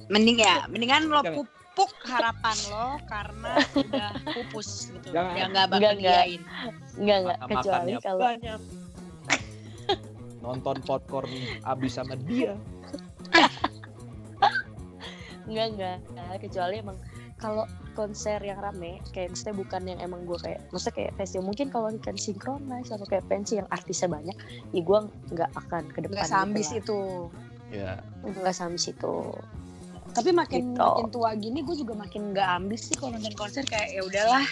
Mending 0.05 0.37
ya, 0.37 0.69
mendingan 0.69 1.09
lo 1.09 1.17
Jangan. 1.19 1.33
pupuk 1.73 1.91
harapan 2.05 2.57
lo 2.69 2.87
karena 3.09 3.51
udah 3.73 4.09
pupus 4.37 4.93
gitu. 4.93 5.07
Jangan. 5.09 5.33
Dia 5.33 5.45
nggak 5.49 5.65
bakal 5.67 5.93
diain. 5.97 6.41
enggak 6.93 7.17
enggak 7.25 7.37
Maka 7.41 7.49
kecuali 7.49 7.73
makannya 7.89 7.99
kalau 7.99 8.21
banyak 8.21 8.59
nonton 10.39 10.75
popcorn 10.85 11.31
abis 11.65 11.91
sama 11.97 12.13
dia 12.21 12.53
enggak 15.45 15.67
enggak 15.73 15.97
Enggak, 16.05 16.37
kecuali 16.41 16.75
emang 16.81 16.97
kalau 17.35 17.67
konser 17.93 18.39
yang 18.39 18.59
rame 18.59 19.03
kayak 19.11 19.35
maksudnya 19.35 19.55
bukan 19.59 19.81
yang 19.83 19.99
emang 19.99 20.23
gue 20.23 20.39
kayak 20.39 20.63
maksudnya 20.71 20.95
kayak 20.95 21.11
festival 21.19 21.51
mungkin 21.51 21.67
kalau 21.67 21.91
kan 21.99 22.15
sinkronis 22.15 22.87
atau 22.87 23.03
kayak 23.03 23.27
pensi 23.27 23.59
yang 23.59 23.67
artisnya 23.67 24.07
banyak 24.07 24.37
ya 24.71 24.81
gue 24.81 24.99
nggak 25.35 25.51
akan 25.51 25.83
ke 25.91 25.99
depan 26.07 26.15
Nggak 26.15 26.31
sambis 26.31 26.67
gitu 26.71 26.79
itu. 26.79 27.01
ya 27.75 27.99
nggak 28.23 28.55
sambis 28.55 28.87
itu 28.87 29.15
Tapi 30.15 30.31
makin 30.31 30.71
Gitu. 30.71 30.79
makin 30.79 31.07
tua 31.11 31.35
gini 31.35 31.59
gue 31.59 31.75
juga 31.75 31.91
makin 31.91 32.31
nggak 32.31 32.49
ambis 32.55 32.87
sih 32.87 32.95
kalau 32.95 33.19
nonton 33.19 33.35
konser 33.35 33.67
kayak 33.67 33.91
ya 33.91 33.99
udahlah 33.99 34.47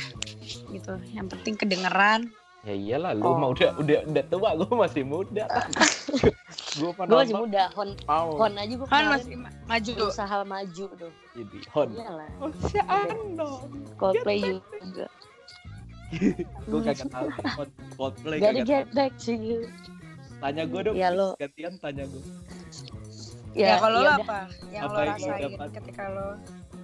gitu. 0.76 1.00
Yang 1.16 1.28
penting 1.40 1.56
kedengeran. 1.56 2.28
Ya 2.64 2.72
iyalah 2.74 3.12
lu 3.12 3.24
Oh. 3.26 3.36
mah 3.36 3.50
udah 3.50 3.76
udah 3.76 4.00
udah 4.06 4.24
tua 4.26 4.50
gue 4.56 4.72
masih 4.74 5.04
muda 5.04 5.44
gue 6.80 6.90
gue 6.90 7.04
masih 7.14 7.36
muda 7.36 7.64
hon 7.74 7.90
mau 8.02 8.28
hon 8.38 8.54
aja 8.54 8.74
gue 8.74 8.88
Kan 8.88 9.04
kemarin 9.04 9.12
masih 9.14 9.36
ma- 9.36 9.56
maju. 9.68 9.92
berusaha 9.94 10.38
maju 10.44 10.86
tuh 10.96 11.12
jadi 11.34 11.58
hon 11.70 11.88
iyalah 11.92 12.30
Oceano 12.40 13.50
Coldplay 13.96 14.40
juga 14.80 15.06
gue 16.70 16.80
kagak 16.82 17.10
tahu 17.10 17.28
Cold- 17.52 17.76
Coldplay 17.94 18.38
Gotta 18.38 18.52
kagak 18.54 18.66
get 18.66 18.86
tahu. 18.86 18.96
back 18.96 19.12
to 19.18 19.34
you 19.34 19.60
tanya 20.40 20.64
gue 20.64 20.82
dong 20.82 20.96
Ya, 20.96 21.10
lo. 21.10 21.36
gantian 21.36 21.74
tanya 21.78 22.04
gue 22.06 22.24
Ya, 23.54 23.78
kalau 23.78 24.00
lo 24.00 24.08
udah. 24.08 24.18
apa 24.18 24.40
yang 24.68 24.84
Apa 24.84 24.90
lo 24.90 24.98
yang 24.98 25.14
lo 25.14 25.14
rasain 25.14 25.42
dapat? 25.46 25.68
ketika 25.74 26.04
lo 26.10 26.28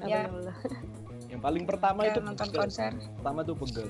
ya. 0.02 0.22
yang 0.22 0.34
lo- 0.36 1.40
paling 1.40 1.64
pertama 1.64 2.00
ya, 2.04 2.12
itu 2.12 2.20
nonton 2.20 2.46
pegel. 2.46 2.60
konser? 2.60 2.92
pertama 3.16 3.40
tuh 3.42 3.56
pegel 3.58 3.88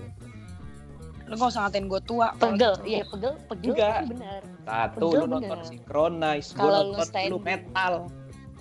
Lo 1.29 1.35
gak 1.35 1.47
usah 1.47 1.61
ngatain 1.63 1.85
gue 1.85 2.01
tua. 2.03 2.27
pegel 2.35 2.73
gitu. 2.75 2.87
iya 2.87 3.03
pegel 3.05 3.33
pegel 3.45 3.71
Enggak. 3.71 3.93
tapi 3.95 4.05
benar 4.09 4.41
satu 4.59 4.97
Pegel 4.99 5.07
lu 5.11 5.25
bener. 5.25 5.29
nonton 5.31 5.59
synchronize 5.63 6.49
gue 6.51 6.59
lu 6.59 6.71
nonton 6.71 6.89
lu 6.89 7.05
standing. 7.05 7.41
metal 7.43 7.93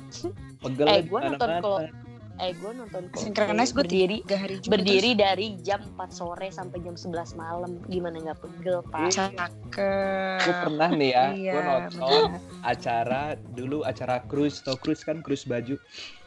pegel 0.63 0.87
Eh, 0.87 0.97
di 0.97 1.09
gua 1.09 1.21
nonton 1.27 1.51
kalau- 1.59 2.07
eh 2.39 2.55
gue 2.55 2.71
nonton 2.71 3.03
Synchronize 3.13 3.73
gue 3.73 3.83
berdiri 3.83 4.17
hari 4.31 4.57
juga 4.57 4.71
berdiri 4.73 5.11
dari 5.13 5.47
jam 5.59 5.83
4 5.91 6.07
sore 6.09 6.47
sampai 6.49 6.79
jam 6.81 6.95
11 6.95 7.11
malam 7.35 7.83
gimana 7.85 8.15
nggak 8.21 8.39
pegel 8.39 8.79
pak 8.85 9.11
terus. 9.11 9.19
Cakep. 9.35 10.39
gue 10.39 10.55
pernah 10.57 10.89
nih 10.89 11.11
ya 11.11 11.25
Iya, 11.29 11.51
gue 11.51 11.63
nonton 11.65 12.29
acara 12.63 13.23
dulu 13.51 13.83
acara 13.83 14.23
cruise 14.23 14.63
tau 14.63 14.77
cruise 14.77 15.03
kan 15.03 15.19
cruise 15.19 15.43
baju 15.45 15.75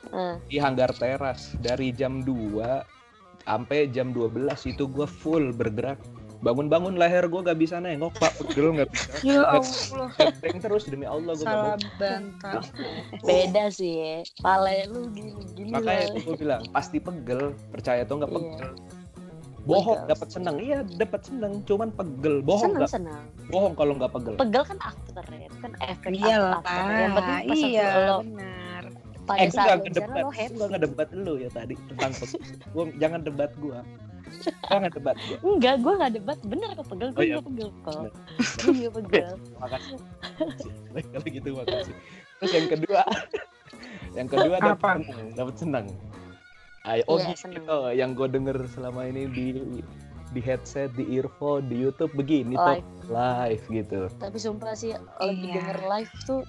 Eh, 0.04 0.36
di 0.48 0.58
hanggar 0.58 0.92
teras 0.92 1.56
dari 1.58 1.90
jam 1.92 2.20
2 2.20 2.60
sampai 3.42 3.88
jam 3.88 4.12
12 4.12 4.36
itu 4.68 4.84
gue 4.86 5.08
full 5.08 5.50
bergerak 5.52 5.96
bangun-bangun 6.42 6.94
leher 6.96 7.26
gue 7.26 7.42
gak 7.42 7.56
bisa 7.56 7.78
nengok 7.78 8.18
pak. 8.18 8.34
Pegel 8.36 8.74
nggak 8.74 8.90
bisa. 8.90 9.10
Ya 9.28 9.42
Allah, 9.44 10.10
Gepeng 10.12 10.58
terus 10.58 10.84
demi 10.86 11.06
Allah 11.06 11.32
gue 11.32 11.42
gak 11.42 11.48
salah 11.48 11.76
mau. 11.76 11.90
bantal. 11.96 12.60
beda 13.28 13.64
sih 13.70 13.94
ya. 13.94 14.16
pale 14.40 14.86
lu 14.86 15.06
gini 15.10 15.32
gini 15.54 15.70
makanya 15.70 15.86
lah. 16.04 16.10
itu 16.12 16.20
gue 16.24 16.36
bilang 16.36 16.62
pasti 16.70 16.98
pegel. 16.98 17.54
Percaya 17.70 18.02
atau 18.02 18.18
nggak 18.18 18.32
Iya. 18.32 18.38
pegel? 18.42 18.72
Bohong 19.62 19.94
Pegel. 19.96 20.10
dapat 20.10 20.28
seneng. 20.28 20.56
Iya 20.58 20.78
dapat 20.92 21.22
seneng 21.22 21.54
cuman 21.64 21.90
pegel. 21.92 22.36
Bohong 22.42 22.62
seneng 22.64 22.80
nggak? 22.80 22.92
seneng. 22.92 23.24
Bohong 23.48 23.74
kalau 23.74 23.94
nggak 23.96 24.12
pegel. 24.12 24.34
Pegel 24.36 24.64
kan 24.66 24.78
after 24.82 25.24
ya. 25.28 25.46
Itu 25.46 25.58
kan 25.60 25.74
efek 25.80 26.12
Iyalah, 26.12 26.60
after 26.60 26.90
yang 26.92 27.14
penting 27.14 27.38
pas 27.46 27.58
iya 27.60 27.88
lo 28.04 28.18
benar. 28.24 28.84
pada 29.22 29.38
eh 29.38 29.46
gue 29.46 29.54
saat 29.54 29.70
gak 29.70 29.78
ngedebat 29.86 30.10
lo 30.12 30.22
gue 30.24 30.34
happy. 30.36 30.58
Gak 30.58 30.70
ngedebat 30.74 31.10
lu 31.14 31.34
ya 31.38 31.50
tadi 31.50 31.74
tentang 31.88 32.12
pegel. 32.12 32.42
Gua, 32.72 32.84
jangan 32.98 33.20
debat 33.22 33.52
gue 33.56 33.78
jangan 34.66 34.90
debat 34.90 35.16
gue 35.20 35.38
enggak 35.42 35.76
gue 35.80 35.94
gak 35.94 36.12
debat. 36.14 36.38
Bener 36.44 36.70
kok 36.74 36.88
pegel 36.88 37.10
gue 37.12 37.20
Oh, 37.20 37.24
iya. 37.24 37.36
gak 37.38 37.46
pegel 37.46 37.70
kok 37.82 38.00
juga 38.64 38.90
pegel 38.96 39.30
makasih 39.58 39.98
Baik, 40.92 41.06
kalau 41.10 41.28
gitu 41.28 41.50
makasih 41.56 41.96
terus 42.40 42.52
yang 42.52 42.68
kedua 42.70 43.02
yang 44.18 44.28
kedua 44.28 44.56
dapat 44.58 44.98
dapat 45.34 45.56
seneng 45.56 45.88
Ayo, 46.82 47.06
oh 47.06 47.16
Iya, 47.16 47.38
gitu. 47.38 47.38
Seneng. 47.38 47.94
yang 47.94 48.10
gue 48.12 48.26
denger 48.26 48.58
selama 48.68 49.06
ini 49.06 49.30
di 49.30 49.48
di 50.32 50.40
headset, 50.40 50.90
di 50.96 51.06
earphone, 51.14 51.68
di 51.68 51.76
YouTube 51.78 52.10
begini 52.16 52.56
tuh. 52.56 52.80
Live. 52.80 52.88
Live 53.06 53.64
gitu. 53.70 54.00
tapi 54.18 54.40
sumpah 54.40 54.74
sih 54.74 54.96
lebih 55.20 55.46
Iya. 55.46 55.56
denger 55.62 55.78
live 55.86 56.14
tuh 56.24 56.42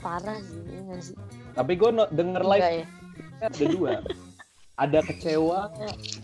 parah 0.00 0.40
sih 0.40 0.60
ya 0.66 0.80
nggak 0.82 1.02
sih? 1.04 1.16
Tapi 1.52 1.72
gue 1.72 1.90
no, 1.90 2.04
denger 2.10 2.42
live 2.42 2.58
Enggak 2.58 2.74
ya? 2.74 2.86
ada 3.46 3.64
dua. 3.70 3.90
Ada 4.76 5.00
kecewa, 5.00 5.72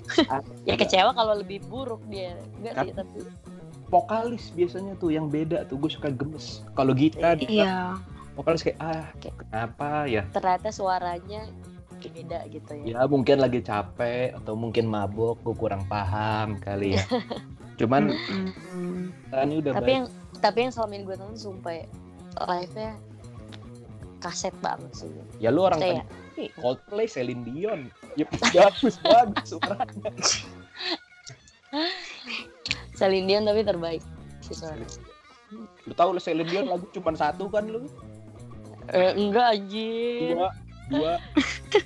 ya 0.68 0.76
kecewa 0.76 1.10
kalau 1.10 1.34
lebih 1.34 1.64
buruk 1.66 2.04
dia 2.06 2.36
enggak 2.60 2.84
sih 2.84 2.92
tapi 2.92 3.18
vokalis 3.88 4.52
biasanya 4.52 4.92
tuh 4.96 5.08
yang 5.08 5.26
beda 5.26 5.64
tuh 5.66 5.76
gue 5.76 5.88
suka 5.88 6.08
gemes. 6.08 6.60
Kalau 6.72 6.92
gitar, 6.92 7.40
Iya. 7.40 7.96
vokalis 8.32 8.60
kayak 8.62 8.76
ah 8.78 9.08
Kayak- 9.16 9.38
kenapa 9.38 9.88
ya? 10.04 10.22
ternyata 10.30 10.68
suaranya 10.68 11.48
beda 12.02 12.44
gitu 12.50 12.72
ya 12.82 12.98
Ya 12.98 13.00
mungkin 13.06 13.38
lagi 13.38 13.62
capek 13.62 14.34
atau 14.34 14.52
mungkin 14.52 14.84
mabok, 14.84 15.38
gue 15.40 15.54
kurang 15.54 15.86
paham 15.86 16.58
kali 16.58 16.98
ya. 16.98 17.04
Cuman 17.80 18.12
Mm-mm. 18.12 19.12
kan 19.28 19.48
udah 19.48 19.72
tapi 19.72 19.80
baik. 19.82 19.96
yang 19.96 20.06
tapi 20.36 20.58
yang 20.60 20.72
selama 20.72 20.92
ini 20.92 21.04
gue 21.04 21.16
tonton 21.16 21.38
sumpah 21.38 21.72
ya, 21.72 21.86
live-nya 22.42 22.92
kaset 24.22 24.54
banget 24.62 24.90
sih 24.94 25.10
Ya 25.42 25.50
lu 25.50 25.66
orang 25.66 25.82
Percaya. 25.82 26.04
Nih, 26.38 26.48
Coldplay, 26.56 27.04
Celine 27.10 27.42
Dion. 27.44 27.80
Ya 28.16 28.24
bagus 28.54 28.96
bagus 29.04 29.52
suaranya. 29.52 30.10
Celine 32.96 33.26
Dion 33.28 33.42
tapi 33.44 33.60
terbaik 33.66 34.02
sih. 34.46 34.56
Lu 35.84 35.92
tahu 35.92 36.16
lu 36.16 36.20
Celine 36.22 36.48
Dion 36.48 36.70
lagu 36.70 36.86
cuma 36.94 37.12
satu 37.12 37.50
kan 37.50 37.66
lu? 37.68 37.84
Eh, 38.90 39.12
enggak 39.14 39.46
anjir 39.58 40.34
Dua, 40.34 40.48
dua, 40.90 41.12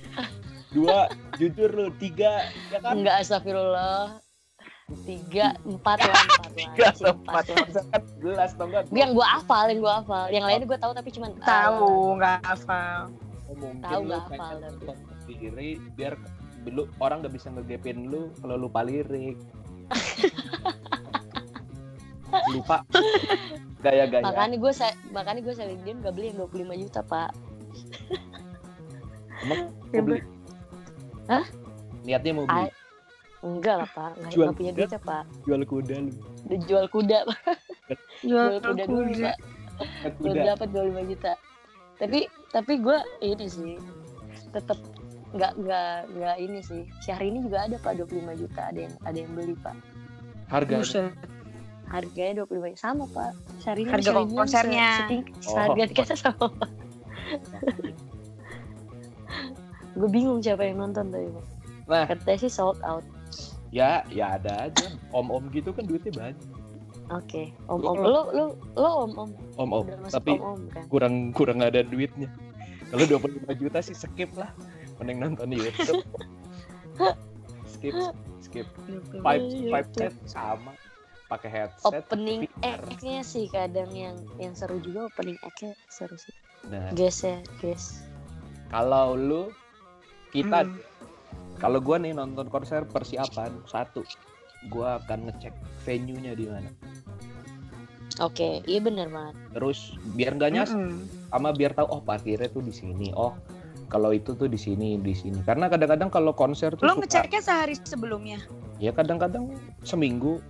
dua, 0.74 0.99
jujur 1.37 1.68
lu 1.68 1.87
tiga, 2.01 2.49
ya 2.72 2.80
kan? 2.80 2.97
enggak 2.99 3.20
astagfirullah 3.20 4.16
tiga 5.03 5.59
empat 5.66 5.99
lah 5.99 6.14
empat 6.14 6.51
Tiga 6.55 6.87
empat, 7.11 7.45
atau 8.39 8.64
enggak? 8.70 8.82
yang 8.95 9.11
gue 9.18 9.26
hafal 9.26 9.66
yang 9.66 9.80
gue 9.82 9.93
hafal 9.93 10.24
yang 10.30 10.45
lainnya 10.47 10.66
gue 10.70 10.78
tahu 10.78 10.93
tapi 10.95 11.11
cuman 11.11 11.30
Tahu, 11.43 11.91
nggak 12.22 12.39
hafal. 12.47 13.11
Oh, 13.51 13.55
mungkin 13.59 13.82
Tahu 13.82 13.99
lu 13.99 14.07
nggak 14.07 14.22
hafal 14.30 14.57
sendiri 15.26 15.70
biar 15.99 16.14
lu 16.66 16.82
orang 16.99 17.22
gak 17.22 17.34
bisa 17.34 17.51
ngegepin 17.51 18.11
lu 18.11 18.30
kalau 18.39 18.59
lupa 18.59 18.82
lirik. 18.82 19.39
lupa 22.51 22.82
gaya-gaya. 23.80 24.22
makanya 24.22 24.57
gue 24.59 24.72
makanya 25.11 25.41
gue 25.47 25.55
Celine 25.55 25.82
Dion 25.82 25.99
gak 26.03 26.14
beli 26.14 26.34
yang 26.34 26.39
25 26.43 26.82
juta 26.82 27.01
pak 27.07 27.30
Emang 29.47 29.70
mau 29.95 30.03
beli? 30.03 30.20
Hah? 31.30 31.45
Niatnya 32.03 32.32
mau 32.34 32.47
beli 32.47 32.66
Ah, 32.66 32.70
enggak 33.49 33.76
lah 33.78 33.88
pak 33.88 34.11
nggak 34.16 34.30
Jual 34.30 34.51
punya 34.51 34.70
kuda. 34.70 34.78
duit 34.78 34.90
ya 34.90 35.01
pak 35.01 35.22
jual 35.42 35.62
kuda 35.62 35.97
lu. 36.01 36.12
udah 36.42 36.59
jual 36.62 36.84
kuda 36.88 37.18
pak 37.24 37.38
Jual 38.20 38.47
jual 38.49 38.61
kuda 38.61 38.82
dulu 38.84 39.03
kuda. 39.05 39.22
pak 39.22 39.36
Jual 39.76 40.12
belum 40.16 40.34
kuda. 40.34 40.49
dapat 40.49 40.68
25 40.68 41.11
juta 41.11 41.32
tapi 41.97 42.18
tapi 42.49 42.72
gue 42.78 42.99
ini 43.22 43.47
sih 43.47 43.74
tetap 44.49 44.78
nggak 45.28 45.53
nggak 45.59 45.90
nggak 46.12 46.36
ini 46.38 46.59
sih 46.61 46.82
Syahrini 46.99 47.40
juga 47.40 47.64
ada 47.64 47.76
pak 47.76 47.92
25 47.99 48.11
juta 48.36 48.61
ada 48.64 48.80
yang 48.82 48.94
ada 49.03 49.16
yang 49.16 49.30
beli 49.32 49.55
pak 49.57 49.76
Harga 50.47 50.78
Buset. 50.78 51.11
harganya 51.86 52.32
25 52.42 52.57
juta 52.66 52.78
sama 52.78 53.05
pak 53.09 53.30
Syahrini 53.59 53.88
Harga 53.88 54.11
konsernya. 54.24 54.88
se- 55.07 55.22
Oh. 55.47 55.57
harga 55.57 55.82
tiketnya 55.86 56.16
sama 56.24 56.47
pak 56.51 56.70
gue 59.94 60.09
bingung 60.09 60.40
siapa 60.40 60.62
yang 60.62 60.80
nonton 60.80 61.09
tadi 61.09 61.28
pak 61.30 61.47
Nah. 61.86 62.03
katanya 62.05 62.38
sih 62.40 62.51
sold 62.51 62.82
out 62.82 63.07
Ya, 63.71 64.07
ya 64.09 64.39
ada 64.39 64.71
aja. 64.71 64.87
Om-om 65.11 65.51
gitu 65.51 65.75
kan 65.75 65.87
duitnya 65.87 66.12
banyak. 66.14 66.39
oke 67.07 67.55
om 67.71 67.87
om 67.87 67.97
lo 68.03 68.23
lo 68.35 68.45
lo 68.75 68.91
om 69.07 69.12
om 69.14 69.31
Om-om. 69.55 69.87
udah 69.87 69.99
masuk 70.03 70.14
Tapi 70.19 70.33
om 70.35 70.43
om 70.43 70.61
kan 70.75 70.83
kurang 70.91 71.14
kurang 71.31 71.59
ada 71.62 71.87
duitnya. 71.87 72.27
Kalau 72.91 73.07
25 73.07 73.47
juta 73.62 73.79
sih 73.79 73.95
skip 73.95 74.31
lah. 74.35 74.51
Mending 74.99 75.19
nonton 75.23 75.55
di 75.55 75.59
YouTube. 75.62 76.03
skip, 77.75 77.95
skip. 78.43 78.67
Five, 79.23 79.43
five 79.71 79.89
set 79.95 80.14
sama. 80.27 80.75
Pakai 81.27 81.51
headset. 81.51 82.07
opening 82.07 82.47
VR. 82.62 82.79
act-nya 82.87 83.19
sih 83.23 83.51
kadang 83.51 83.91
yang 83.91 84.14
yang 84.39 84.55
seru 84.55 84.79
juga 84.79 85.11
opening 85.11 85.35
act-nya 85.43 85.75
seru 85.91 86.14
sih 86.14 86.31
Nah, 86.67 86.91
guys 86.95 87.19
ya 87.23 87.43
guys 87.59 88.07
kalau 88.71 89.19
lu 89.19 89.51
kita 90.31 90.62
Hmm. 90.62 90.79
Kalau 91.57 91.79
gua 91.79 91.97
nih 91.97 92.13
nonton 92.13 92.47
konser 92.47 92.85
persiapan 92.85 93.51
satu 93.65 94.05
gua 94.67 95.01
akan 95.01 95.29
ngecek 95.29 95.55
venue-nya 95.83 96.33
di 96.33 96.47
mana. 96.47 96.71
oke 98.19 98.65
iya 98.65 98.79
bener 98.79 99.07
banget 99.07 99.35
Terus 99.53 99.79
biar 100.11 100.33
nggak 100.35 100.51
nyasar 100.51 100.77
Mm-mm. 100.79 101.05
sama 101.29 101.51
biar 101.51 101.73
tahu 101.73 101.87
oh 101.87 102.01
parkirnya 102.01 102.49
tuh 102.49 102.61
di 102.61 102.71
sini. 102.71 103.13
Oh, 103.13 103.33
kalau 103.87 104.11
itu 104.11 104.33
tuh 104.33 104.47
di 104.47 104.57
sini, 104.57 104.97
di 104.97 105.13
sini. 105.13 105.41
Karena 105.41 105.69
kadang-kadang 105.69 106.09
kalau 106.09 106.33
konser 106.33 106.73
tuh 106.73 106.83
Lo 106.83 106.93
suka 106.93 107.01
ngeceknya 107.03 107.41
sehari 107.41 107.75
sebelumnya? 107.79 108.41
ya 108.77 108.91
kadang-kadang 108.91 109.53
seminggu 109.83 110.41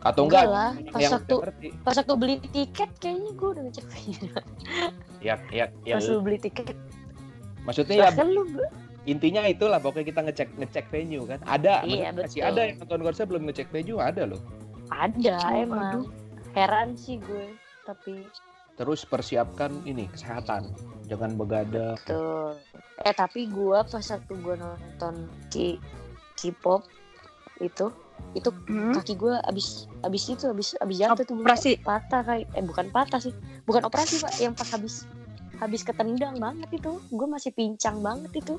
atau 0.00 0.28
Enggak 0.28 0.44
enggak, 0.44 0.52
lah, 0.52 0.70
pas 0.92 1.00
yang 1.00 1.12
waktu- 1.16 1.40
ngerti. 1.40 1.68
pas 1.80 1.94
waktu 1.96 2.14
beli 2.14 2.36
tiket 2.46 2.90
kayaknya 2.98 3.30
gue 3.32 3.48
udah 3.48 3.62
ngecek 3.64 3.86
ya 5.18 5.34
ya 5.48 5.64
ya 5.82 5.94
pas 5.96 6.04
lu 6.04 6.20
beli 6.20 6.38
tiket 6.38 6.76
maksudnya 7.64 7.94
ya 7.96 8.04
bahkan 8.06 8.28
lu 8.28 8.42
intinya 9.04 9.44
itulah 9.44 9.76
pokoknya 9.76 10.06
kita 10.06 10.20
ngecek 10.22 10.48
ngecek 10.56 10.84
venue 10.88 11.24
kan. 11.24 11.38
Ada 11.42 11.84
Iya, 11.84 12.08
masih 12.10 12.40
betul. 12.40 12.48
ada 12.48 12.60
yang 12.62 12.76
nonton 12.78 13.00
konser 13.02 13.24
belum 13.24 13.42
ngecek 13.44 13.68
venue 13.68 13.98
ada 13.98 14.22
loh. 14.24 14.40
Ada 14.86 15.34
Oh, 15.42 15.52
emang. 15.54 15.82
Aduh. 15.94 16.06
heran 16.52 16.94
sih 16.94 17.18
gue 17.18 17.50
tapi 17.82 18.22
terus 18.74 19.02
persiapkan 19.02 19.70
ini 19.84 20.06
kesehatan. 20.08 20.70
Jangan 21.04 21.34
begadang. 21.34 21.98
Tuh 22.02 22.54
eh 23.00 23.12
tapi 23.12 23.46
gue 23.46 23.78
pas 23.80 24.04
waktu 24.04 24.32
gue 24.34 24.54
nonton 24.54 25.14
K 25.48 25.76
K-pop 26.34 26.86
itu 27.58 27.90
itu 28.32 28.50
Hmm? 28.64 28.94
kaki 28.94 29.14
gue 29.14 29.34
abis 29.44 29.86
abis 30.00 30.22
itu 30.28 30.46
abis 30.46 30.78
abis 30.78 30.96
jatuh 30.96 31.22
tuh 31.22 31.34
Operasi. 31.36 31.82
patah 31.82 32.22
kayak 32.22 32.46
eh 32.50 32.62
bukan 32.62 32.86
patah 32.88 33.18
sih. 33.18 33.34
Bukan 33.62 33.82
operasi 33.82 34.18
pak. 34.18 34.32
Yang 34.38 34.54
pas 34.56 34.68
habis 34.70 34.94
habis 35.58 35.82
ketendang 35.82 36.38
banget 36.38 36.70
itu. 36.72 36.98
Gue 37.10 37.26
masih 37.26 37.50
pincang 37.50 37.98
banget 37.98 38.30
itu 38.36 38.54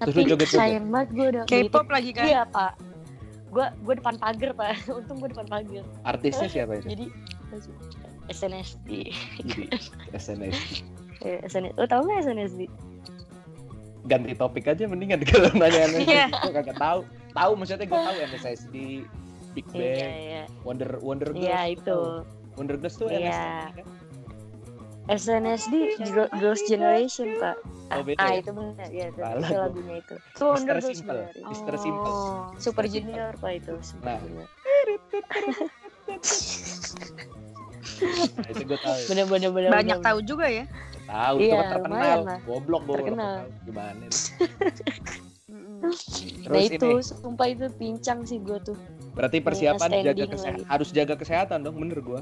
tapi 0.00 0.16
lu 0.16 0.30
joget-joget? 0.30 0.56
sayang 0.56 0.86
banget 0.88 1.08
gue 1.12 1.26
udah 1.28 1.42
K-pop 1.44 1.86
lagi 1.86 2.10
kan? 2.10 2.24
Iya 2.24 2.42
pak. 2.48 2.72
Gue 3.50 3.66
gue 3.82 3.94
depan 3.96 4.14
pagar 4.16 4.50
pak. 4.52 4.72
Untung 4.98 5.16
gue 5.18 5.28
depan 5.28 5.46
pagar. 5.46 5.84
artisnya 6.02 6.48
siapa 6.48 6.72
itu 6.76 6.86
Jadi 6.88 7.06
SNSD. 8.30 8.88
jadi 9.42 9.62
SNS 10.14 10.58
Eh, 11.20 11.36
SNSD. 11.44 11.74
Lo 11.74 11.84
tau 11.84 12.00
gak 12.00 12.24
SNSD? 12.24 12.64
ganti 14.02 14.32
topik 14.32 14.64
aja 14.64 14.88
mendingan 14.88 15.20
kalau 15.28 15.52
nanya 15.52 15.86
NSSD 15.86 16.08
Iya. 16.08 16.26
gue 16.32 16.52
kagak 16.56 16.78
tahu 16.78 16.98
tahu 17.30 17.52
maksudnya 17.54 17.84
gue 17.84 18.00
tahu 18.00 18.16
NSSD 18.26 18.74
Big 19.52 19.66
Iya 19.68 19.76
Bang 19.76 20.14
iya. 20.16 20.42
Wonder 20.64 20.90
Wonder 20.98 21.28
Girls 21.30 21.44
Iya 21.44 21.60
itu. 21.68 22.00
Wonder 22.56 22.76
Girls 22.76 22.96
tuh. 22.96 23.06
NSSD 23.06 23.30
kan 23.76 23.86
SNSD 25.10 25.74
Girl- 26.06 26.30
Girls 26.32 26.62
Generation 26.64 27.34
pak 27.36 27.58
Oh, 27.90 28.06
beda 28.06 28.22
ah 28.22 28.30
ya? 28.30 28.38
itu 28.38 28.50
benar 28.54 28.86
ya 28.88 29.06
itu, 29.08 29.18
itu 29.18 29.54
lagunya 29.58 29.94
itu 29.98 30.14
itu 30.14 30.44
Wonder. 30.44 30.78
Girls 30.78 30.86
Simple. 30.88 31.20
benar. 31.26 31.50
Mr. 31.50 31.74
Simple. 31.76 32.06
Oh. 32.06 32.46
Super. 32.56 32.84
Simple. 32.84 33.10
Junior 33.10 33.32
pak 33.34 33.52
itu 33.52 33.74
Super 33.82 34.06
Nah. 34.06 34.18
Junior 34.22 34.46
Nah, 38.32 38.48
itu 38.48 38.62
gue 38.64 38.78
tahu. 38.78 38.96
bener 39.08 39.24
bener 39.26 39.50
bener 39.50 39.68
Banyak 39.68 39.98
bener. 39.98 40.06
tahu 40.06 40.18
juga 40.22 40.46
ya. 40.46 40.64
Tahu 41.04 41.34
itu 41.36 41.44
Iya, 41.44 41.58
kan 41.58 41.66
terkenal. 41.74 42.18
lah. 42.22 42.38
Goblok 42.44 42.82
gue 42.84 42.96
Terkenal. 42.96 43.36
Gimana? 43.62 44.06
Terus 45.80 46.06
nah 46.46 46.60
itu 46.62 46.86
ini 46.88 47.02
sumpah 47.02 47.46
itu 47.48 47.66
pincang 47.74 48.22
sih 48.22 48.38
gue 48.38 48.58
tuh 48.60 48.76
berarti 49.10 49.40
persiapan 49.40 49.90
jaga 50.04 50.24
kesehatan 50.28 50.62
harus 50.64 50.88
jaga 50.90 51.14
kesehatan 51.16 51.58
dong 51.60 51.76
bener 51.76 51.98
gue. 51.98 52.20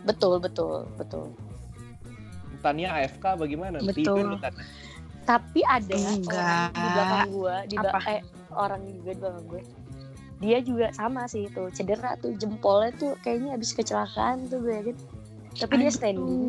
betul 0.00 0.38
betul 0.38 0.88
betul 0.94 1.28
Tania 2.68 2.88
AFK 2.94 3.24
bagaimana? 3.40 3.80
Betul. 3.80 4.28
Tidur 4.28 4.36
tapi 5.28 5.60
ada 5.60 5.92
Enggak. 5.92 6.72
orang 6.72 6.72
di 6.72 6.88
belakang 6.88 7.28
gue 7.28 7.56
di 7.68 7.76
ba- 7.76 7.92
Apa? 7.92 8.00
eh 8.08 8.20
orang 8.56 8.80
juga 8.88 9.10
di 9.12 9.20
belakang 9.20 9.44
gue 9.44 9.62
dia 10.38 10.58
juga 10.64 10.86
sama 10.96 11.28
sih 11.28 11.50
itu 11.52 11.62
cedera 11.68 12.16
tuh 12.16 12.32
jempolnya 12.32 12.94
tuh 12.96 13.12
kayaknya 13.20 13.52
habis 13.58 13.74
kecelakaan 13.74 14.46
tuh 14.48 14.62
gue 14.62 14.72
yakin. 14.72 14.96
Tapi 15.58 15.74
dia 15.82 15.90
standing. 15.90 16.40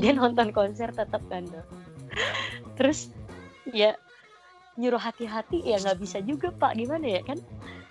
Dia 0.00 0.16
nonton 0.16 0.48
konser 0.50 0.88
tetap 0.90 1.20
kan 1.30 1.44
tuh 1.46 1.62
terus 2.80 3.12
ya 3.70 3.94
nyuruh 4.80 4.98
hati-hati 4.98 5.62
ya 5.62 5.78
nggak 5.78 6.00
bisa 6.02 6.18
juga 6.24 6.50
pak. 6.50 6.74
Gimana 6.74 7.06
ya 7.06 7.22
kan? 7.22 7.38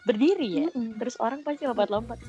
Berdiri 0.04 0.66
ya. 0.66 0.68
Mm-mm. 0.74 1.00
terus 1.00 1.16
orang 1.22 1.46
pasti 1.48 1.64
lompat-lompat. 1.64 2.20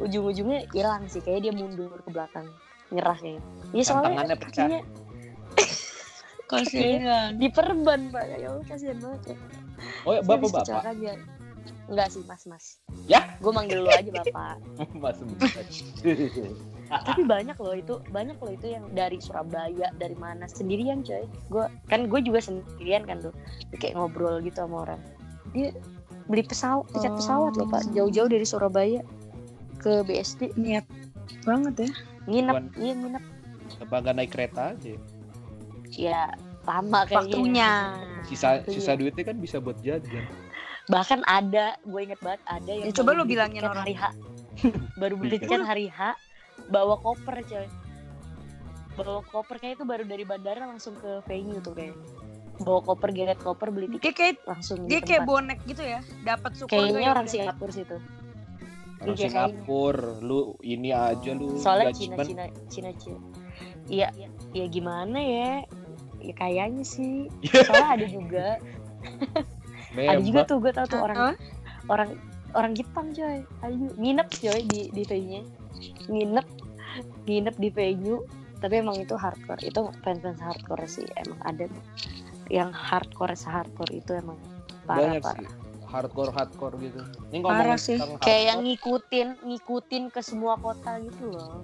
Ujung-ujungnya 0.00 0.66
hilang 0.72 1.06
sih 1.06 1.20
kayak 1.20 1.46
dia 1.46 1.52
mundur 1.54 2.00
ke 2.00 2.10
belakang 2.10 2.48
nyerah 2.92 3.16
kayaknya 3.16 3.42
ya 3.72 3.82
soalnya 3.82 4.08
Tangannya 4.12 4.36
pecah. 4.36 4.66
kakinya 4.68 4.80
Kasihan. 6.52 7.30
diperban 7.40 8.00
pak 8.12 8.24
ya 8.28 8.52
Allah 8.52 8.64
kasihan 8.68 8.98
banget 9.00 9.32
ya. 9.32 9.36
Oh, 10.04 10.12
ya, 10.12 10.20
bapak-bapak. 10.20 10.82
ya 11.00 11.14
enggak 11.88 12.08
sih 12.12 12.22
mas 12.28 12.44
mas 12.44 12.64
Ya? 13.08 13.24
gue 13.40 13.50
manggil 13.50 13.82
lu 13.82 13.90
aja 13.90 14.06
bapak. 14.12 14.56
Mas 15.02 15.16
tapi 16.92 17.24
banyak 17.24 17.56
loh 17.56 17.72
itu 17.72 17.94
banyak 18.12 18.36
loh 18.36 18.52
itu 18.52 18.68
yang 18.68 18.84
dari 18.92 19.16
Surabaya 19.16 19.88
dari 19.96 20.12
mana 20.12 20.44
sendirian 20.44 21.00
coy. 21.00 21.24
Gue 21.48 21.64
kan 21.88 22.04
gue 22.06 22.20
juga 22.20 22.44
sendirian 22.44 23.08
kan 23.08 23.24
tuh. 23.24 23.32
Kayak 23.80 23.96
ngobrol 23.96 24.44
gitu 24.44 24.60
sama 24.62 24.84
orang. 24.86 25.00
Dia 25.56 25.72
beli 26.28 26.44
pesawat 26.44 26.84
tiket 26.92 27.16
pesawat 27.16 27.56
loh 27.56 27.66
pak. 27.66 27.88
Jauh-jauh 27.96 28.28
dari 28.28 28.44
Surabaya 28.44 29.00
ke 29.80 30.04
BSD 30.04 30.52
Niat 30.54 30.84
banget 31.42 31.88
ya. 31.88 31.90
Nginep 32.24 32.54
Bukan. 32.54 32.64
iya 32.76 32.92
nginep 32.94 33.24
Apa 33.80 33.94
nggak 33.98 34.14
naik 34.14 34.30
kereta 34.30 34.62
aja? 34.70 34.94
ya 35.88 36.20
lama 36.62 37.00
kayaknya 37.04 37.36
Waktunya. 37.36 37.70
Sisa 38.22 38.48
Iya. 38.56 38.70
sisa 38.70 38.92
duitnya 38.94 39.24
kan 39.24 39.36
bisa 39.36 39.58
buat 39.58 39.76
jajan. 39.78 40.24
bahkan 40.84 41.22
ada 41.24 41.78
gue 41.80 42.00
inget 42.00 42.18
banget 42.18 42.42
ada 42.44 42.66
yang 42.68 42.84
Ya, 42.84 42.92
coba 42.92 43.10
beli 43.14 43.26
bilangin 43.28 43.62
orang. 43.62 43.80
hari 43.80 43.94
H 43.94 44.02
baru 45.00 45.14
beli 45.16 45.30
tiket 45.36 45.62
hari 45.62 45.86
H 45.86 46.18
bawa 46.68 46.98
koper 46.98 47.38
coy 47.40 47.66
bawa 48.92 49.22
koper 49.24 49.56
kayak 49.56 49.74
itu 49.74 49.84
baru 49.84 50.04
dari 50.04 50.22
bandara 50.22 50.62
langsung 50.62 50.92
ke 50.94 51.22
venue 51.24 51.58
tuh 51.58 51.72
kayak 51.72 51.94
bawa 52.58 52.82
koper 52.84 53.08
geret 53.10 53.38
koper 53.38 53.68
beli 53.68 53.88
tiket 53.90 54.02
Dia 54.02 54.12
kayak 54.12 54.36
langsung 54.44 54.78
di 54.80 54.88
dia 54.88 55.00
kayak 55.00 55.22
bonek 55.24 55.58
gitu 55.64 55.80
ya. 55.80 56.00
Dapat 56.20 56.50
syukur 56.54 56.70
kayaknya 56.72 57.00
ya 57.00 57.10
orang 57.10 57.24
udah. 57.24 57.32
Singapura 57.32 57.72
situ 57.72 57.96
Orang 59.02 59.18
Iya, 59.18 59.26
Singapura, 59.28 60.22
lu 60.22 60.54
ini 60.62 60.94
aja 60.94 61.30
lu 61.34 61.58
soalnya 61.58 61.90
Cina 61.90 62.16
Cina 62.22 62.44
Cina 62.70 62.90
Cina. 62.94 63.18
Iya 63.90 64.08
ya 64.54 64.64
gimana 64.70 65.18
ya? 65.18 65.66
Ya 66.22 66.34
kayaknya 66.38 66.86
sih. 66.86 67.26
Soalnya 67.66 67.88
ada 67.98 68.06
juga. 68.06 68.46
Ada 69.92 70.24
juga 70.24 70.40
tuh 70.48 70.56
gue 70.56 70.72
tau 70.72 70.88
tuh 70.88 71.04
orang 71.04 71.18
Hah? 71.20 71.34
orang 71.92 72.16
orang 72.56 72.72
Jepang 72.72 73.12
coy. 73.12 73.44
Ada 73.60 73.74
juga. 73.76 73.92
Nginep 74.00 74.28
coy 74.40 74.60
di 74.64 74.80
di 74.88 75.02
venue 75.04 75.44
nginep 76.08 76.46
nginep 77.26 77.56
di 77.58 77.68
venue. 77.68 78.24
Tapi 78.62 78.78
emang 78.78 78.96
itu 79.02 79.18
hardcore. 79.18 79.60
Itu 79.66 79.90
fans 80.06 80.22
fans 80.22 80.40
hardcore 80.40 80.86
sih 80.86 81.04
emang 81.18 81.42
ada. 81.44 81.66
Yang 82.48 82.70
hardcore 82.72 83.34
hardcore 83.34 83.92
itu 83.92 84.14
emang 84.16 84.38
parah 84.86 85.18
banyak 85.18 85.22
parah. 85.26 85.50
sih 85.50 85.61
hardcore 85.92 86.32
hardcore 86.32 86.76
gitu. 86.80 87.00
Ini 87.28 87.38
Parah 87.40 87.76
sih. 87.76 88.00
kayak 88.18 88.42
yang 88.48 88.60
ngikutin 88.62 89.28
ngikutin 89.42 90.04
ke 90.08 90.20
semua 90.20 90.56
kota 90.56 90.96
gitu 90.98 91.28
loh 91.28 91.60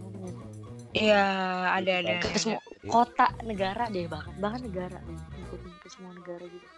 Iya, 0.90 1.24
ada 1.74 1.92
ada. 1.98 2.12
ke 2.18 2.28
ada. 2.28 2.38
semua 2.38 2.60
kota 2.86 3.26
negara 3.42 3.88
deh 3.88 4.04
bahkan 4.04 4.32
bahkan 4.38 4.60
negara 4.62 4.98
nih 5.02 5.16
ngikutin 5.34 5.72
ke 5.74 5.88
semua 5.90 6.12
negara 6.12 6.44
gitu 6.44 6.68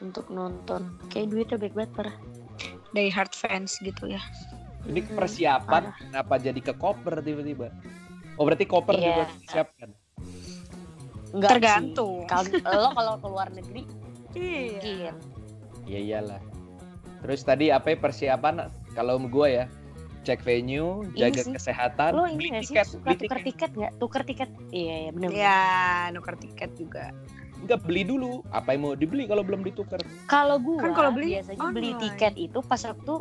untuk 0.00 0.26
nonton 0.28 0.82
kayak 1.06 1.28
duitnya 1.28 1.56
baik 1.56 1.74
banget 1.74 1.92
parah 1.92 2.16
Dari 2.90 3.06
hard 3.08 3.30
fans 3.32 3.78
gitu 3.78 4.06
ya. 4.06 4.18
ini 4.82 5.04
persiapan 5.04 5.82
parah. 5.86 5.94
kenapa 6.00 6.34
jadi 6.36 6.60
ke 6.60 6.72
koper 6.72 7.20
tiba-tiba? 7.20 7.70
Oh 8.34 8.42
berarti 8.42 8.64
koper 8.64 8.94
Iya. 8.94 9.04
juga 9.04 9.22
disiapkan. 9.36 9.88
Enggak 11.30 11.50
Tergantung. 11.52 12.24
Kalau 12.24 12.48
lo 12.50 12.88
kalau 12.90 13.12
ke 13.14 13.26
luar 13.28 13.48
negeri 13.50 13.82
Iya. 14.32 14.58
mungkin 15.12 15.14
Iya 15.84 15.98
iyalah. 16.00 16.40
Terus 17.20 17.40
tadi 17.44 17.68
apa 17.68 17.92
ya, 17.92 17.96
persiapan 18.00 18.54
kalau 18.96 19.20
gue 19.20 19.48
ya 19.48 19.64
cek 20.20 20.44
venue, 20.44 21.08
Ini 21.16 21.16
jaga 21.16 21.42
sih. 21.48 21.52
kesehatan, 21.56 22.10
lo 22.12 22.24
beli 22.28 22.36
ini 22.36 22.46
nggak 22.52 22.64
sih 22.64 22.76
tiket, 22.76 22.86
suka 22.92 23.04
beli 23.08 23.16
tuker 23.16 23.38
tiket. 23.40 23.46
tiket 23.48 23.70
nggak 23.72 23.92
tuker 23.96 24.22
tiket 24.28 24.50
iya 24.68 24.94
iya 25.08 25.10
benar 25.16 25.28
Iya, 25.32 25.60
nuker 26.12 26.36
tiket 26.36 26.70
juga. 26.76 27.04
Enggak 27.60 27.80
beli 27.84 28.02
dulu. 28.04 28.40
Apa 28.52 28.72
yang 28.76 28.82
mau 28.84 28.92
dibeli 28.96 29.24
kalau 29.24 29.40
belum 29.44 29.64
ditukar? 29.64 30.00
kalau 30.28 30.56
gua 30.60 30.80
Kan 30.84 30.92
kalau 30.92 31.10
beli 31.16 31.40
biasanya 31.40 31.60
beli 31.72 31.92
online. 31.92 32.02
tiket 32.04 32.34
itu 32.36 32.58
pas 32.64 32.80
waktu 32.84 33.14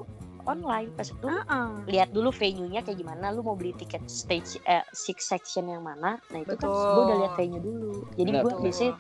online 0.48 0.90
pas 0.98 1.08
waktu 1.14 1.28
Heeh. 1.30 1.70
lihat 1.88 2.10
dulu 2.10 2.30
venue-nya 2.34 2.82
kayak 2.82 2.98
gimana 2.98 3.30
lu 3.30 3.46
mau 3.46 3.54
beli 3.54 3.76
tiket 3.78 4.02
stage 4.10 4.58
eh, 4.66 4.82
six 4.92 5.30
section 5.30 5.70
yang 5.70 5.86
mana 5.86 6.18
nah 6.32 6.40
itu 6.42 6.56
kan 6.58 6.70
Betul. 6.70 6.90
gua 6.96 7.02
udah 7.06 7.18
lihat 7.22 7.34
venue 7.38 7.62
dulu 7.62 7.92
jadi 8.18 8.32
betul. 8.42 8.60
biasanya 8.64 8.94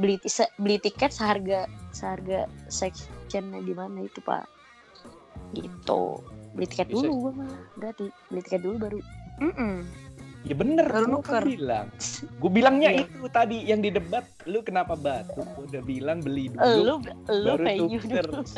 beli 0.00 0.16
beli 0.58 0.76
tiket 0.80 1.10
seharga 1.14 1.70
seharga 1.94 2.50
sectionnya 3.30 3.62
di 3.62 3.70
mana 3.72 4.02
itu 4.02 4.18
pak 4.18 4.42
gitu 5.54 6.18
beli 6.50 6.66
tiket 6.66 6.90
Bisa. 6.90 7.06
dulu 7.06 7.12
gua 7.20 7.32
mah 7.38 7.50
berarti 7.76 8.10
beli 8.26 8.42
tiket 8.42 8.60
dulu 8.60 8.76
baru 8.80 8.98
Mm-mm. 9.40 9.74
Ya 10.40 10.56
bener, 10.56 10.88
Baru 10.88 11.04
kan 11.04 11.12
nuker. 11.14 11.44
bilang. 11.46 11.86
Gue 12.40 12.48
bilangnya 12.50 12.88
Iya. 12.90 13.04
itu 13.04 13.28
tadi 13.28 13.60
yang 13.62 13.80
di 13.80 13.88
debat. 13.88 14.24
Lu 14.44 14.60
kenapa 14.60 14.92
batu? 14.94 15.44
Gua 15.46 15.64
udah 15.64 15.82
bilang 15.82 16.18
beli 16.18 16.48
dulu. 16.50 16.80
lu 16.80 16.94
lu 17.28 17.50
baru 17.60 17.64
tuker. 17.78 18.24
dulu 18.26 18.40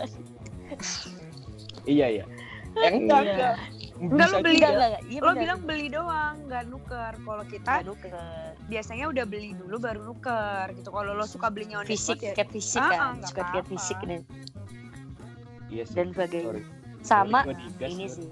Iya 1.89 2.07
iya. 2.13 2.25
Eh, 2.77 2.91
enggak 2.93 3.21
Iya. 3.21 3.31
enggak. 3.31 3.55
Enggak, 4.01 4.27
lu 4.29 4.37
beli 4.41 4.55
enggak 4.57 4.73
enggak 4.73 4.91
iya 5.05 5.19
Lo 5.19 5.27
benar. 5.29 5.43
bilang 5.43 5.61
beli 5.61 5.87
doang, 5.89 6.35
nggak 6.47 6.63
nuker. 6.67 7.13
Kalau 7.17 7.45
kita 7.47 7.73
nuker. 7.83 8.15
biasanya 8.65 9.05
udah 9.09 9.25
beli 9.25 9.51
dulu 9.53 9.77
baru 9.77 10.01
nuker 10.05 10.67
gitu. 10.73 10.89
Kalau 10.89 11.13
lo 11.13 11.27
suka 11.27 11.47
belinya 11.47 11.77
on 11.77 11.85
the 11.85 11.93
fisik 11.93 12.15
spot 12.15 12.23
ya. 12.23 12.33
tiket 12.33 12.49
fisik 12.53 12.79
Ah, 12.79 12.87
ah, 12.87 12.91
kan 12.93 13.11
nggak 13.17 13.27
suka 13.29 13.43
tiket 13.45 13.67
fisik 13.69 13.99
dan 14.01 14.21
Iya 15.73 15.85
sih. 15.89 15.95
dan 15.97 16.07
sebagainya 16.13 16.45
Sorry. 16.45 16.63
sama 17.03 17.41
Sorry, 17.43 17.65
ini 17.89 18.05
sorry. 18.07 18.09
sih 18.13 18.29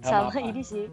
Sama 0.00 0.26
sama 0.26 0.30
apa? 0.32 0.40
ini 0.40 0.62
sih 0.64 0.86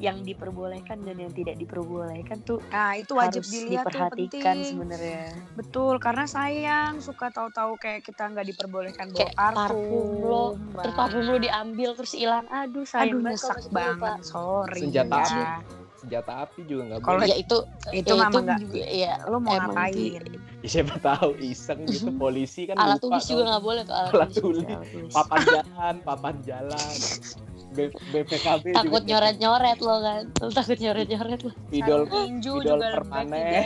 yang 0.00 0.24
diperbolehkan 0.24 1.04
dan 1.04 1.14
yang 1.20 1.30
tidak 1.30 1.54
diperbolehkan 1.58 2.42
tuh 2.42 2.58
Nah, 2.72 2.96
itu 2.98 3.12
wajib 3.14 3.42
harus 3.44 3.54
dilihat 3.54 3.86
diperhatikan 3.86 4.56
penting. 4.56 4.64
sebenarnya 4.66 5.24
Betul, 5.52 5.94
karena 6.00 6.24
sayang 6.26 6.98
suka 6.98 7.30
tahu-tahu 7.30 7.76
kayak 7.76 8.02
kita 8.02 8.26
nggak 8.26 8.46
diperbolehkan 8.50 9.06
bawa 9.12 9.18
Kayak 9.20 9.34
parfum 9.36 10.06
lo, 10.22 10.44
terus 10.74 10.94
parfum 10.96 11.22
lo 11.28 11.36
diambil 11.38 11.90
terus 11.94 12.12
hilang 12.16 12.46
aduh 12.48 12.82
sayang 12.82 13.14
Aduh 13.14 13.20
banget 13.20 13.36
nyesek 13.36 13.56
Pak. 13.62 13.70
banget, 13.70 14.18
sorry. 14.24 14.80
Senjata 14.80 15.18
ya. 15.22 15.52
Senjata 16.02 16.32
api 16.42 16.60
juga 16.66 16.82
nggak 16.90 17.00
Kalau 17.00 17.18
boleh. 17.22 17.30
ya 17.30 17.36
itu 17.38 17.56
Itu 17.94 18.12
ya 18.18 18.26
nggak. 18.26 18.58
juga 18.58 18.78
ya 18.82 19.12
Lo 19.30 19.38
mau 19.38 19.54
emang 19.54 19.70
ngapain? 19.70 19.94
sih. 19.94 20.10
Ya, 20.62 20.68
siapa 20.68 20.94
tahu 20.98 21.28
iseng 21.38 21.80
gitu 21.86 22.10
polisi 22.22 22.66
kan 22.66 22.74
alat 22.74 22.98
lupa 22.98 23.06
tulis 23.06 23.24
juga 23.30 23.42
nggak 23.48 23.62
boleh 23.62 23.82
tuh 23.86 23.94
alat, 23.94 24.12
Alat 24.12 24.30
tulis, 24.34 24.66
tulis. 24.66 25.12
papan 25.14 25.40
jalan, 25.46 25.94
papan 26.02 26.34
jalan. 26.42 26.94
B- 27.72 27.88
BPKB 27.88 28.64
takut 28.76 29.00
juga 29.00 29.08
nyoret 29.08 29.36
nyoret 29.40 29.78
lo 29.80 29.96
kan 30.04 30.22
lo 30.28 30.50
takut 30.52 30.76
nyoret 30.76 31.08
nyoret 31.08 31.40
lo 31.40 31.50
Sarung 31.72 32.08
tinju 32.12 32.52
spidol 32.52 32.62
juga 32.76 32.92
permanen. 32.92 33.64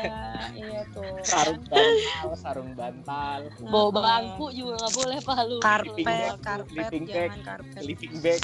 Iya 0.55 0.81
tuh. 0.95 1.11
sarung 1.27 1.63
bantal, 1.67 2.31
sarung 2.39 2.71
bantal, 2.79 3.41
bawa 3.67 3.91
bangku 3.91 4.47
juga 4.55 4.79
nggak 4.79 4.95
boleh 4.95 5.19
pak 5.19 5.39
lu 5.43 5.59
Karpet, 5.59 6.39
Sleeping 6.39 6.39
karpet, 6.39 6.91
jangan 7.03 7.11
bag. 7.11 7.31
karpet. 7.43 7.81
sleeping 7.83 8.15
bag, 8.23 8.43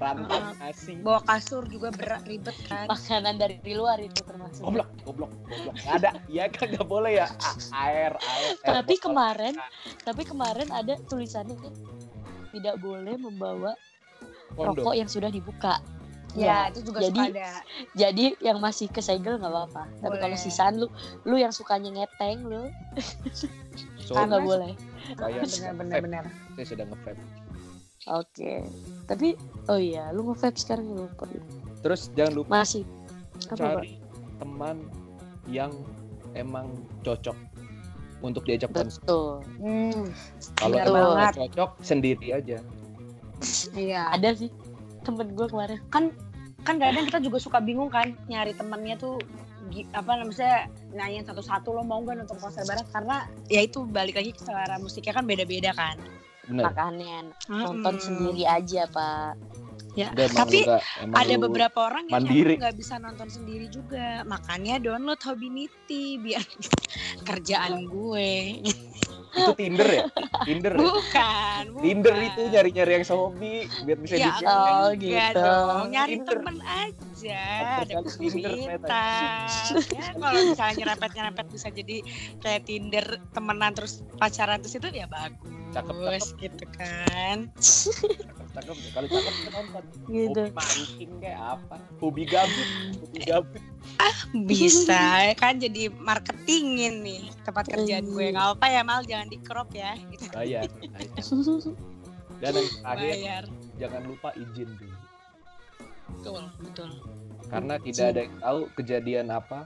rantang 0.00 0.42
Ah. 0.42 0.52
nasi. 0.58 0.96
Bawa 0.96 1.20
kasur 1.22 1.62
juga 1.66 1.92
berat 1.92 2.24
ribet 2.24 2.56
kan. 2.64 2.88
makanan 2.88 3.36
dari 3.36 3.60
luar 3.70 4.00
itu 4.00 4.20
termasuk 4.20 4.64
Goblok, 4.64 4.88
goblok, 5.04 5.30
goblok. 5.44 5.74
Nggak 5.76 5.94
ada. 5.94 6.10
Ya 6.26 6.44
kan 6.48 6.66
nggak 6.70 6.88
boleh 6.88 7.12
ya. 7.14 7.28
A- 7.28 7.58
Air, 7.84 8.12
air. 8.16 8.52
air 8.56 8.72
tapi 8.74 8.94
botol. 8.94 9.04
kemarin 9.06 9.54
tapi 10.00 10.22
kemarin 10.24 10.68
ada 10.70 10.96
tulisannya 11.04 11.54
kan 11.54 11.74
tidak 12.50 12.76
boleh 12.78 13.14
membawa 13.14 13.76
Kondom. 14.50 14.80
rokok 14.80 14.94
yang 14.94 15.06
sudah 15.06 15.28
dibuka 15.28 15.78
Ya, 16.30 16.70
itu 16.70 16.86
juga 16.86 17.02
Jadi- 17.02 17.26
suka 17.26 17.34
ada. 17.34 17.50
Jadi 17.92 18.24
yang 18.38 18.62
masih 18.62 18.86
kesegel 18.86 19.34
nggak 19.34 19.50
apa-apa. 19.50 19.90
Tapi 19.98 20.14
kalau 20.16 20.38
sisaan 20.38 20.78
lu, 20.78 20.86
lu 21.26 21.34
yang 21.34 21.50
sukanya 21.50 21.90
ngeteng 21.90 22.46
lu, 22.46 22.70
So, 23.98 24.14
nggak 24.14 24.38
boleh. 24.38 24.78
saya 25.18 25.42
Benar 25.74 25.74
benar 25.74 25.98
benar. 26.00 26.24
saya 26.54 26.66
sudah 26.70 26.86
nge-vape. 26.86 27.18
Oke. 28.08 28.64
Tapi 29.04 29.36
oh 29.68 29.76
iya, 29.76 30.08
lu 30.14 30.32
nge-vape 30.32 30.56
sekarang 30.56 30.88
lu 30.88 31.04
lupa. 31.04 31.24
Terus 31.84 32.08
jangan 32.16 32.32
lupa 32.40 32.50
Masih. 32.64 32.84
Apa, 33.48 33.56
Pak? 33.56 33.58
cari 33.60 33.92
teman 34.40 34.76
yang 35.48 35.72
emang 36.32 36.72
cocok 37.04 37.36
untuk 38.24 38.44
diajak 38.48 38.72
konser. 38.72 39.00
Betul. 39.04 39.44
Hmm, 39.60 40.04
Kalau 40.56 40.76
emang 40.80 41.32
cocok 41.36 41.70
sendiri 41.84 42.32
aja. 42.32 42.60
iya. 43.76 44.08
Ada 44.12 44.36
sih 44.46 44.50
temen 45.04 45.32
gue 45.32 45.48
kemarin. 45.48 45.80
kan 45.88 46.12
kan 46.60 46.76
kadang 46.76 47.08
kita 47.08 47.24
juga 47.24 47.40
suka 47.40 47.56
bingung 47.56 47.88
kan 47.88 48.12
nyari 48.28 48.52
temennya 48.52 49.00
tuh 49.00 49.16
apa 49.96 50.12
namanya 50.20 50.68
nanyain 50.92 51.24
satu-satu 51.24 51.72
lo 51.72 51.82
mau 51.86 52.04
nggak 52.04 52.20
nonton 52.20 52.36
konser 52.36 52.66
bareng 52.68 52.84
karena 52.92 53.24
ya 53.48 53.64
itu 53.64 53.86
balik 53.88 54.18
lagi 54.18 54.36
ke 54.36 54.44
selera 54.44 54.76
musiknya 54.76 55.16
kan 55.16 55.24
beda-beda 55.24 55.72
kan 55.72 55.96
Bener. 56.50 56.64
Makanya 56.66 57.16
nonton 57.46 57.94
Mm-mm. 57.94 58.02
sendiri 58.02 58.42
aja, 58.44 58.82
Pak. 58.86 59.32
ya 59.90 60.06
Udah, 60.08 60.22
emang 60.22 60.38
tapi 60.38 60.58
emang 61.02 61.18
ada 61.18 61.34
lu 61.34 61.42
beberapa 61.42 61.78
orang 61.82 62.06
yang 62.06 62.22
mandiri. 62.22 62.54
nggak 62.56 62.78
bisa 62.78 62.94
nonton 62.96 63.26
sendiri 63.26 63.66
juga 63.66 64.22
makanya 64.22 64.78
download 64.78 65.18
Hobinity 65.18 66.14
biar 66.16 66.46
kerjaan 67.28 67.90
gue 67.90 68.62
itu 69.30 69.50
Tinder 69.52 69.88
ya? 69.88 70.02
Tinder. 70.42 70.72
ya? 70.72 70.78
bukan, 70.78 71.62
bukan. 71.70 71.82
Tinder 71.82 72.16
itu 72.18 72.40
nyari-nyari 72.48 72.92
yang 72.98 73.04
sehobi 73.04 73.54
biar 73.82 73.98
bisa 73.98 74.14
ya, 74.14 74.26
di 74.30 74.30
Oh, 74.46 74.88
gitu. 74.94 75.38
dong. 75.38 75.84
Nyari 75.90 76.14
Tinder. 76.14 76.36
temen 76.38 76.56
aja, 76.62 77.09
ada 77.28 77.92
Aplikasi 78.00 78.18
Tinder, 78.32 78.52
kualitas. 78.56 79.52
ya 79.92 80.06
kalau 80.16 80.40
misalnya 80.48 80.74
nyerempet-nyerempet 80.80 81.46
bisa 81.52 81.68
jadi 81.68 81.96
kayak 82.40 82.62
Tinder 82.64 83.06
temenan 83.36 83.72
terus 83.76 84.00
pacaran 84.16 84.58
terus 84.64 84.80
itu 84.80 84.88
ya 84.88 85.04
bagus 85.10 85.60
Cakep, 85.70 85.94
gitu 86.42 86.64
kan. 86.74 87.46
cakep 88.50 88.74
ya. 88.74 88.90
Kalau 88.90 89.06
cakep 89.06 89.34
nonton. 89.54 89.84
Gitu. 90.10 90.42
Hobi 90.42 90.50
mancing 90.50 91.12
kayak 91.22 91.40
apa? 91.54 91.76
Hobi 92.02 92.22
gabut. 92.26 92.68
Hobi 92.98 93.18
gabut. 93.22 93.62
Bisa 94.50 95.30
kan 95.38 95.62
jadi 95.62 95.94
marketingin 95.94 97.06
nih 97.06 97.22
tempat 97.46 97.70
kerjaan 97.70 98.10
gue. 98.10 98.18
Iya. 98.18 98.34
Nggak 98.34 98.48
apa 98.58 98.66
ya 98.66 98.82
Mal 98.82 99.00
jangan 99.06 99.28
di 99.30 99.38
crop 99.38 99.70
ya. 99.70 99.94
Gitu. 100.10 100.26
Bayar. 100.34 100.66
Dan 102.40 102.56
yang 102.56 102.68
terakhir 102.72 103.12
Bayar. 103.14 103.44
jangan 103.78 104.02
lupa 104.08 104.28
izin 104.34 104.68
dulu. 104.74 104.96
Betul, 106.18 106.42
betul. 106.62 106.90
Karena 107.50 107.74
tidak 107.82 108.04
ada 108.14 108.20
yang 108.26 108.36
tahu 108.38 108.58
kejadian 108.78 109.26
apa. 109.30 109.58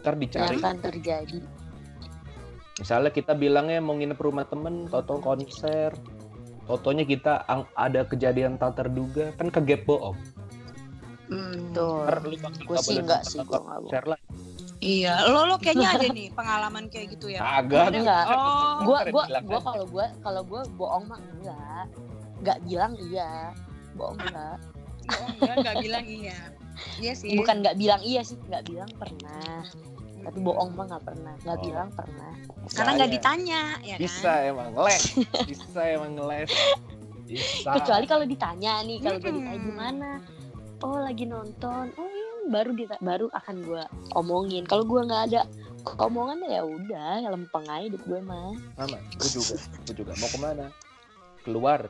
Ntar 0.00 0.14
dicari. 0.16 0.56
Yang 0.56 0.60
akan 0.64 0.76
terjadi. 0.80 1.38
Misalnya 2.78 3.10
kita 3.10 3.32
bilangnya 3.34 3.82
mau 3.82 3.98
nginep 3.98 4.18
rumah 4.22 4.46
temen, 4.46 4.86
toto 4.86 5.18
konser. 5.18 5.90
Totonya 6.68 7.04
kita 7.08 7.48
ang- 7.48 7.68
ada 7.74 8.04
kejadian 8.04 8.60
tak 8.60 8.78
terduga, 8.78 9.32
kan 9.34 9.48
ke 9.48 9.60
gap 9.64 9.82
bohong. 9.88 10.16
Hmm. 11.28 11.72
Tuh. 11.72 12.04
Lu 12.24 12.36
bakal 12.38 12.60
Gue 12.64 12.76
nggak 12.76 12.84
sih 12.84 12.88
boleh 12.92 13.02
enggak 13.04 13.22
sih, 13.24 13.38
gue 13.40 13.58
enggak. 13.60 14.20
Iya, 14.78 15.26
lo 15.26 15.42
lo 15.50 15.58
kayaknya 15.58 15.90
ada 15.90 16.06
nih 16.06 16.30
pengalaman 16.38 16.86
kayak 16.86 17.18
gitu 17.18 17.34
ya. 17.34 17.42
Kagak. 17.42 17.90
Ada? 17.90 17.98
Enggak. 17.98 18.24
Oh, 18.30 18.78
Gua 18.86 18.98
gua 19.10 19.24
gua 19.42 19.60
kalau 19.60 19.84
gua 19.90 20.06
kalau 20.22 20.42
gua 20.46 20.62
bohong 20.78 21.04
mah 21.10 21.20
enggak. 21.34 21.84
Enggak 22.38 22.58
bilang 22.62 22.92
iya. 23.10 23.50
Bohong 23.98 24.18
enggak. 24.22 24.56
Oh, 25.08 25.28
enggak, 25.38 25.54
enggak 25.60 25.76
bilang 25.80 26.06
iya. 26.06 26.38
Iya 27.02 27.12
sih. 27.16 27.34
Bukan 27.34 27.64
enggak 27.64 27.76
bilang 27.76 28.00
iya 28.04 28.20
sih, 28.22 28.36
enggak 28.46 28.64
bilang 28.68 28.90
pernah. 28.94 29.64
Tapi 30.18 30.38
bohong 30.44 30.70
mah 30.76 30.84
enggak 30.86 31.04
pernah. 31.08 31.34
Enggak 31.42 31.58
Oh. 31.58 31.64
bilang 31.64 31.88
pernah. 31.94 32.32
Karena 32.68 32.90
nggak 32.94 33.10
Saya 33.10 33.16
ditanya, 33.16 33.60
ya 33.80 33.94
kan? 33.96 34.02
Bisa 34.04 34.32
emang 34.44 34.68
ngeles. 34.76 35.02
Bisa 35.48 35.80
emang 35.88 36.12
ngeles. 36.20 36.50
Bisa. 37.28 37.70
Kecuali 37.76 38.06
kalau 38.08 38.24
ditanya 38.24 38.72
nih, 38.84 38.98
kalau 39.04 39.18
gue 39.20 39.32
ditanya 39.32 39.60
gimana? 39.60 40.10
Oh, 40.80 40.96
lagi 41.00 41.24
nonton. 41.26 41.84
Oh, 41.98 42.08
iya, 42.08 42.30
baru 42.48 42.70
dita- 42.72 43.02
baru 43.02 43.26
akan 43.34 43.56
gua 43.66 43.84
omongin. 44.14 44.64
Kalau 44.64 44.86
gua 44.86 45.02
nggak 45.04 45.22
ada 45.32 45.40
omongan 45.98 46.44
ya 46.46 46.62
udah, 46.62 47.24
lempeng 47.28 47.66
aja 47.66 47.84
hidup 47.84 48.02
gue 48.04 48.20
mah. 48.20 48.52
Sama, 48.76 48.98
gue 49.16 49.28
juga, 49.32 49.54
gue 49.58 49.94
juga. 49.96 50.12
Mau 50.20 50.28
ke 50.28 50.38
mana? 50.38 50.66
Keluar. 51.42 51.80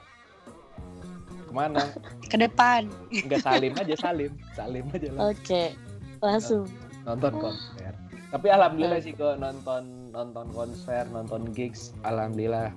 Ke 1.48 1.52
mana? 1.56 1.80
Ke 2.28 2.36
depan. 2.36 2.92
Enggak 3.08 3.40
salim 3.40 3.72
aja, 3.74 3.94
salim. 3.96 4.32
Salim 4.52 4.84
aja 4.92 5.08
lah. 5.16 5.32
Oke. 5.32 5.72
Langsung. 6.20 6.68
Nonton 7.08 7.32
konser. 7.40 7.92
Tapi 8.28 8.46
alhamdulillah 8.52 9.00
sih 9.00 9.16
kok 9.16 9.40
nonton 9.40 10.12
nonton 10.12 10.52
konser, 10.52 11.08
nonton 11.08 11.48
gigs, 11.56 11.96
alhamdulillah 12.04 12.68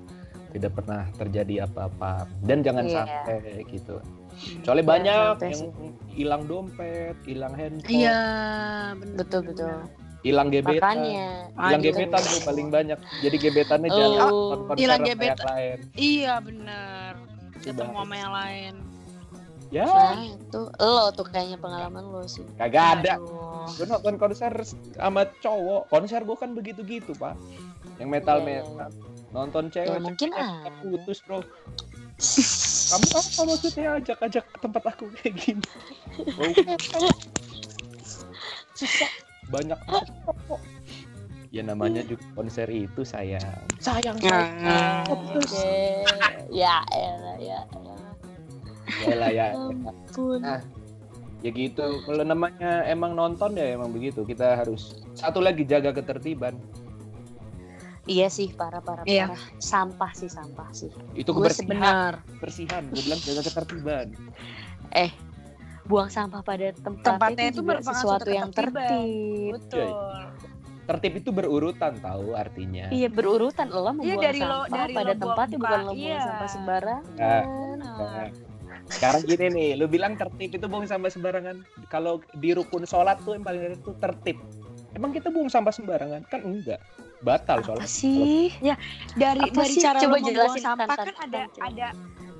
tidak 0.51 0.71
pernah 0.75 1.03
terjadi 1.19 1.67
apa-apa. 1.67 2.23
Dan 2.47 2.63
jangan 2.63 2.87
Iya. 2.87 2.95
sampai 3.03 3.39
gitu. 3.67 3.99
Soalnya 4.63 4.79
Jangan 4.79 4.87
banyak 4.87 5.35
yang 5.43 5.61
hilang 6.07 6.43
dompet, 6.47 7.15
hilang 7.27 7.51
handphone, 7.51 7.91
Iya, 7.91 8.19
bener. 8.95 9.15
Betul 9.19 9.41
betul. 9.51 9.75
hilang 10.21 10.47
gebetan. 10.47 10.79
Makanya. 10.79 11.27
Hilang 11.51 11.81
gebetan 11.81 12.21
tuh 12.21 12.41
paling 12.45 12.67
banyak. 12.69 12.99
Jadi 13.19 13.35
gebetannya 13.35 13.89
Oh. 13.91 13.97
jangan 13.97 14.15
nonton 14.21 14.59
konser 14.63 14.79
Hilang 14.79 15.01
gebetan. 15.03 15.45
lain. 15.51 15.77
Iya, 15.97 16.33
bener. 16.39 17.13
Ketemu 17.63 17.77
bahaya. 17.87 18.01
sama 18.01 18.15
yang 18.15 18.33
lain. 18.33 18.73
Ya, 19.71 19.87
Nah, 19.87 20.19
itu 20.27 20.61
lo 20.67 21.15
tuh 21.15 21.23
kayaknya 21.23 21.55
pengalaman 21.55 22.03
lo 22.03 22.27
sih. 22.27 22.43
kagak 22.59 22.99
ada. 22.99 23.15
Gue 23.71 23.87
nonton 23.87 24.19
konser 24.19 24.51
sama 24.93 25.23
cowok. 25.39 25.87
Konser 25.87 26.21
gue 26.21 26.35
kan 26.35 26.51
begitu-gitu, 26.51 27.15
Pak. 27.15 27.39
Yang 27.95 28.09
metal-metal. 28.11 28.91
Nonton 29.31 29.71
cewek, 29.71 29.87
Ya, 29.87 30.03
mungkin 30.03 30.29
ada. 30.35 30.67
putus, 30.83 31.23
Bro. 31.23 31.39
Kamu 32.91 33.07
apa 33.07 33.41
maksudnya 33.47 33.89
ajak-ajak 33.95 34.43
ke 34.45 34.57
tempat 34.59 34.83
aku 34.85 35.07
kayak 35.15 35.33
gini? 35.39 35.63
Oh, 36.91 37.15
Susah. 38.75 39.07
banyak 39.47 39.79
kok. 39.79 40.03
Ya 41.51 41.67
namanya 41.67 41.99
juga 42.07 42.23
konser 42.31 42.71
itu 42.71 43.03
sayang. 43.03 43.43
Sayang. 43.83 44.15
Oke. 45.11 46.07
Ya, 46.47 46.79
elah, 46.95 47.35
ya, 47.43 47.59
elah. 47.75 47.99
Ya 49.03 49.13
lah 49.19 49.29
ya. 49.35 49.47
Nah, 50.39 50.63
ya 51.43 51.49
gitu. 51.51 51.99
Kalau 52.07 52.23
namanya 52.23 52.87
emang 52.87 53.19
nonton 53.19 53.59
ya 53.59 53.75
emang 53.75 53.91
begitu. 53.91 54.23
Kita 54.23 54.63
harus 54.63 55.03
satu 55.11 55.43
lagi 55.43 55.67
jaga 55.67 55.91
ketertiban. 55.91 56.55
Iya 58.07 58.31
sih, 58.31 58.49
parah 58.55 58.79
parah 58.79 59.03
Iya. 59.03 59.35
parah. 59.35 59.43
Sampah 59.59 60.11
sih, 60.15 60.31
sampah 60.31 60.71
sih. 60.71 60.89
Itu 61.19 61.35
Gue 61.35 61.51
kebersihan. 61.51 61.67
Benar. 61.67 62.13
Kebersihan. 62.39 62.81
Gue 62.95 63.01
bilang 63.03 63.21
jaga 63.27 63.41
ketertiban. 63.43 64.07
Buang 65.91 66.07
sampah 66.07 66.39
pada 66.39 66.71
tempatnya, 66.71 67.03
Tempatnya 67.03 67.45
itu 67.51 67.59
itu 67.59 67.61
merupakan 67.67 67.91
sesuatu 67.91 68.23
suatu 68.23 68.31
yang 68.31 68.49
tertib. 68.55 69.51
Betul. 69.59 69.91
Tertib 70.91 71.13
itu 71.23 71.29
berurutan 71.31 71.93
tahu 72.03 72.35
artinya. 72.35 72.91
Iya 72.91 73.07
berurutan 73.07 73.71
lo 73.71 73.79
lah 73.87 73.93
Iya, 73.95 74.19
membuang 74.19 74.23
dari 74.27 74.39
lo- 74.43 74.67
sampah 74.67 74.75
dari 74.75 74.93
pada 74.93 75.03
lo 75.07 75.15
buang 75.15 75.21
tempatnya 75.23 75.57
buka, 75.57 75.63
bukan 75.63 75.79
lo 75.79 75.91
buang 75.91 76.03
iya. 76.03 76.19
sampah 76.19 76.49
sembarangan. 76.51 77.03
Nah. 77.15 77.43
Benar. 77.95 78.27
Sekarang 78.91 79.21
gini 79.23 79.45
nih, 79.55 79.69
lu 79.79 79.85
bilang 79.87 80.13
tertib 80.19 80.51
itu 80.51 80.65
buang 80.67 80.83
sampah 80.83 81.07
sembarangan. 81.07 81.55
Kalau 81.87 82.19
di 82.35 82.51
rukun 82.51 82.83
sholat 82.83 83.23
tuh 83.23 83.39
yang 83.39 83.43
paling 83.47 83.61
dari 83.63 83.75
itu 83.79 83.91
tertib. 84.03 84.37
Emang 84.91 85.15
kita 85.15 85.31
buang 85.31 85.47
sampah 85.47 85.71
sembarangan? 85.71 86.27
Kan 86.27 86.43
enggak. 86.43 86.83
Batal 87.23 87.63
Apa 87.63 87.67
sholat. 87.71 87.87
sih? 87.87 88.51
Dari 89.15 89.39
Apa 89.47 89.63
dari 89.63 89.71
sih? 89.71 89.79
cara 89.79 89.95
Coba 90.03 90.11
lo 90.11 90.19
membuang 90.19 90.35
jelasin, 90.35 90.63
sampah 90.67 90.87
kan 90.91 91.15
ada 91.23 91.41
coba. 91.55 91.87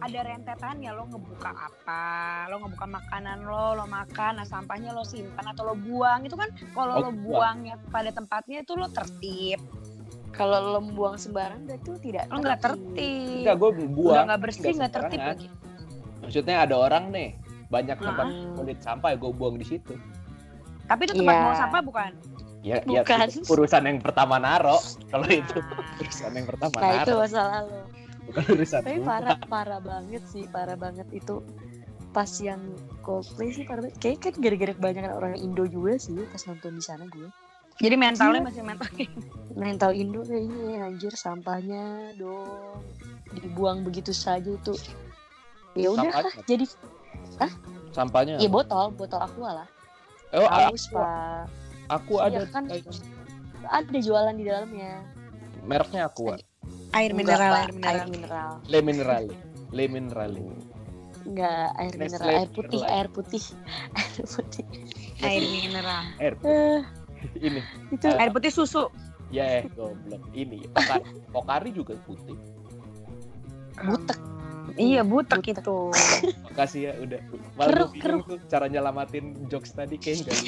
Ada 0.02 0.10
ada 0.12 0.22
rentetannya 0.28 0.90
lo 0.92 1.06
ngebuka 1.08 1.52
apa, 1.52 2.02
lo 2.50 2.58
ngebuka 2.60 2.88
makanan 2.90 3.38
lo, 3.42 3.78
lo 3.78 3.86
makan, 3.86 4.32
nah 4.36 4.48
sampahnya 4.48 4.90
lo 4.90 5.02
simpan 5.02 5.46
atau 5.48 5.64
lo 5.64 5.76
buang 5.76 6.26
itu 6.26 6.34
kan 6.34 6.50
kalau 6.72 6.98
Oh, 6.98 7.02
lo 7.02 7.10
buang. 7.14 7.62
buangnya 7.62 7.78
pada 7.88 8.10
tempatnya 8.10 8.62
itu 8.62 8.74
lo 8.74 8.90
tertib, 8.90 9.62
Kalau 10.32 10.58
lo 10.66 10.80
membuang 10.80 11.16
sembarang 11.16 11.68
berarti 11.68 11.88
lo 11.88 12.00
tidak 12.00 12.24
lo 12.26 12.40
nggak 12.40 12.60
tertib, 12.60 13.40
Enggak, 13.42 13.56
gue 13.58 13.70
udah 13.70 13.88
buang. 13.90 14.26
nggak 14.26 14.42
bersih 14.42 14.72
nggak 14.74 14.92
tertib 14.92 15.12
sembarangan. 15.14 15.38
lagi. 15.38 15.48
Maksudnya 16.22 16.56
ada 16.60 16.76
orang 16.78 17.04
nih, 17.10 17.30
banyak 17.68 17.98
tempat 17.98 18.26
Hmm. 18.26 18.54
kulit 18.56 18.80
sampah 18.80 19.10
ya 19.12 19.18
gue 19.18 19.32
buang 19.32 19.56
di 19.56 19.66
situ. 19.66 19.94
Tapi 20.88 21.02
itu 21.04 21.14
tempat 21.14 21.36
buang 21.38 21.58
sampah 21.58 21.82
bukan? 21.84 22.12
Ya, 22.62 22.78
ya 22.86 23.02
Bukan. 23.02 23.26
itu 23.28 23.42
urusan 23.50 23.84
yang 23.84 23.98
pertama 24.00 24.38
naro. 24.38 24.78
Kalau 25.10 25.26
itu 25.26 25.58
Nah, 25.58 25.98
urusan 25.98 26.32
yang 26.32 26.46
pertama 26.46 26.76
Nah 26.78 26.92
itu 26.96 27.10
naro, 27.10 27.16
masalah 27.20 27.60
lo. 27.64 27.82
Bukan 28.32 28.44
urusan 28.56 28.80
Tapi 28.82 29.00
parah 29.04 29.38
parah 29.46 29.80
banget 29.84 30.24
sih, 30.32 30.48
parah 30.48 30.80
banget 30.80 31.06
itu 31.12 31.44
pas 32.12 32.28
yang 32.40 32.60
Coldplay 33.04 33.52
sih 33.52 33.64
parah 33.68 33.84
banget. 33.88 33.98
Kayaknya 34.00 34.20
kan 34.24 34.34
gara-gara 34.40 34.74
kebanyakan 34.76 35.12
orang 35.16 35.34
Indo 35.40 35.64
juga 35.68 36.00
sih 36.00 36.16
pas 36.32 36.42
nonton 36.48 36.80
di 36.80 36.84
sana 36.84 37.06
gue. 37.12 37.28
Jadi 37.82 37.96
mentalnya 37.98 38.40
Iya. 38.44 38.48
masih 38.48 38.64
mental. 38.64 38.90
Mental 39.58 39.92
Indo 39.96 40.22
kayaknya 40.22 40.60
ya, 40.64 40.80
anjir 40.88 41.14
sampahnya 41.18 42.14
dong 42.16 42.84
dibuang 43.36 43.84
begitu 43.84 44.12
saja 44.12 44.48
itu. 44.52 44.76
Ya 45.74 45.88
udah 45.92 46.12
Sampahnya. 46.12 46.44
jadi 46.48 46.66
Sampahnya. 47.92 48.34
Iya 48.40 48.50
botol, 48.52 48.92
botol 48.96 49.20
aqua 49.24 49.64
lah. 49.64 49.68
Oh, 50.32 50.48
Haus 50.48 50.88
aku, 50.88 50.96
pak. 50.96 51.44
aku 51.92 52.14
Iya, 52.24 52.24
ada 52.28 52.42
kan. 52.52 52.64
Ada 53.68 53.98
jualan 54.00 54.36
di 54.36 54.46
dalamnya. 54.48 55.04
Mereknya 55.68 56.08
aku. 56.08 56.36
Air 56.92 57.12
mineral, 57.16 57.54
air 57.56 57.72
mineral. 57.72 57.96
Air 57.96 58.08
mineral. 58.10 58.52
Le 58.68 58.80
Minerale. 58.82 59.34
Le 59.72 59.86
Minerale. 59.88 60.44
Enggak, 61.22 61.70
air 61.78 61.94
Nestle 61.96 62.20
mineral, 62.20 62.36
air 62.36 62.50
putih, 62.50 62.82
air 62.84 63.08
putih. 63.08 63.44
air 64.00 64.24
putih. 64.26 64.66
Air 65.22 65.44
mineral. 65.46 66.04
Air 66.18 66.34
Eh, 66.44 66.82
ini. 67.40 67.62
itu 67.94 68.04
Eh, 68.04 68.20
Air 68.20 68.32
putih 68.34 68.52
susu. 68.52 68.90
Ya, 69.32 69.64
goblok. 69.72 70.20
Ini. 70.34 70.68
Pokari, 70.76 71.04
Pokari 71.32 71.70
juga 71.72 71.94
putih. 72.04 72.36
butek. 73.80 74.20
Iya 74.76 75.02
butek 75.02 75.42
itu. 75.48 75.78
Makasih 76.52 76.82
ya 76.90 76.92
udah. 77.00 77.20
Malah 77.56 77.90
Keruh, 77.96 78.22
tuh 78.26 78.38
cara 78.46 78.66
nyelamatin 78.68 79.48
jokes 79.48 79.72
tadi 79.72 79.96
kayak 79.96 80.28
enggak. 80.28 80.38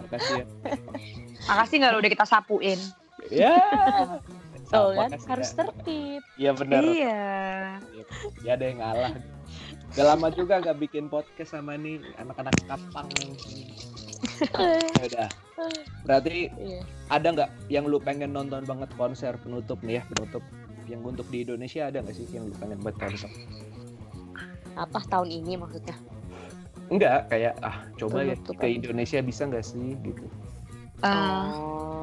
Makasih 0.00 0.32
ya. 0.40 0.44
Makasih 1.44 1.74
nggak 1.76 1.92
udah 2.00 2.10
kita 2.10 2.24
sapuin. 2.24 2.80
Ya. 3.30 3.54
Tuh 4.70 4.94
kan 4.94 5.10
harus 5.10 5.50
ya. 5.50 5.56
tertib. 5.58 6.22
Iya 6.38 6.50
benar. 6.54 6.82
Iya. 6.86 7.22
Ya 8.46 8.50
ada 8.54 8.64
yang 8.70 8.78
ngalah. 8.78 9.14
Udah 9.90 10.04
lama 10.14 10.30
juga 10.30 10.62
gak 10.62 10.78
bikin 10.78 11.10
podcast 11.10 11.58
sama 11.58 11.74
nih 11.74 11.98
anak-anak 12.22 12.54
kapang. 12.70 13.10
Ya 14.54 15.02
udah. 15.10 15.28
Berarti 16.06 16.48
Iya. 16.54 16.80
ada 17.10 17.26
nggak 17.34 17.50
yang 17.66 17.84
lu 17.90 17.98
pengen 17.98 18.30
nonton 18.30 18.62
banget 18.62 18.88
konser 18.94 19.34
penutup 19.42 19.82
nih 19.82 20.00
ya 20.00 20.02
penutup 20.08 20.40
yang 20.86 21.02
untuk 21.02 21.26
di 21.28 21.42
Indonesia 21.44 21.90
ada 21.90 22.00
nggak 22.00 22.14
sih 22.14 22.26
yang 22.30 22.46
lu 22.46 22.54
pengen 22.56 22.78
buat 22.80 22.94
tonton? 22.96 23.30
Apa 24.78 25.02
tahun 25.10 25.28
ini 25.34 25.58
maksudnya? 25.58 25.98
Enggak, 26.90 27.26
kayak 27.30 27.54
ah 27.60 27.84
coba 27.98 28.22
ya 28.22 28.34
Penutup 28.38 28.54
ke 28.58 28.66
aja. 28.66 28.74
Indonesia 28.78 29.18
bisa 29.20 29.42
nggak 29.46 29.66
sih 29.66 29.98
gitu. 30.00 30.24
Eh, 31.00 31.06
oh. 31.10 31.99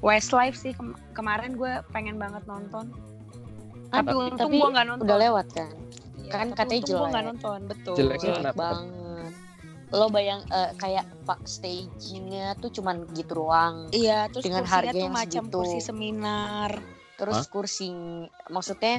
Westlife 0.00 0.54
sih 0.54 0.72
kem- 0.72 0.96
kemarin 1.12 1.54
gue 1.54 1.70
pengen 1.90 2.16
banget 2.16 2.42
nonton. 2.44 2.90
Tapi 3.86 4.06
Tapi- 4.06 4.16
untung 4.16 4.50
tapi 4.50 4.56
gue 4.56 4.70
nggak 4.70 4.86
nonton. 4.86 5.04
Udah 5.04 5.18
lewat 5.18 5.46
kan? 5.50 5.70
Iya, 6.16 6.30
kan 6.30 6.46
katanya 6.50 6.80
untung 6.80 6.94
gue 6.94 7.06
nggak 7.06 7.12
jelek. 7.16 7.30
nonton, 7.30 7.58
betul. 7.66 7.94
Jeleknya 7.94 8.18
Jelek 8.28 8.40
kenapa? 8.42 8.62
banget. 8.64 9.32
Lo 9.90 10.06
bayang 10.08 10.40
eh, 10.48 10.70
kayak 10.74 11.06
pak 11.22 11.40
stagingnya 11.44 12.46
tuh 12.58 12.70
cuman 12.70 13.06
gitu 13.12 13.32
doang. 13.36 13.86
Iya, 13.90 14.26
terus 14.28 14.42
Dengan 14.42 14.64
harga 14.64 14.90
tuh 14.90 14.98
yang 15.00 15.14
macam 15.14 15.42
segitu. 15.42 15.56
kursi 15.56 15.78
seminar. 15.80 16.70
Terus 17.14 17.46
kursi 17.46 17.88
maksudnya 18.48 18.98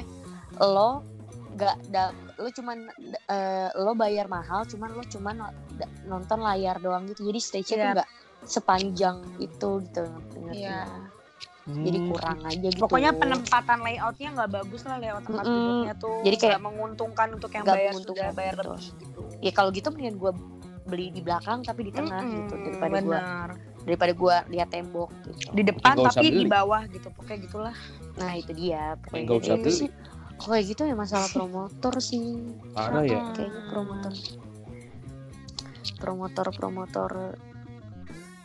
lo 0.56 1.04
nggak 1.52 1.76
da, 1.86 2.12
lo 2.34 2.48
cuman 2.50 2.88
eh, 3.26 3.68
lo 3.74 3.92
bayar 3.92 4.24
mahal 4.26 4.64
cuman 4.64 4.92
lo 4.92 5.04
cuman 5.04 5.36
nonton 6.04 6.38
layar 6.38 6.76
doang 6.76 7.04
gitu 7.06 7.24
jadi 7.24 7.40
stage 7.40 7.64
nya 7.66 7.74
Iya. 7.74 7.80
tuh 7.82 7.92
nggak 7.94 8.08
sepanjang 8.46 9.16
itu 9.36 9.70
gitu 9.82 10.02
Iya. 10.48 10.86
nggak? 10.86 10.88
jadi 11.66 11.98
Hmm. 11.98 12.08
kurang 12.08 12.38
aja 12.40 12.68
gitu 12.68 12.78
Pokoknya 12.78 13.10
penempatan 13.12 13.78
layoutnya 13.82 14.28
nggak 14.32 14.50
bagus 14.52 14.86
lah 14.86 14.96
layout 14.96 15.18
tempat 15.20 15.42
Mm-mm. 15.42 15.56
duduknya 15.58 15.94
tuh. 15.96 16.16
Jadi 16.22 16.36
kayak- 16.38 16.62
menguntungkan 16.62 17.28
untuk 17.28 17.50
yang 17.50 17.64
bayar 17.66 17.92
sudah 17.92 18.28
bayar 18.30 18.54
betul. 18.54 18.70
lebih 18.72 18.86
gitu. 18.96 19.20
ya 19.36 19.50
kalau 19.50 19.70
gitu 19.70 19.88
mendingan 19.90 20.16
gue 20.16 20.32
beli 20.86 21.06
di 21.10 21.18
belakang 21.18 21.60
tapi 21.60 21.80
di 21.82 21.92
tengah 21.92 22.22
gitu 22.22 22.54
Mm-mm, 22.54 22.66
daripada 22.70 22.98
gue 23.02 23.20
daripada 23.82 24.12
gue 24.14 24.36
lihat 24.48 24.68
tembok 24.68 25.10
gitu 25.26 25.50
Di 25.50 25.62
depan 25.64 25.94
tapi 26.00 26.26
di 26.28 26.38
beli. 26.38 26.48
bawah 26.48 26.82
gitu. 26.86 27.08
Pokoknya 27.10 27.38
gitulah. 27.42 27.74
nah 28.14 28.32
itu 28.32 28.52
dia 28.52 28.82
pokoknya 28.96 29.24
Nggak 29.26 29.38
usah 29.40 29.56
itu 29.56 29.62
beli. 29.64 29.76
sih 29.76 29.88
kok 30.36 30.46
kayak 30.46 30.64
gitu 30.68 30.82
ya 30.84 30.94
masalah 30.94 31.28
promotor 31.28 31.94
sih 31.98 32.26
Parah 32.70 33.02
ya. 33.02 33.20
Kayaknya 33.32 33.62
promotor 33.66 34.12
promotor 35.96 36.46
promotor 36.52 37.10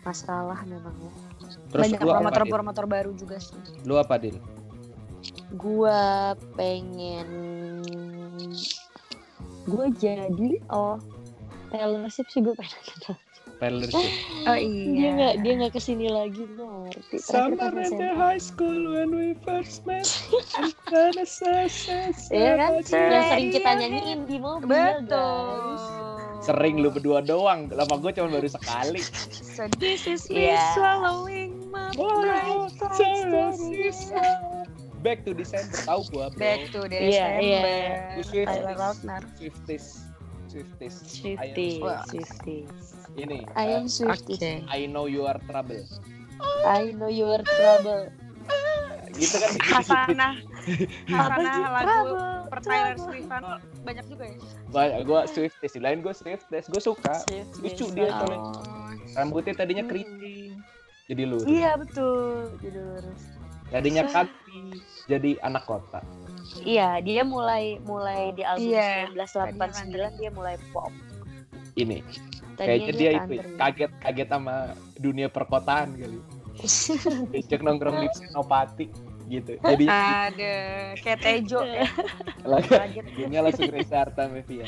masalah 0.02 0.60
memang 0.66 0.94
ya 0.98 1.14
Terus 1.72 1.84
Banyak 1.88 2.00
lu 2.04 2.12
apa, 2.12 2.12
Din? 2.12 2.26
promotor-promotor 2.28 2.86
baru 2.88 3.12
juga 3.16 3.38
sih. 3.40 3.56
Lu 3.88 3.96
apa, 3.96 4.18
Din? 4.20 4.38
gua 5.54 6.34
pengen 6.58 7.28
gua 9.68 9.86
jadi 9.94 10.58
oh 10.72 10.98
Taylor 11.72 12.10
Swift 12.12 12.32
sih 12.36 12.42
gue 12.44 12.56
pengen. 12.58 13.16
Taylor 13.62 13.86
Swift. 13.86 14.10
Oh 14.50 14.58
dia 14.58 15.10
nggak 15.14 15.34
dia 15.46 15.54
nggak 15.54 15.72
ke 15.78 15.80
sini 15.80 16.10
lagi 16.10 16.50
gua 16.58 16.90
ngerti 16.90 17.22
SMA. 17.22 18.10
high 18.18 18.42
school 18.42 18.98
when 18.98 19.14
we 19.14 19.38
first 19.46 19.86
met. 19.86 20.02
Iya 22.34 22.52
kan 22.58 22.72
yang 22.90 23.24
sering 23.30 23.50
kita 23.54 23.70
nyanyiin 23.78 24.20
di 24.26 24.38
mobil 24.42 24.66
guys 24.68 25.06
Betul. 25.06 25.78
Sering 26.42 26.82
lu 26.82 26.90
berdua 26.90 27.22
doang. 27.22 27.70
Lama 27.70 28.02
gue 28.02 28.12
cuma 28.18 28.34
baru 28.34 28.50
sekali. 28.50 28.98
So 29.30 29.70
this 29.78 30.10
is 30.10 30.26
me 30.26 30.50
Iya. 30.50 30.74
swallowing 30.74 31.70
my 31.70 31.94
Oh, 32.02 32.18
pride. 32.18 32.74
Back 35.02 35.22
to 35.26 35.34
December 35.38 35.78
tahu 35.86 36.02
gua, 36.10 36.34
bro. 36.34 36.42
Back 36.42 36.62
to 36.74 36.82
Iya, 36.90 37.38
December. 37.38 37.42
iya. 37.42 37.62
Swifties. 38.26 38.48
Tyler 38.50 38.76
Lautner. 38.76 39.22
Swifties. 39.38 39.86
Swifties. 41.06 41.78
Ini. 43.22 43.40
I 43.54 43.66
uh, 43.74 43.78
am 43.82 43.86
Swifty 43.86 44.34
Oke. 44.36 44.54
I 44.66 44.90
know 44.90 45.06
you 45.06 45.30
are 45.30 45.38
trouble. 45.46 45.86
I 46.66 46.90
know 46.98 47.12
your 47.12 47.46
trouble 47.46 48.10
Gitu 49.12 49.36
kan. 49.38 49.52
Hasanah. 49.60 50.34
Hasanah 51.12 51.56
lagu 51.68 51.86
Trouble, 51.86 52.20
per 52.48 52.60
Taylor. 52.64 52.96
Swiftan 52.98 53.42
banyak 53.84 54.06
juga 54.08 54.24
ya. 54.24 54.38
Banyak 54.72 55.00
gua 55.04 55.20
Swifties, 55.28 55.74
lain 55.78 56.00
gua 56.00 56.14
Swifties, 56.16 56.66
gua 56.72 56.82
suka. 56.82 57.14
Swifties. 57.28 57.60
Lucu 57.60 57.86
dia 57.92 58.10
Oh. 58.12 58.56
Rambutnya 59.18 59.54
tadinya 59.54 59.84
Hmm. 59.84 59.92
keriting. 59.92 60.56
Jadi 61.12 61.24
lurus. 61.28 61.48
Iya 61.50 61.76
betul, 61.76 62.56
jadi 62.64 62.80
lurus. 62.80 63.22
Tadinya 63.72 64.04
kanti, 64.08 64.80
jadi 65.08 65.32
anak 65.44 65.64
kota. 65.68 66.00
Iya, 66.64 67.00
dia 67.04 67.24
mulai 67.24 67.80
mulai 67.84 68.36
di 68.36 68.44
album 68.44 68.68
Iya, 68.68 69.12
1989 69.16 70.20
dia 70.20 70.32
mulai 70.32 70.56
pop. 70.72 70.92
Ini 71.76 72.04
Tadinya 72.56 72.68
kayaknya 72.68 72.92
dia, 72.94 73.10
itu 73.16 73.34
country. 73.34 73.58
kaget 73.58 73.92
kaget 74.04 74.28
sama 74.30 74.56
dunia 75.00 75.28
perkotaan 75.32 75.96
kali. 75.96 76.20
Diajak 77.32 77.62
nongkrong 77.64 77.98
di 78.04 78.08
Senopati 78.12 78.86
gitu. 79.32 79.56
Jadi 79.64 79.86
Ada 79.88 80.56
kayak 81.00 81.20
Tejo 81.24 81.64
ya. 81.80 81.88
Dunia 83.16 83.40
langsung 83.40 83.72
Reza 83.72 84.04
Artamevia. 84.04 84.68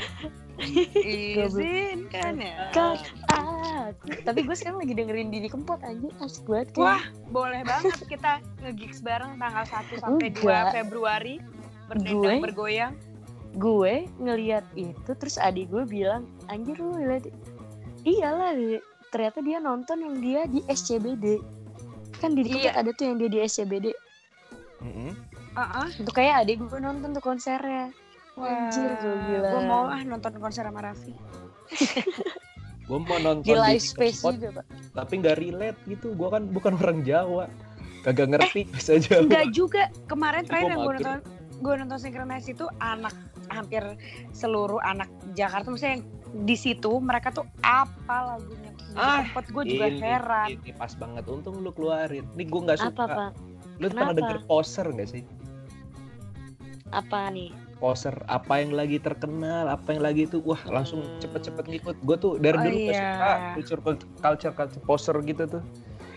Izinkan 1.04 2.40
ya. 2.40 2.72
Kan 2.72 2.96
aku. 3.28 4.04
Tapi 4.24 4.40
gue 4.48 4.56
sekarang 4.56 4.80
lagi 4.80 4.94
dengerin 4.96 5.28
Didi 5.28 5.48
Kempot 5.52 5.80
aja 5.84 6.08
asik 6.24 6.48
banget 6.48 6.68
kan. 6.72 6.80
Wah, 6.80 7.02
boleh 7.28 7.60
banget 7.68 8.00
kita 8.08 8.40
nge-gigs 8.64 9.04
bareng 9.04 9.36
tanggal 9.36 9.64
1 9.68 10.00
sampai 10.00 10.28
2 10.32 10.40
Enggak. 10.40 10.72
Februari. 10.72 11.36
Berdendang 11.84 12.40
bergoyang. 12.40 12.94
Gue 13.54 14.10
ngeliat 14.18 14.66
itu 14.74 15.10
terus 15.18 15.38
adik 15.38 15.70
gue 15.70 15.86
bilang 15.86 16.26
anjir 16.50 16.74
lu 16.78 16.94
lihat 16.98 17.30
iyalah 18.02 18.54
ternyata 19.14 19.38
dia 19.40 19.58
nonton 19.62 20.02
yang 20.02 20.16
dia 20.18 20.40
di 20.50 20.60
SCBD 20.66 21.38
kan 22.18 22.34
Kempot 22.34 22.56
Iya. 22.56 22.74
ada 22.74 22.90
tuh 22.94 23.04
yang 23.10 23.16
dia 23.22 23.30
di 23.30 23.38
SCBD 23.42 23.86
Mm-mm. 24.82 25.14
Heeh. 25.54 25.86
itu 26.02 26.10
kayak 26.10 26.46
adik 26.46 26.58
gue 26.66 26.80
nonton 26.82 27.14
tuh 27.14 27.22
konsernya 27.22 27.94
Anjir, 28.34 28.90
gue 28.98 29.14
bilang. 29.30 29.52
Gue 29.54 29.62
mau 29.62 29.84
ah 29.86 30.02
nonton 30.02 30.34
konser 30.42 30.66
sama 30.66 30.82
Raffi. 30.82 31.14
Gue 32.90 32.98
mau 33.00 33.16
nonton 33.16 33.46
di 33.46 33.54
live 33.54 33.80
space 33.80 34.20
Kempot, 34.20 34.36
juga 34.36 34.48
pak 34.60 34.66
tapi 34.92 35.12
nggak 35.24 35.36
relate 35.40 35.78
gitu. 35.88 36.12
Gue 36.18 36.28
kan 36.28 36.42
bukan 36.52 36.76
orang 36.76 37.00
Jawa. 37.06 37.48
Kagak 38.04 38.34
ngerti 38.34 38.68
bahasa 38.68 39.00
Jawa. 39.00 39.24
Enggak 39.24 39.46
juga. 39.56 39.82
Kemarin 40.10 40.42
terakhir 40.44 40.70
yang 40.76 40.82
gue 40.84 40.94
nonton 41.00 41.18
gue 41.64 41.74
nonton 41.80 41.98
Synchronize 42.02 42.48
itu 42.50 42.66
anak 42.82 43.14
hampir 43.48 43.82
seluruh 44.30 44.80
anak 44.80 45.06
Jakarta 45.32 45.68
maksudnya 45.68 45.98
yang 45.98 46.04
di 46.44 46.54
situ 46.54 46.98
mereka 46.98 47.30
tuh 47.30 47.46
apa 47.60 48.36
lagunya 48.36 48.70
Ah, 48.94 49.26
gue 49.26 49.64
juga 49.66 49.90
Ini- 49.90 49.98
heran 49.98 50.48
Ini 50.54 50.70
pas 50.72 50.94
banget. 50.94 51.26
Untung 51.26 51.58
lu 51.58 51.74
keluarin. 51.74 52.30
Nih 52.38 52.46
gue 52.46 52.60
nggak 52.62 52.78
suka. 52.78 52.94
apa 52.94 53.04
pak 53.10 53.30
Lu 53.82 53.90
pernah 53.90 54.06
Kenapa? 54.06 54.18
denger 54.22 54.38
poser 54.46 54.86
nggak 54.86 55.08
sih? 55.10 55.22
apa 56.94 57.26
nih 57.28 57.50
Poser 57.74 58.14
apa 58.30 58.62
yang 58.62 58.70
lagi 58.70 59.02
terkenal, 59.02 59.66
apa 59.66 59.92
yang 59.92 60.00
lagi 60.00 60.24
itu, 60.24 60.38
wah 60.40 60.62
langsung 60.70 61.02
Hmm. 61.02 61.18
cepet-cepet 61.18 61.64
ngikut. 61.66 61.96
Gue 62.00 62.16
tuh 62.16 62.38
dari 62.38 62.54
Oh, 62.54 62.62
dulu 62.62 62.78
iya. 62.78 62.94
suka 62.94 63.30
culture 63.52 63.80
culture 64.22 64.54
culture 64.54 64.82
poser 64.86 65.16
gitu 65.20 65.42
tuh. 65.50 65.62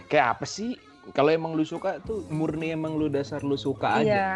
Kayak 0.06 0.38
apa 0.38 0.46
sih? 0.46 0.78
Kalau 1.12 1.34
emang 1.34 1.58
lu 1.58 1.66
suka 1.66 1.98
tuh 2.00 2.24
murni 2.30 2.72
emang 2.72 2.94
lu 2.94 3.10
dasar 3.10 3.42
lu 3.42 3.58
suka 3.58 4.00
aja. 4.00 4.06
iya 4.06 4.30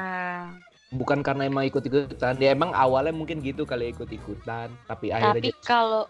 Bukan 0.92 1.20
karena 1.22 1.48
emang 1.48 1.64
ikut-ikutan. 1.66 2.36
Ya 2.38 2.52
emang 2.52 2.72
awalnya 2.72 3.12
mungkin 3.12 3.40
gitu 3.40 3.64
kali 3.64 3.90
ikut-ikutan, 3.90 4.68
tapi 4.86 5.10
akhirnya 5.10 5.34
tapi 5.34 5.42
jadi 5.42 5.52
kalau 5.62 6.04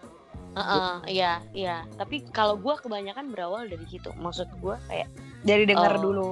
Heeh, 0.52 0.92
iya 1.10 1.40
iya 1.52 1.78
tapi 1.96 2.24
kalau 2.26 2.56
gue 2.56 2.76
kebanyakan 2.78 3.32
berawal 3.32 3.64
dari 3.64 3.84
situ 3.86 4.12
maksud 4.18 4.52
gue 4.58 4.76
kayak 4.86 5.08
jadi 5.42 5.64
denger 5.66 5.94
Oh. 5.94 6.02
dulu 6.02 6.30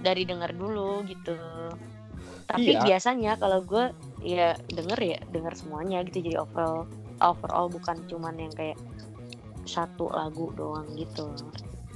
dari 0.00 0.22
dengar 0.22 0.50
dulu 0.50 1.06
gitu 1.06 1.38
tapi 2.46 2.74
Iya. 2.74 2.82
biasanya 2.84 3.38
kalau 3.38 3.62
gue 3.62 3.94
ya 4.20 4.54
denger 4.66 4.98
ya 4.98 5.18
denger 5.24 5.54
semuanya 5.56 6.02
gitu 6.02 6.18
jadi 6.20 6.42
overall 6.42 6.90
overall 7.20 7.66
bukan 7.68 8.02
cuman 8.06 8.34
yang 8.40 8.50
kayak 8.52 8.78
satu 9.62 10.10
lagu 10.10 10.50
doang 10.52 10.90
gitu 10.92 11.30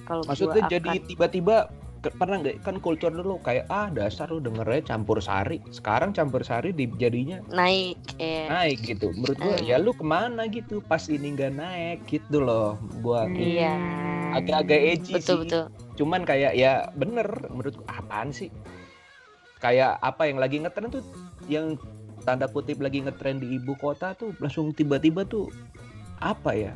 kalau 0.04 0.22
Maksudnya 0.26 0.58
gua 0.60 0.70
jadi 0.70 0.90
akan- 0.94 1.06
tiba-tiba 1.06 1.56
pernah 2.12 2.36
nggak 2.44 2.60
kan 2.60 2.76
kultur 2.82 3.08
dulu 3.08 3.40
kayak 3.40 3.64
ah 3.72 3.88
dasar 3.88 4.28
lu 4.28 4.42
dengernya 4.44 4.84
campur 4.84 5.22
sari. 5.24 5.62
Sekarang 5.72 6.12
campur 6.12 6.44
sari 6.44 6.76
di, 6.76 6.84
jadinya 7.00 7.40
naik 7.48 7.96
ya 8.20 8.52
naik 8.52 8.84
gitu. 8.84 9.14
Menurut 9.16 9.38
gua 9.40 9.56
Hmm. 9.56 9.64
ya 9.64 9.76
lu 9.80 9.96
ke 9.96 10.04
mana 10.04 10.44
gitu 10.52 10.84
pas 10.84 11.00
ini 11.08 11.32
nggak 11.32 11.52
naik 11.56 11.98
gitu 12.04 12.44
loh. 12.44 12.76
Gua 13.00 13.24
iya 13.32 13.78
agak-agak 14.36 14.80
edgy 14.98 15.14
betul 15.16 15.24
sih. 15.24 15.40
betul 15.48 15.64
Cuman 15.94 16.26
kayak 16.26 16.52
ya 16.58 16.90
bener 16.98 17.26
menurut 17.48 17.78
gua 17.80 17.88
apaan 18.02 18.28
sih? 18.34 18.52
Kayak 19.62 19.96
apa 20.04 20.28
yang 20.28 20.36
lagi 20.42 20.60
ngetren 20.60 20.92
tuh 20.92 21.04
yang 21.48 21.80
tanda 22.28 22.48
kutip 22.50 22.80
lagi 22.80 23.00
ngetren 23.00 23.40
di 23.40 23.56
ibu 23.56 23.72
kota 23.80 24.12
tuh 24.12 24.36
langsung 24.42 24.74
tiba-tiba 24.76 25.24
tuh 25.24 25.48
apa 26.20 26.52
ya? 26.52 26.72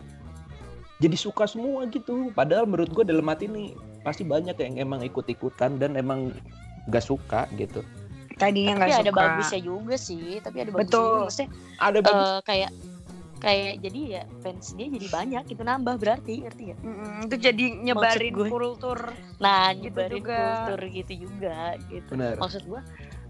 Jadi 0.99 1.14
suka 1.14 1.47
semua 1.47 1.87
gitu. 1.91 2.31
Padahal 2.35 2.64
menurut 2.66 2.91
gua 2.95 3.05
dalam 3.05 3.26
hati 3.26 3.47
nih 3.51 3.74
pasti 4.09 4.25
banyak 4.25 4.57
yang 4.57 4.75
emang 4.81 5.01
ikut-ikutan 5.03 5.77
dan 5.77 5.95
emang 5.95 6.33
gak 6.89 7.05
suka 7.05 7.45
gitu. 7.55 7.85
Tadinya 8.35 8.79
tapi 8.79 8.89
nggak 8.89 9.03
ada 9.03 9.13
suka. 9.13 9.21
bagusnya 9.21 9.61
juga 9.61 9.95
sih 9.99 10.27
tapi 10.39 10.57
ada 10.63 10.71
bagusnya 10.71 10.87
Betul. 10.89 11.05
juga 11.05 11.21
maksudnya 11.27 11.51
Ada 11.77 11.99
bagus. 12.01 12.29
eh, 12.29 12.41
kayak 12.43 12.71
kayak 13.39 13.73
jadi 13.79 14.01
ya 14.11 14.23
fans 14.41 14.67
dia 14.75 14.87
jadi 14.91 15.07
banyak 15.09 15.45
itu 15.47 15.63
nambah 15.63 15.95
berarti 15.97 16.35
ngerti 16.43 16.63
gak? 16.71 16.79
Mm-mm, 16.83 17.15
itu 17.27 17.37
jadi 17.39 17.65
nyebarin 17.83 18.35
kultur. 18.47 18.99
Nah 19.39 19.71
Gitu 19.71 19.83
nyebarin 19.87 20.19
juga. 20.19 20.39
kultur 20.39 20.81
gitu 20.89 21.13
juga 21.19 21.59
gitu. 21.87 22.11
Benar. 22.15 22.35
Maksud 22.39 22.63
gua 22.67 22.81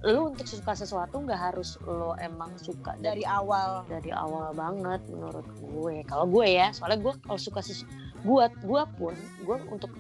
lu 0.07 0.31
untuk 0.31 0.47
suka 0.47 0.79
sesuatu 0.79 1.19
nggak 1.19 1.41
harus 1.51 1.75
lo 1.83 2.15
emang 2.23 2.55
suka 2.61 2.95
Dari 3.03 3.23
dari 3.23 3.25
awal. 3.27 3.83
dari 3.91 4.11
awal 4.15 4.55
banget 4.55 5.03
menurut 5.11 5.47
gue. 5.59 6.07
Kalau 6.07 6.27
gue 6.31 6.47
ya, 6.47 6.71
soalnya 6.71 7.03
gue 7.03 7.15
kalau 7.19 7.41
suka 7.41 7.59
sesu 7.59 7.83
gue 8.23 8.45
gue 8.67 8.83
pun 8.99 9.15
gue 9.47 9.59
untuk 9.71 9.91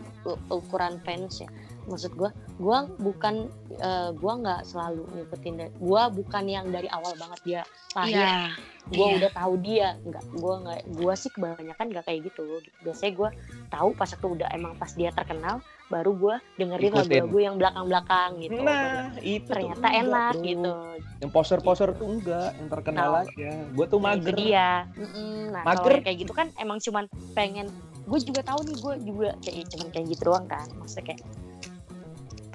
ukuran 0.50 1.02
fans 1.02 1.42
ya. 1.42 1.50
Maksud 1.88 2.12
gue, 2.12 2.30
gue 2.54 2.78
bukan 2.98 3.34
eh, 3.74 4.10
gue 4.12 4.32
nggak 4.34 4.60
selalu 4.62 5.02
ngikutin. 5.10 5.54
Gue 5.78 6.02
bukan 6.14 6.44
yang 6.44 6.68
dari 6.68 6.88
awal 6.88 7.12
banget 7.14 7.40
dia 7.42 7.62
lahir 7.90 8.28
gue 8.88 9.04
Iya. 9.06 9.16
udah 9.18 9.32
tahu 9.34 9.54
dia 9.58 9.88
nggak 9.98 10.24
gue 10.30 10.54
nggak 10.58 10.80
gue 10.94 11.12
sih 11.12 11.28
kebanyakan 11.28 11.86
nggak 11.88 12.04
kayak 12.04 12.20
gitu 12.24 12.44
biasanya 12.80 13.12
gue 13.14 13.30
tahu 13.68 13.88
pas 13.92 14.08
aku 14.08 14.26
udah 14.32 14.48
emang 14.50 14.72
pas 14.74 14.88
dia 14.90 15.12
terkenal 15.12 15.60
baru 15.86 16.12
gue 16.14 16.34
dengerin 16.56 16.92
lagu-lagu 16.94 17.38
yang 17.38 17.56
belakang-belakang 17.56 18.30
gitu 18.38 18.60
Nah, 18.60 19.12
itu 19.18 19.40
tuh 19.42 19.48
ternyata 19.50 19.86
enak 19.90 20.32
bro. 20.34 20.44
gitu 20.46 20.74
Yang 21.18 21.30
poser-poser 21.30 21.88
tuh 21.92 22.06
enggak, 22.08 22.50
yang 22.54 22.68
terkenal 22.70 23.10
Nah, 23.10 23.22
aja. 23.24 23.50
Gue 23.68 23.84
tuh 23.84 23.98
Nah, 23.98 24.04
mager. 24.10 24.34
dia 24.34 24.68
Mm-mm. 24.90 25.36
nah 25.50 25.62
Mager. 25.66 25.92
kalau 25.92 26.04
kayak 26.04 26.18
gitu 26.18 26.32
kan 26.32 26.46
emang 26.56 26.78
cuman 26.78 27.04
pengen 27.32 27.66
gue 28.02 28.18
juga 28.22 28.40
tahu 28.42 28.60
nih 28.64 28.76
gue 28.78 28.94
juga 29.04 29.28
kayak 29.38 29.68
cuman 29.68 29.88
kayak 29.90 30.06
gitu 30.08 30.22
doang 30.24 30.46
kan 30.46 30.64
maksudnya 30.74 31.12
kayak 31.12 31.20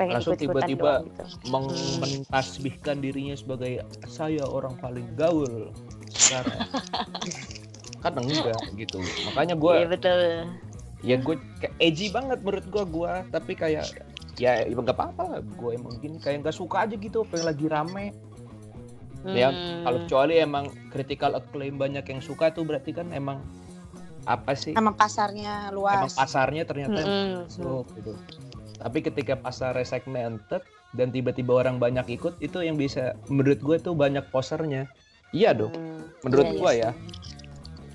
pengen 0.03 0.13
Langsung 0.13 0.35
tiba-tiba 0.35 0.91
gitu 1.01 1.23
Hmm. 1.47 1.97
mentasbihkan 1.97 2.99
dirinya 2.99 3.33
sebagai 3.33 3.79
saya 4.05 4.43
orang 4.43 4.75
paling 4.77 5.07
gaul 5.15 5.71
sekarang. 6.09 6.59
kan 8.03 8.19
enggak 8.19 8.59
gitu. 8.75 8.99
Makanya 9.31 9.55
gue 9.55 9.73
iya 9.73 9.87
betul 9.87 10.19
ya 10.99 11.15
gue 11.15 11.35
kayak 11.57 11.75
edgy 11.79 12.07
banget 12.07 12.39
menurut 12.39 12.63
gue 12.65 12.83
gue 12.85 13.13
tapi 13.29 13.51
kayak 13.53 13.87
ya 14.35 14.63
ya 14.63 14.71
nggak 14.71 14.91
apa-apa 14.93 15.23
lah 15.25 15.39
gue 15.39 15.71
emang 15.73 15.99
gini 15.99 16.15
kayak 16.17 16.41
nggak 16.41 16.55
suka 16.55 16.83
aja 16.83 16.95
gitu 16.95 17.23
yang 17.25 17.43
lagi 17.43 17.67
rame 17.67 18.11
Ya, 19.23 19.47
Hmm. 19.47 19.87
kalau 19.87 19.99
kecuali 20.03 20.35
emang 20.35 20.65
critical 20.91 21.31
acclaim 21.33 21.79
banyak 21.79 22.03
yang 22.03 22.19
suka 22.19 22.51
tuh 22.51 22.67
berarti 22.67 22.91
kan 22.91 23.07
emang 23.09 23.39
apa 24.25 24.51
sih 24.51 24.75
Emang 24.75 24.95
pasarnya 24.95 25.71
luas. 25.71 25.95
emang 25.95 26.11
pasarnya 26.11 26.63
ternyata 26.63 26.99
Mm-mm. 26.99 27.47
masuk 27.47 27.87
gitu 27.93 28.11
tapi 28.83 28.99
ketika 28.99 29.33
pasarnya 29.33 29.81
segmented 29.81 30.59
dan 30.91 31.09
tiba-tiba 31.09 31.57
orang 31.57 31.79
banyak 31.79 32.05
ikut 32.11 32.35
itu 32.37 32.59
yang 32.59 32.75
bisa 32.75 33.15
menurut 33.25 33.57
gue 33.57 33.77
tuh 33.79 33.95
banyak 33.95 34.27
posernya 34.29 34.85
iya 35.31 35.51
dong 35.51 35.71
Hmm. 35.73 36.03
menurut 36.21 36.45
Iya, 36.45 36.53
gue 36.53 36.71
iya 36.73 36.83
ya 36.83 36.91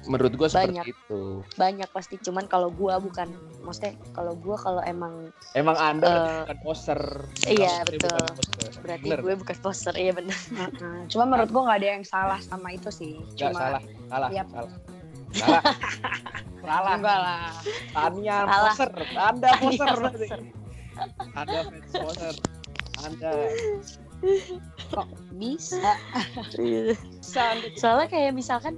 menurut 0.06 0.32
gue 0.32 0.48
seperti 0.48 0.72
Banyak. 0.72 0.86
itu 0.88 1.20
banyak 1.54 1.88
pasti 1.92 2.16
cuman 2.18 2.48
kalau 2.48 2.72
gua 2.72 2.96
bukan 2.96 3.28
maksudnya 3.60 3.92
kalau 4.10 4.32
gua 4.34 4.56
kalau 4.56 4.80
emang 4.82 5.28
emang 5.52 5.76
anda 5.76 6.08
Eh, 6.08 6.16
bukan 6.48 6.58
poser 6.64 7.00
iya, 7.44 7.84
betul. 7.84 8.08
bukan 8.08 8.48
poser. 8.56 8.72
berarti 8.80 9.04
Bener. 9.04 9.20
gue 9.20 9.34
bukan 9.36 9.56
poster 9.60 9.94
iya 9.94 10.12
benar. 10.12 10.38
Cuma 11.06 11.28
menurut 11.28 11.50
gua 11.50 11.62
nggak 11.66 11.78
ada 11.78 11.88
yang 11.90 12.04
salah 12.06 12.40
sama 12.40 12.72
itu 12.72 12.88
sih. 12.88 13.20
Nggak, 13.36 13.52
Cuma 13.52 13.60
salah 13.60 13.82
salah 14.08 14.28
Yap. 14.32 14.46
salah 14.48 14.72
salah 15.30 15.62
salah 16.64 16.92
enggak 16.96 17.18
lah. 17.18 17.40
Tania 17.92 18.36
Salah. 18.38 18.56
poser 18.64 18.90
anda 19.14 19.50
poser 19.60 19.98
Anda 21.34 21.60
fans 21.68 21.92
poser 21.94 22.34
anda 23.06 23.30
Kok 24.90 25.08
bisa? 25.38 25.94
Soalnya 27.78 28.08
kayak 28.10 28.34
misalkan 28.34 28.74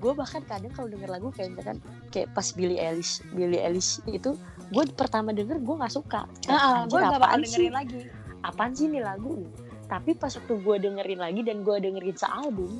gue 0.00 0.12
bahkan 0.16 0.42
kadang 0.48 0.72
kalau 0.72 0.88
denger 0.88 1.10
lagu 1.12 1.28
kayak 1.30 1.54
misalkan 1.54 1.78
kayak 2.10 2.32
pas 2.34 2.50
Billie 2.56 2.80
Eilish 2.80 3.20
Billie 3.36 3.60
Eilish 3.60 4.00
itu 4.10 4.34
gue 4.72 4.84
pertama 4.96 5.30
denger 5.30 5.62
gue 5.62 5.74
nggak 5.76 5.92
suka. 5.94 6.26
Heeh, 6.48 6.58
Anjir, 6.58 6.90
gue 6.90 6.98
gak 6.98 7.12
bakal 7.12 7.22
apaan 7.22 7.40
sih? 7.44 7.46
dengerin 7.46 7.74
lagi. 7.74 8.00
apaan 8.40 8.72
sih 8.74 8.86
ini 8.88 9.00
lagu? 9.04 9.46
Tapi 9.90 10.14
pas 10.14 10.30
waktu 10.30 10.54
gue 10.62 10.76
dengerin 10.80 11.20
lagi 11.20 11.40
dan 11.42 11.56
gue 11.66 11.76
dengerin 11.82 12.16
sealbum 12.16 12.72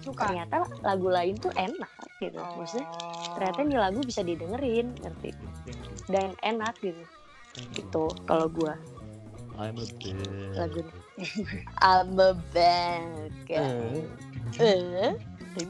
Suka. 0.00 0.32
ternyata 0.32 0.64
lagu 0.84 1.08
lain 1.08 1.36
tuh 1.40 1.52
enak 1.56 1.92
gitu. 2.20 2.40
Maksudnya 2.40 2.88
ternyata 3.36 3.58
ini 3.64 3.76
lagu 3.76 4.00
bisa 4.04 4.20
didengerin 4.20 4.92
ngerti? 5.00 5.30
Dan 6.10 6.36
enak 6.44 6.76
gitu 6.84 7.04
gitu 7.72 8.04
kalau 8.24 8.46
gue 8.48 8.74
I'm 9.54 9.74
a 9.74 9.86
bitch. 9.94 10.18
lagu 10.52 10.80
I'm 11.80 12.18
a 12.18 12.32
bad 12.50 13.30
guy 13.44 14.02
Eh, 14.60 15.14
Eh, 15.54 15.62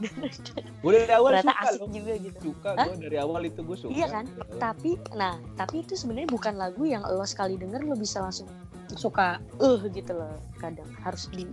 Udah 0.81 0.97
dari 0.99 1.13
awal 1.13 1.29
ternyata 1.31 1.45
suka 1.47 1.61
asik 1.63 1.77
loh. 1.79 1.89
juga 1.91 2.13
gitu 2.17 2.37
Suka 2.51 2.69
gue 2.75 2.95
dari 2.99 3.17
awal 3.17 3.41
itu 3.43 3.59
gue 3.61 3.77
suka. 3.77 3.91
Iya 3.91 4.07
kan? 4.11 4.25
tapi 4.57 4.91
nah 5.11 5.37
tapi 5.53 5.75
itu 5.79 5.93
sebenarnya 5.93 6.25
bukan 6.27 6.53
lagu 6.55 6.83
yang 6.83 7.01
lo 7.03 7.21
sekali 7.23 7.53
denger 7.55 7.81
lo 7.83 7.93
bisa 7.93 8.17
langsung 8.19 8.49
Suka. 8.91 9.37
eh 9.57 9.79
gitu 9.87 10.11
loh 10.11 10.33
kadang 10.55 10.89
harus 10.99 11.29
di 11.29 11.45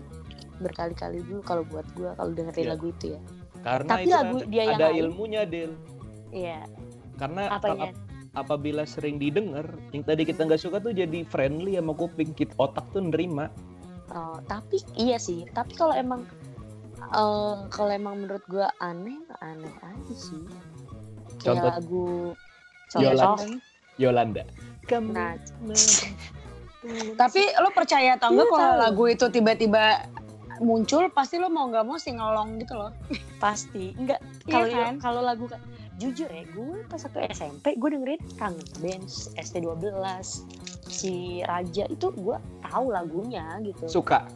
berkali-kali 0.58 1.20
dulu 1.22 1.40
kalau 1.42 1.60
buat 1.62 1.84
gue 1.92 2.08
kalau 2.10 2.32
dengerin 2.32 2.64
Iya. 2.64 2.72
lagu 2.72 2.86
itu 2.88 3.06
ya 3.10 3.20
Karena 3.62 3.90
Tapi 3.90 4.02
itu 4.02 4.12
lagu 4.12 4.36
dia 4.44 4.62
yang 4.64 4.74
ada 4.74 4.86
lain- 4.88 5.00
ilmunya, 5.04 5.42
Del. 5.44 5.72
iya 6.30 6.60
Karena 7.14 7.42
apanya 7.52 7.88
ap- 7.88 8.00
apabila 8.32 8.84
sering 8.84 9.20
didengar, 9.20 9.68
yang 9.92 10.02
tadi 10.02 10.24
kita 10.24 10.48
nggak 10.48 10.60
suka 10.60 10.80
tuh 10.80 10.92
jadi 10.92 11.24
friendly 11.28 11.76
sama 11.76 11.92
kuping, 11.92 12.32
kita 12.32 12.52
otak 12.56 12.84
tuh 12.90 13.04
nerima. 13.04 13.52
oh, 14.12 14.36
tapi 14.44 14.76
iya 14.94 15.16
sih 15.16 15.48
tapi 15.52 15.72
kalau 15.72 15.92
emang 15.92 16.24
eh 17.12 17.56
kalau 17.72 17.90
emang 17.90 18.24
menurut 18.24 18.44
gue 18.48 18.64
aneh 18.78 19.20
aneh 19.40 19.72
aja 19.82 20.14
sih 20.14 20.44
kayak 21.40 21.60
Contoh 21.60 21.70
lagu 21.72 22.06
Yolanda. 22.94 23.44
Yolanda. 23.96 24.42
Kamu 24.84 25.10
nah 25.16 25.32
Tapi 27.14 27.42
lo 27.62 27.70
percaya 27.70 28.18
atau 28.18 28.34
enggak 28.34 28.46
Iya, 28.48 28.54
kalau 28.58 28.74
lagu 28.76 29.04
itu 29.06 29.26
tiba-tiba 29.30 29.84
muncul 30.60 31.08
pasti 31.10 31.38
lo 31.38 31.48
mau 31.48 31.70
nggak 31.70 31.86
mau 31.86 31.96
singelong 31.96 32.58
gitu 32.60 32.74
loh. 32.76 32.92
pasti 33.40 33.94
enggak 33.96 34.20
Iya 34.46 34.52
kalau 34.52 34.66
kan? 34.70 34.94
kalau 35.00 35.20
lagu 35.22 35.44
jujur 36.03 36.26
ya 36.26 36.42
gue 36.48 36.82
pas 36.84 36.98
waktu 36.98 37.30
SMP 37.30 37.78
gue 37.78 37.88
dengerin 37.88 38.20
kangen 38.34 38.59
bands 38.78 39.30
ST12 39.36 39.86
si 40.84 41.12
Raja 41.42 41.86
itu 41.86 42.11
gue 42.12 42.36
tahu 42.61 42.90
lagunya 42.90 43.46
gitu 43.62 43.86
suka. 43.86 44.26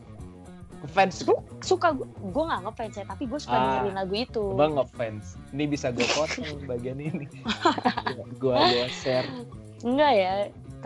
Fans 0.86 1.18
Su- 1.18 1.42
suka 1.60 1.90
gue 1.90 2.06
gue 2.06 2.42
nggak 2.44 2.62
ngefans 2.62 2.94
ya 2.94 3.04
tapi 3.04 3.26
gue 3.26 3.36
suka 3.36 3.52
Ah. 3.52 3.62
dengerin 3.82 3.96
lagu 3.96 4.14
itu 4.14 4.44
Bang 4.54 4.72
ngefans. 4.74 5.34
Ini 5.50 5.64
bisa 5.66 5.90
gue 5.90 6.06
potong 6.06 6.62
bagian 6.64 6.96
ini. 6.96 7.26
gue 8.38 8.54
gue 8.54 8.86
share. 8.94 9.26
enggak 9.82 10.12
ya 10.14 10.32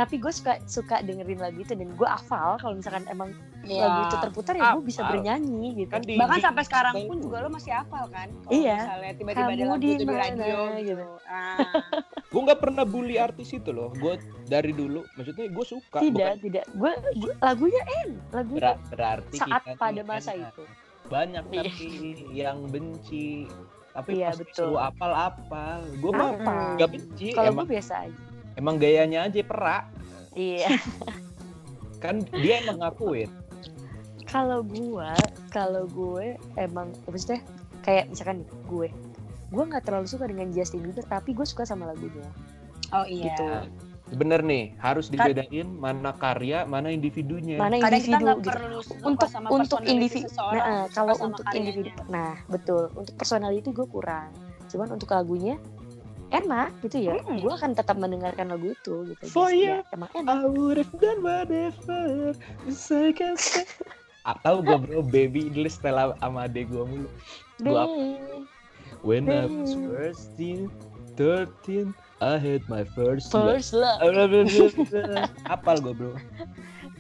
tapi 0.01 0.17
gue 0.17 0.33
suka 0.33 0.57
suka 0.65 0.97
dengerin 1.01 1.37
lagu 1.37 1.59
itu 1.59 1.73
dan 1.73 1.89
gue 1.91 2.09
hafal 2.09 2.57
kalau 2.57 2.73
misalkan 2.73 3.05
emang 3.07 3.37
lagu 3.63 4.01
itu 4.03 4.17
terputar 4.19 4.55
ya 4.55 4.73
gue 4.73 4.81
bisa 4.83 5.01
Hafal. 5.01 5.13
bernyanyi 5.13 5.69
gitu 5.77 5.91
Kan 5.91 6.01
di 6.01 6.17
Bahkan 6.17 6.33
di- 6.35 6.43
sampai 6.43 6.63
sekarang 6.65 6.95
pun 7.05 7.17
juga 7.21 7.37
lo 7.39 7.49
masih 7.51 7.69
hafal 7.71 8.09
kan? 8.09 8.33
Kalau 8.33 8.51
Iya. 8.51 8.79
Misalnya 8.81 9.13
tiba-tiba 9.13 9.45
ada 9.45 9.53
Kamu 9.53 9.69
lagu 9.69 9.77
di 9.77 9.87
itu 9.87 9.99
di 9.99 10.07
mana, 10.07 10.17
radio 10.25 10.57
gitu. 10.57 10.81
gitu. 10.87 11.05
Ah. 11.23 11.57
gue 12.33 12.41
nggak 12.41 12.59
pernah 12.59 12.85
bully 12.85 13.17
artis 13.17 13.49
itu 13.51 13.71
loh. 13.71 13.93
Gue 13.93 14.17
dari 14.47 14.73
dulu, 14.73 15.05
maksudnya 15.13 15.47
gue 15.47 15.65
suka. 15.69 15.99
tidak 15.99 16.29
Bukan 16.31 16.39
tidak 16.43 16.65
gue 16.73 16.93
lagunya 17.39 17.83
en 18.01 18.09
lagunya 18.31 18.61
ber- 18.65 18.81
berarti 18.89 19.37
saat 19.37 19.63
kita 19.63 19.77
pada 19.77 20.01
masa 20.03 20.31
enak. 20.33 20.51
itu 20.51 20.65
banyak 21.07 21.45
Iya. 21.45 21.61
tapi 21.61 21.87
yang 22.33 22.59
benci. 22.65 23.45
Tapi 23.91 24.11
Iya, 24.17 24.27
pas 24.27 24.39
betul. 24.39 24.49
disuruh 24.49 24.81
apal-apal, 24.81 25.79
gue 25.93 26.11
mah 26.11 26.31
apa 26.33 26.55
nggak 26.79 26.91
benci. 26.91 27.29
kalau 27.31 27.51
gue 27.53 27.67
biasa 27.69 28.07
aja 28.07 28.19
emang 28.55 28.77
gayanya 28.77 29.27
aja 29.27 29.43
perak. 29.43 29.85
iya 30.33 30.67
Kan 32.01 32.25
dia 32.33 32.65
emang 32.65 32.81
ngakuin. 32.81 33.29
kalau 34.25 34.63
gue 34.63 35.11
kalau 35.51 35.85
gue 35.87 36.39
emang 36.55 36.95
maksudnya 37.05 37.43
kayak 37.83 38.07
misalkan 38.09 38.47
gue 38.67 38.87
gue 39.51 39.63
nggak 39.67 39.83
terlalu 39.83 40.07
suka 40.07 40.31
dengan 40.31 40.55
Justin 40.55 40.87
Bieber 40.87 41.03
tapi 41.03 41.35
gue 41.35 41.43
suka 41.43 41.63
sama 41.63 41.91
lagunya 41.91 42.25
Oh 42.91 43.07
iya. 43.07 43.31
Gitu. 43.31 43.47
Bener 44.11 44.43
nih, 44.43 44.75
harus 44.83 45.07
dibedain 45.07 45.71
mana 45.71 46.11
karya, 46.11 46.67
mana 46.67 46.91
individunya. 46.91 47.55
mana 47.55 47.79
kita 47.79 47.87
individu 48.03 48.19
nggak 48.19 48.39
gitu 48.41 48.51
perlu 48.51 48.79
suka 48.83 49.03
untuk 49.07 49.29
sama 49.31 49.47
untuk 49.49 49.79
individu 49.85 50.27
nah 50.51 50.83
kalau 50.91 51.15
untuk 51.17 51.45
karyanya. 51.47 51.59
individu 51.63 51.91
nah 52.07 52.35
betul 52.47 52.91
untuk 52.95 53.15
personality 53.15 53.71
gue 53.71 53.87
kurang 53.87 54.35
cuman 54.67 54.89
untuk 54.91 55.11
lagunya 55.11 55.55
enak 56.31 56.69
gitu 56.87 56.99
ya 57.11 57.15
Hmm. 57.21 57.39
gue 57.43 57.53
akan 57.53 57.71
tetap 57.75 57.97
mendengarkan 57.99 58.47
lagu 58.51 58.71
itu 58.73 58.95
gitu 59.15 59.23
For 59.27 59.51
ya, 59.51 59.83
emang 59.91 60.11
enak 60.15 60.31
I 60.31 60.47
would 60.47 60.79
have 60.79 60.95
done 60.99 61.21
whatever 61.23 62.35
I 62.71 63.11
can 63.15 63.35
say. 63.35 63.67
Atau 64.23 64.61
gue 64.61 64.77
bro, 64.79 65.01
baby 65.01 65.49
English 65.49 65.81
setelah 65.81 66.13
sama 66.21 66.45
adek 66.47 66.69
gue 66.71 66.85
mulu. 66.85 67.09
Babe, 67.61 67.89
When 69.01 69.33
I 69.33 69.49
was 69.49 69.73
first 69.89 70.37
in 70.37 70.69
13, 71.17 71.97
I 72.21 72.37
had 72.37 72.63
my 72.69 72.85
first 72.93 73.33
love. 73.33 73.57
first 73.57 73.73
love 73.73 73.99
Apal 75.55 75.77
gue 75.81 75.95
bro. 75.97 76.13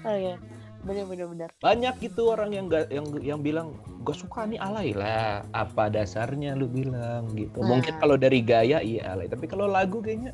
oh 0.08 0.16
ya 0.16 0.36
bener 0.80 1.04
bener 1.04 1.26
bener 1.28 1.48
Banyak 1.60 2.00
gitu 2.00 2.32
orang 2.32 2.56
yang 2.56 2.66
gak, 2.72 2.88
yang 2.88 3.06
yang 3.20 3.40
bilang 3.44 3.76
gue 4.00 4.16
suka 4.16 4.48
nih 4.48 4.56
alay 4.56 4.96
lah. 4.96 5.44
Apa 5.52 5.92
dasarnya 5.92 6.56
lu 6.56 6.66
bilang 6.68 7.28
gitu. 7.36 7.60
Nah. 7.60 7.76
Mungkin 7.76 8.00
kalau 8.00 8.16
dari 8.16 8.40
gaya 8.40 8.80
iya 8.80 9.12
alay, 9.12 9.28
tapi 9.28 9.44
kalau 9.44 9.68
lagu 9.68 10.00
kayaknya 10.00 10.32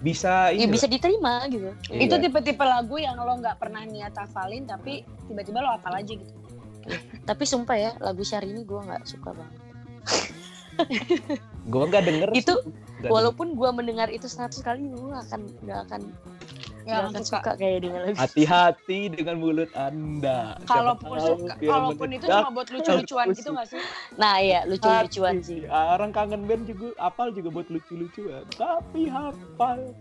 bisa 0.00 0.48
ya 0.48 0.64
ini 0.64 0.72
bisa 0.72 0.88
diterima 0.88 1.44
gitu 1.52 1.76
Iya. 1.92 2.08
Itu 2.08 2.14
tipe-tipe 2.16 2.64
lagu 2.64 2.96
yang 2.96 3.20
lo 3.20 3.36
nggak 3.36 3.60
pernah 3.60 3.84
niat 3.84 4.16
hafalin 4.16 4.64
tapi 4.64 5.04
tiba-tiba 5.28 5.60
lo 5.60 5.76
hafal 5.76 5.92
aja 5.92 6.12
gitu. 6.16 6.32
tapi 7.28 7.44
sumpah 7.44 7.76
ya 7.76 7.90
lagu 8.00 8.24
Syahrini 8.24 8.64
gue 8.64 8.80
nggak 8.80 9.04
suka 9.04 9.36
banget 9.36 9.60
gue 11.68 11.82
nggak 11.92 12.04
denger 12.08 12.28
Itu 12.32 12.54
sih. 12.64 12.72
Nggak 13.04 13.12
walaupun 13.12 13.52
gue 13.52 13.70
mendengar 13.76 14.08
itu 14.08 14.24
100 14.24 14.56
kali 14.64 14.88
gue 14.88 15.12
akan 15.12 15.40
nggak 15.68 15.78
akan 15.88 16.00
Ya, 16.82 16.96
nggak 16.98 17.12
akan 17.12 17.22
suka 17.22 17.50
kayak 17.54 17.78
dengan 17.80 18.00
lagu 18.02 18.16
Hati-hati 18.16 18.98
dengan 19.10 19.36
mulut 19.36 19.70
Anda. 19.72 20.56
Kalaupun 20.64 21.16
suka, 21.18 21.52
kalaupun 21.56 22.08
itu 22.10 22.24
cuma 22.24 22.50
buat 22.50 22.68
lucu-lucuan 22.68 23.26
gitu 23.30 23.50
gak 23.50 23.66
sih? 23.66 23.80
nah 24.14 24.36
iya 24.36 24.64
lucu-lucuan 24.64 25.38
sih 25.38 25.64
Orang 25.66 26.10
kangen 26.10 26.44
band 26.44 26.64
juga 26.64 26.96
apal 26.98 27.30
juga 27.30 27.48
buat 27.50 27.68
lucu-lucuan. 27.68 28.44
Tapi 28.50 29.06
hafal. 29.06 29.92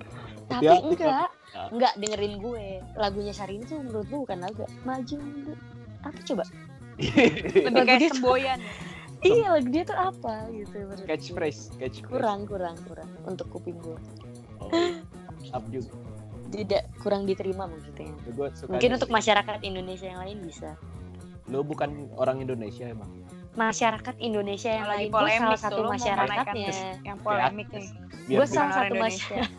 tapi 0.46 0.66
enggak 0.66 1.30
Ya. 1.50 1.66
enggak 1.68 1.94
dengerin 1.96 2.34
gue 2.38 2.66
lagunya 2.94 3.30
Syahrini 3.30 3.66
tuh 3.66 3.78
menurut 3.80 4.06
gue 4.06 4.20
bukan 4.20 4.38
lagu 4.40 4.64
maju 4.82 5.18
apa 6.00 6.20
coba 6.24 6.44
Lebih 7.66 7.82
kayak 7.84 8.00
dia- 8.00 8.14
semboyan. 8.14 8.60
iya 9.20 9.46
lagu 9.52 9.68
dia 9.68 9.84
tuh 9.84 9.94
apa 9.94 10.46
gitu 10.50 10.78
catchphrase, 11.04 11.74
catchphrase. 11.76 12.06
kurang 12.08 12.46
kurang 12.46 12.78
kurang 12.84 13.10
untuk 13.24 13.46
kuping 13.50 13.78
gue 13.78 13.98
Oh, 14.60 14.70
up 15.52 15.64
juga. 15.70 15.90
Tidak 16.52 16.84
kurang 16.98 17.24
diterima 17.24 17.66
maksudnya 17.66 18.10
suka 18.54 18.72
mungkin 18.72 18.92
untuk 18.94 19.10
masyarakat 19.10 19.58
Indonesia 19.62 20.08
yang 20.08 20.22
lain 20.22 20.38
bisa 20.42 20.70
lu 21.46 21.62
bukan 21.62 21.90
orang 22.14 22.40
Indonesia 22.40 22.86
emang. 22.86 23.10
masyarakat 23.52 24.16
Indonesia 24.20 24.70
yang 24.70 24.86
lagi 24.86 25.00
lain 25.00 25.10
gue 25.10 25.18
polemik 25.18 25.40
salah 25.40 25.60
satu 25.60 25.80
lo 25.80 25.90
masyarakatnya 25.90 26.70
Yang 27.02 27.18
polemik 27.20 27.68
nih. 27.72 27.88
Gue 28.30 28.46
salah 28.46 28.72
satu 28.76 28.94
masyarakat 28.96 29.50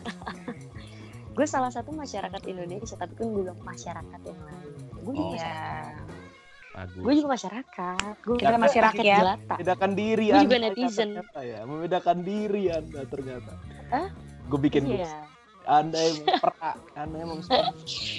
gue 1.31 1.45
salah 1.45 1.71
satu 1.71 1.89
masyarakat 1.91 2.41
Indonesia 2.45 2.95
tapi 2.95 3.13
kan 3.13 3.25
gue 3.25 3.41
bilang 3.41 3.59
masyarakat 3.61 4.19
yang 4.21 4.39
lain 4.41 4.67
gue 4.97 5.13
juga 5.13 5.21
Oh. 5.21 5.31
masyarakat 5.33 5.95
Iya. 6.71 7.01
gue 7.03 7.13
juga 7.13 7.29
masyarakat 7.29 8.13
gue 8.17 8.35
rakyat 8.39 8.83
rakyat. 8.95 9.17
jelata 9.17 9.53
Membedakan 9.53 9.91
diri 9.91 10.25
Gue 10.25 10.39
juga 10.41 10.57
netizen. 10.61 11.09
ternyata 11.13 11.39
ya. 11.41 11.59
Membedakan 11.61 12.17
diri 12.21 12.63
Anda 12.69 13.01
ternyata. 13.05 13.51
Hah? 13.89 14.07
Gue 14.47 14.59
bikin 14.61 14.83
iya 14.87 15.11
Anda 15.71 15.99
emang 16.03 16.27
perak. 16.37 16.75
Anda 16.93 17.17
emang 17.17 17.39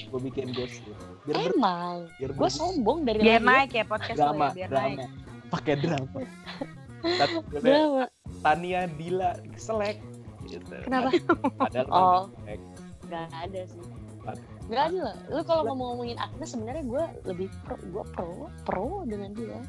Gue 0.08 0.20
bikin 0.24 0.56
ghost. 0.56 0.80
Biar 1.22 1.36
ber 1.38 1.52
emang 1.52 1.96
biar 2.16 2.30
gue 2.32 2.48
sombong 2.48 3.04
dari 3.04 3.20
Biar 3.20 3.44
naik 3.44 3.70
ya 3.76 3.84
podcast 3.84 4.16
lo 4.16 4.32
drama, 4.32 4.46
ya, 4.48 4.54
biar 4.56 4.70
naik. 4.72 4.96
drama. 4.98 5.06
Pakai 5.52 5.74
drama. 5.76 6.18
Tapi 7.20 7.34
gue 7.44 7.60
drama 7.60 8.04
Tania 8.40 8.80
Dila 8.88 9.30
selek 9.54 9.98
gitu. 10.48 10.74
kenapa 10.82 11.12
Padahal 11.60 11.86
Oh. 11.94 12.22
selek. 12.40 12.60
Gak 13.06 13.28
ada 13.28 13.60
sih? 13.68 13.82
Gak 14.70 14.82
ada 14.88 14.98
lah 15.12 15.16
Lu 15.28 15.40
kalau 15.44 15.62
ngomong 15.68 15.86
ngomongin 15.98 16.16
Agnes 16.16 16.48
sebenarnya 16.48 16.84
gue 16.86 17.04
lebih 17.28 17.48
pro 17.66 17.76
Gue 17.90 18.04
pro 18.14 18.32
Pro 18.64 18.88
dengan 19.04 19.34
dia 19.36 19.60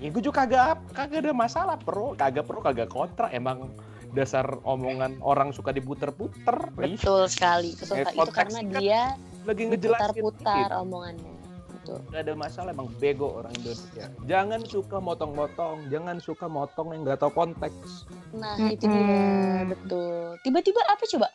Ya 0.00 0.08
gue 0.08 0.22
juga 0.24 0.48
kagak 0.48 0.80
kagak 0.96 1.28
ada 1.28 1.36
masalah 1.36 1.76
pro, 1.76 2.16
kagak 2.16 2.48
pro, 2.48 2.64
kagak 2.64 2.88
kontra. 2.88 3.28
Emang 3.28 3.68
dasar 4.12 4.46
omongan 4.66 5.18
orang 5.22 5.54
suka 5.54 5.70
diputer-puter. 5.70 6.56
Betul 6.74 7.30
sekali 7.30 7.74
Eh, 7.94 8.04
Itu 8.10 8.30
karena 8.34 8.60
kan 8.62 8.80
dia 8.80 9.00
lagi 9.46 9.62
ngejelasin 9.70 10.14
Diputar-putar 10.14 10.68
dikit. 10.68 10.82
omongannya 10.82 11.32
Betul 11.70 11.98
Gak 12.12 12.20
ada 12.28 12.34
masalah 12.36 12.70
emang 12.76 12.92
bego 13.00 13.40
orang 13.40 13.56
Indonesia. 13.56 14.06
Jangan 14.28 14.60
suka 14.68 15.00
motong-motong, 15.00 15.88
jangan 15.88 16.20
suka 16.20 16.44
motong 16.44 16.92
yang 16.92 17.08
nggak 17.08 17.24
tahu 17.24 17.32
konteks. 17.32 18.04
Nah 18.36 18.56
itu 18.68 18.84
dia. 18.84 19.64
Betul 19.64 20.36
Tiba-tiba 20.44 20.80
apa 20.86 21.04
coba 21.06 21.28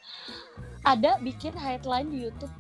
Ada 0.86 1.18
bikin 1.26 1.58
headline 1.58 2.14
di 2.14 2.30
Youtube 2.30 2.54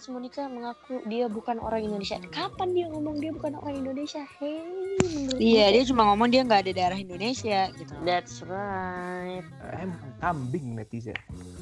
Agnes 0.00 0.16
Monica 0.16 0.48
mengaku 0.48 1.04
dia 1.12 1.28
bukan 1.28 1.60
orang 1.60 1.84
Indonesia 1.84 2.16
Kapan 2.32 2.72
dia 2.72 2.88
ngomong 2.88 3.20
dia 3.20 3.36
bukan 3.36 3.52
orang 3.60 3.84
Indonesia 3.84 4.24
Hei 4.40 4.64
menurut 5.04 5.36
Iya, 5.36 5.76
dia 5.76 5.82
cuma 5.92 6.08
ngomong 6.08 6.32
dia 6.32 6.40
nggak 6.40 6.60
ada 6.64 6.72
darah 6.72 6.96
Indonesia 6.96 7.68
gitu. 7.76 7.92
That's 8.08 8.40
right 8.48 9.44
Eh, 9.44 9.84
Emang 9.84 10.00
kambing 10.24 10.72
netizen. 10.72 11.12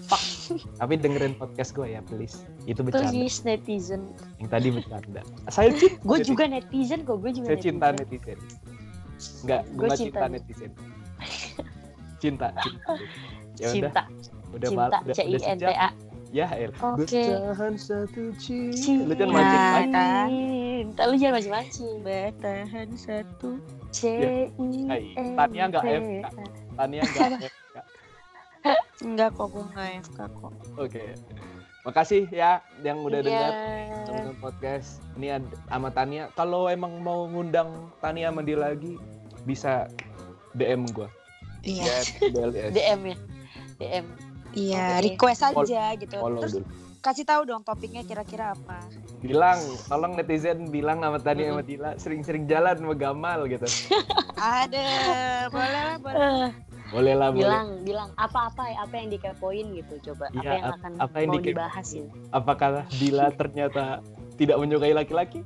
Fuck. 0.07 0.55
Tapi 0.55 1.03
dengerin 1.03 1.35
podcast 1.35 1.75
gue 1.75 1.91
ya, 1.91 2.01
please. 2.07 2.47
Itu 2.63 2.87
bercanda. 2.87 3.11
Please 3.11 3.43
netizen 3.43 4.07
Yang 4.39 4.49
tadi 4.55 4.69
bercanda. 4.71 5.21
Saya 5.51 5.75
cinta. 5.75 5.99
Gue 6.07 6.17
netizen. 6.23 6.31
juga 6.31 6.45
netizen 6.47 7.01
kok 7.03 7.17
Gue 7.19 7.31
juga 7.35 7.47
Saya 7.51 7.59
cinta 7.59 7.87
netizen. 7.91 8.39
netizen. 8.39 8.39
Enggak, 9.43 9.63
gue 9.67 9.87
cinta 9.91 9.99
cinta 9.99 10.25
netizen. 10.31 10.71
Cinta, 12.23 12.47
cinta. 12.55 12.55
Ya 13.59 13.67
udah, 13.75 13.91
Cinta 13.91 14.03
udah 14.55 14.69
Cinta 14.71 14.87
udah, 14.87 15.01
udah 15.03 15.41
sejam. 15.43 15.75
A 15.75 15.91
Ya, 16.29 16.47
El. 16.53 16.77
Oke. 16.77 17.09
Bertahan 17.09 17.75
satu 17.81 18.23
cinta. 18.37 19.09
Lu 19.09 19.15
kan 19.17 19.29
Cinta. 19.29 19.33
mancing 19.33 19.65
mancing. 19.65 20.33
Cinta 20.85 21.03
Lu 21.09 21.15
jangan 21.17 21.43
mancing 21.49 21.95
Bertahan 22.05 22.89
satu. 22.95 23.51
C 23.89 24.01
Hai, 24.93 25.01
I 25.01 25.17
N 25.17 25.27
Tania 25.33 25.65
nggak. 25.73 25.83
A. 25.83 25.97
Tania 26.77 27.03
enggak. 27.03 27.31
Enggak 29.01 29.29
kok, 29.41 29.47
gue 29.49 29.65
nggak 29.73 29.89
FK 30.05 30.19
kok. 30.37 30.53
Oke. 30.77 31.05
Makasih 31.89 32.29
ya 32.29 32.61
yang 32.85 33.01
udah 33.01 33.25
Iya. 33.25 33.27
dengar 33.27 33.53
nonton 34.13 34.37
podcast. 34.45 35.01
Ini 35.17 35.41
sama 35.73 35.89
Tania. 35.89 36.29
Kalau 36.37 36.69
emang 36.69 37.01
mau 37.01 37.25
ngundang 37.25 37.89
Tania 38.05 38.29
dia 38.45 38.61
lagi, 38.61 39.01
bisa 39.49 39.89
DM 40.53 40.85
gua. 40.93 41.09
Iya. 41.65 42.05
DM 42.77 43.01
ya 43.09 43.17
DM 43.81 44.05
Iya, 44.59 44.85
Oke. 44.93 45.05
request 45.07 45.43
aja 45.45 45.83
gitu. 45.95 46.17
Follow 46.17 46.43
Terus 46.43 46.55
dulu. 46.57 46.67
kasih 46.99 47.23
tahu 47.23 47.43
dong 47.45 47.63
topiknya 47.63 48.03
kira-kira 48.03 48.53
apa. 48.53 48.83
Bilang, 49.19 49.55
tolong 49.87 50.13
netizen 50.13 50.67
bilang 50.67 50.99
sama 50.99 51.17
Tania 51.17 51.49
sama 51.49 51.63
Dila 51.63 51.91
sering-sering 51.95 52.45
jalan 52.45 52.75
sama 52.75 52.93
Gamal 52.93 53.47
gitu. 53.47 53.67
Ada, 54.37 54.87
boleh 55.49 55.71
lah, 55.73 55.97
boleh. 55.97 56.19
Eh, 56.19 56.49
Boleh 56.89 57.15
lah, 57.15 57.29
boleh. 57.29 57.45
bilang 57.45 57.67
bilang 57.83 58.11
apa-apa 58.17 58.65
ya 58.67 58.81
apa 58.81 58.95
yang 58.97 59.09
dikepoin 59.11 59.77
gitu 59.77 59.95
coba 60.03 60.25
apa 60.27 60.41
Iya, 60.41 60.51
yang 60.51 60.65
ap- 60.65 60.75
akan 60.75 60.91
apa 60.97 61.17
yang 61.17 61.29
mau 61.29 61.37
dikepo- 61.37 61.49
dibahas 61.53 61.87
gitu 61.93 62.09
Apakah 62.31 62.71
Dila 62.91 63.27
ternyata 63.31 63.85
tidak 64.35 64.57
menyukai 64.57 64.93
laki-laki? 64.93 65.45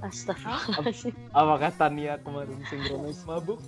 Astagfirullahaladzim 0.00 1.10
Apakah 1.32 1.70
Tania 1.72 2.14
kemarin 2.18 2.54
sinkronis 2.64 3.18
mabuk? 3.24 3.58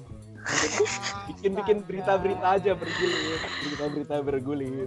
Bikin-bikin 1.29 1.85
berita-berita 1.85 2.47
aja 2.57 2.73
bergulir. 2.73 3.39
Berita-berita 3.63 4.15
bergulir. 4.21 4.87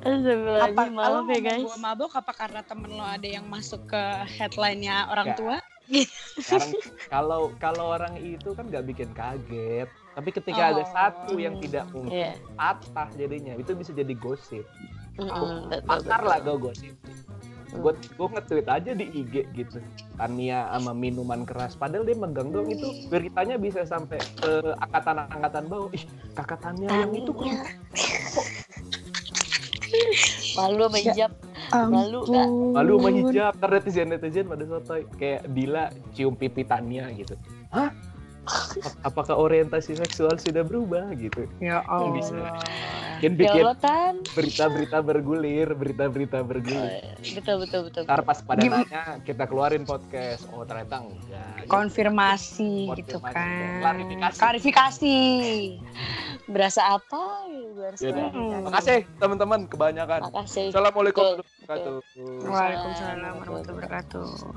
Apa 0.59 0.89
maaf 0.89 1.25
ya 1.27 1.39
guys 1.39 1.63
gua 1.63 1.77
mabuk 1.79 2.11
apa 2.11 2.31
karena 2.33 2.61
temen 2.61 2.91
lo 2.91 3.05
ada 3.05 3.23
yang 3.23 3.45
masuk 3.45 3.85
ke 3.85 4.03
headline-nya 4.27 5.07
orang 5.09 5.31
Nggak. 5.31 5.39
tua? 5.39 5.57
sekarang 6.39 6.71
kalau 7.11 7.41
kalau 7.59 7.85
orang 7.91 8.15
itu 8.15 8.55
kan 8.55 8.63
nggak 8.63 8.85
bikin 8.87 9.11
kaget 9.11 9.91
tapi 10.15 10.29
ketika 10.31 10.71
ada 10.71 10.83
Oh. 10.83 10.87
satu 10.87 11.33
yang 11.35 11.59
tidak 11.59 11.83
mungkin 11.91 12.15
Iya 12.15 12.31
patah 12.55 13.11
jadinya 13.11 13.59
itu 13.59 13.75
bisa 13.75 13.91
jadi 13.91 14.13
gosip 14.15 14.63
Mm-mm, 15.19 15.67
betul, 15.67 15.83
pakar 15.83 16.21
betul. 16.23 16.31
lah 16.31 16.37
gue 16.39 16.55
gosip 16.63 16.93
gue 17.71 17.93
gue 17.95 18.27
nge-tweet 18.35 18.67
aja 18.67 18.91
di 18.91 19.05
IG 19.11 19.47
gitu. 19.55 19.79
Tania 20.19 20.67
sama 20.75 20.91
minuman 20.91 21.47
keras. 21.47 21.79
Padahal 21.79 22.03
dia 22.03 22.17
megang 22.19 22.51
dong 22.51 22.67
itu. 22.67 23.07
Beritanya 23.07 23.55
bisa 23.55 23.87
sampai 23.87 24.19
ke 24.39 24.75
angkatan-angkatan 24.79 25.63
bawah. 25.71 25.89
Ih 25.95 26.03
kakak 26.35 26.59
Tania 26.59 26.89
yang 26.91 27.13
itu 27.15 27.31
kok. 27.31 27.47
Malu 30.55 30.87
sama 30.87 30.97
hijab. 30.99 31.31
Malu 31.71 32.19
nggak? 32.27 32.47
malu 32.75 32.93
sama 32.99 33.09
hijab. 33.15 33.53
Ntar 33.59 33.69
netizen 33.71 34.07
netizen 34.11 34.45
pada 34.47 34.63
sotoy. 34.67 35.01
Kayak 35.15 35.41
Dila 35.51 35.85
cium 36.11 36.35
pipi 36.35 36.63
Tania 36.67 37.07
gitu. 37.15 37.35
Hah 37.71 37.91
apakah 39.01 39.35
orientasi 39.35 39.93
seksual 39.95 40.33
sudah 40.35 40.61
berubah 40.61 41.13
gitu 41.13 41.45
Ya 41.57 41.85
Allah. 41.85 42.09
Bisa. 42.11 42.33
Allah. 42.33 42.57
mungkin 43.13 43.31
Ya 43.31 43.39
bikin 43.39 43.61
Allah 43.63 43.77
Tan. 43.77 44.13
berita-berita 44.33 44.97
bergulir 44.99 45.67
berita-berita 45.71 46.37
Oh, 46.37 46.43
bergulir 46.43 46.89
iya. 46.89 47.37
Betul 47.37 47.55
betul 47.61 47.81
betul. 47.85 48.01
ntar 48.03 48.21
pas 48.21 48.39
pada 48.39 48.57
Gim- 48.59 48.73
nanya 48.73 49.21
kita 49.21 49.45
keluarin 49.45 49.83
podcast 49.83 50.49
oh 50.49 50.65
ternyata 50.65 50.99
enggak 50.99 51.69
Konfirmasi 51.69 52.89
Konfirmasi, 52.89 53.05
gitu 53.05 53.17
ya. 53.17 53.29
kan. 53.29 53.79
Klarifikasi. 53.79 54.37
Klarifikasi. 54.39 55.17
Berasa 56.47 56.81
apa? 56.91 57.23
Harus 57.77 58.01
Yaudah. 58.01 58.25
klarifikasi. 58.27 58.63
makasih 58.63 58.97
teman-teman 59.15 59.59
kebanyakan 59.65 60.19
Makasih. 60.27 60.67
Assalamualaikum 60.69 61.21
Betul. 61.21 61.37
warahmatullahi 61.37 61.61
wabarakatuh 61.61 61.95
Waalaikumsalam 62.43 63.33
warahmatullahi 63.37 63.69
wabarakatuh. 63.69 64.51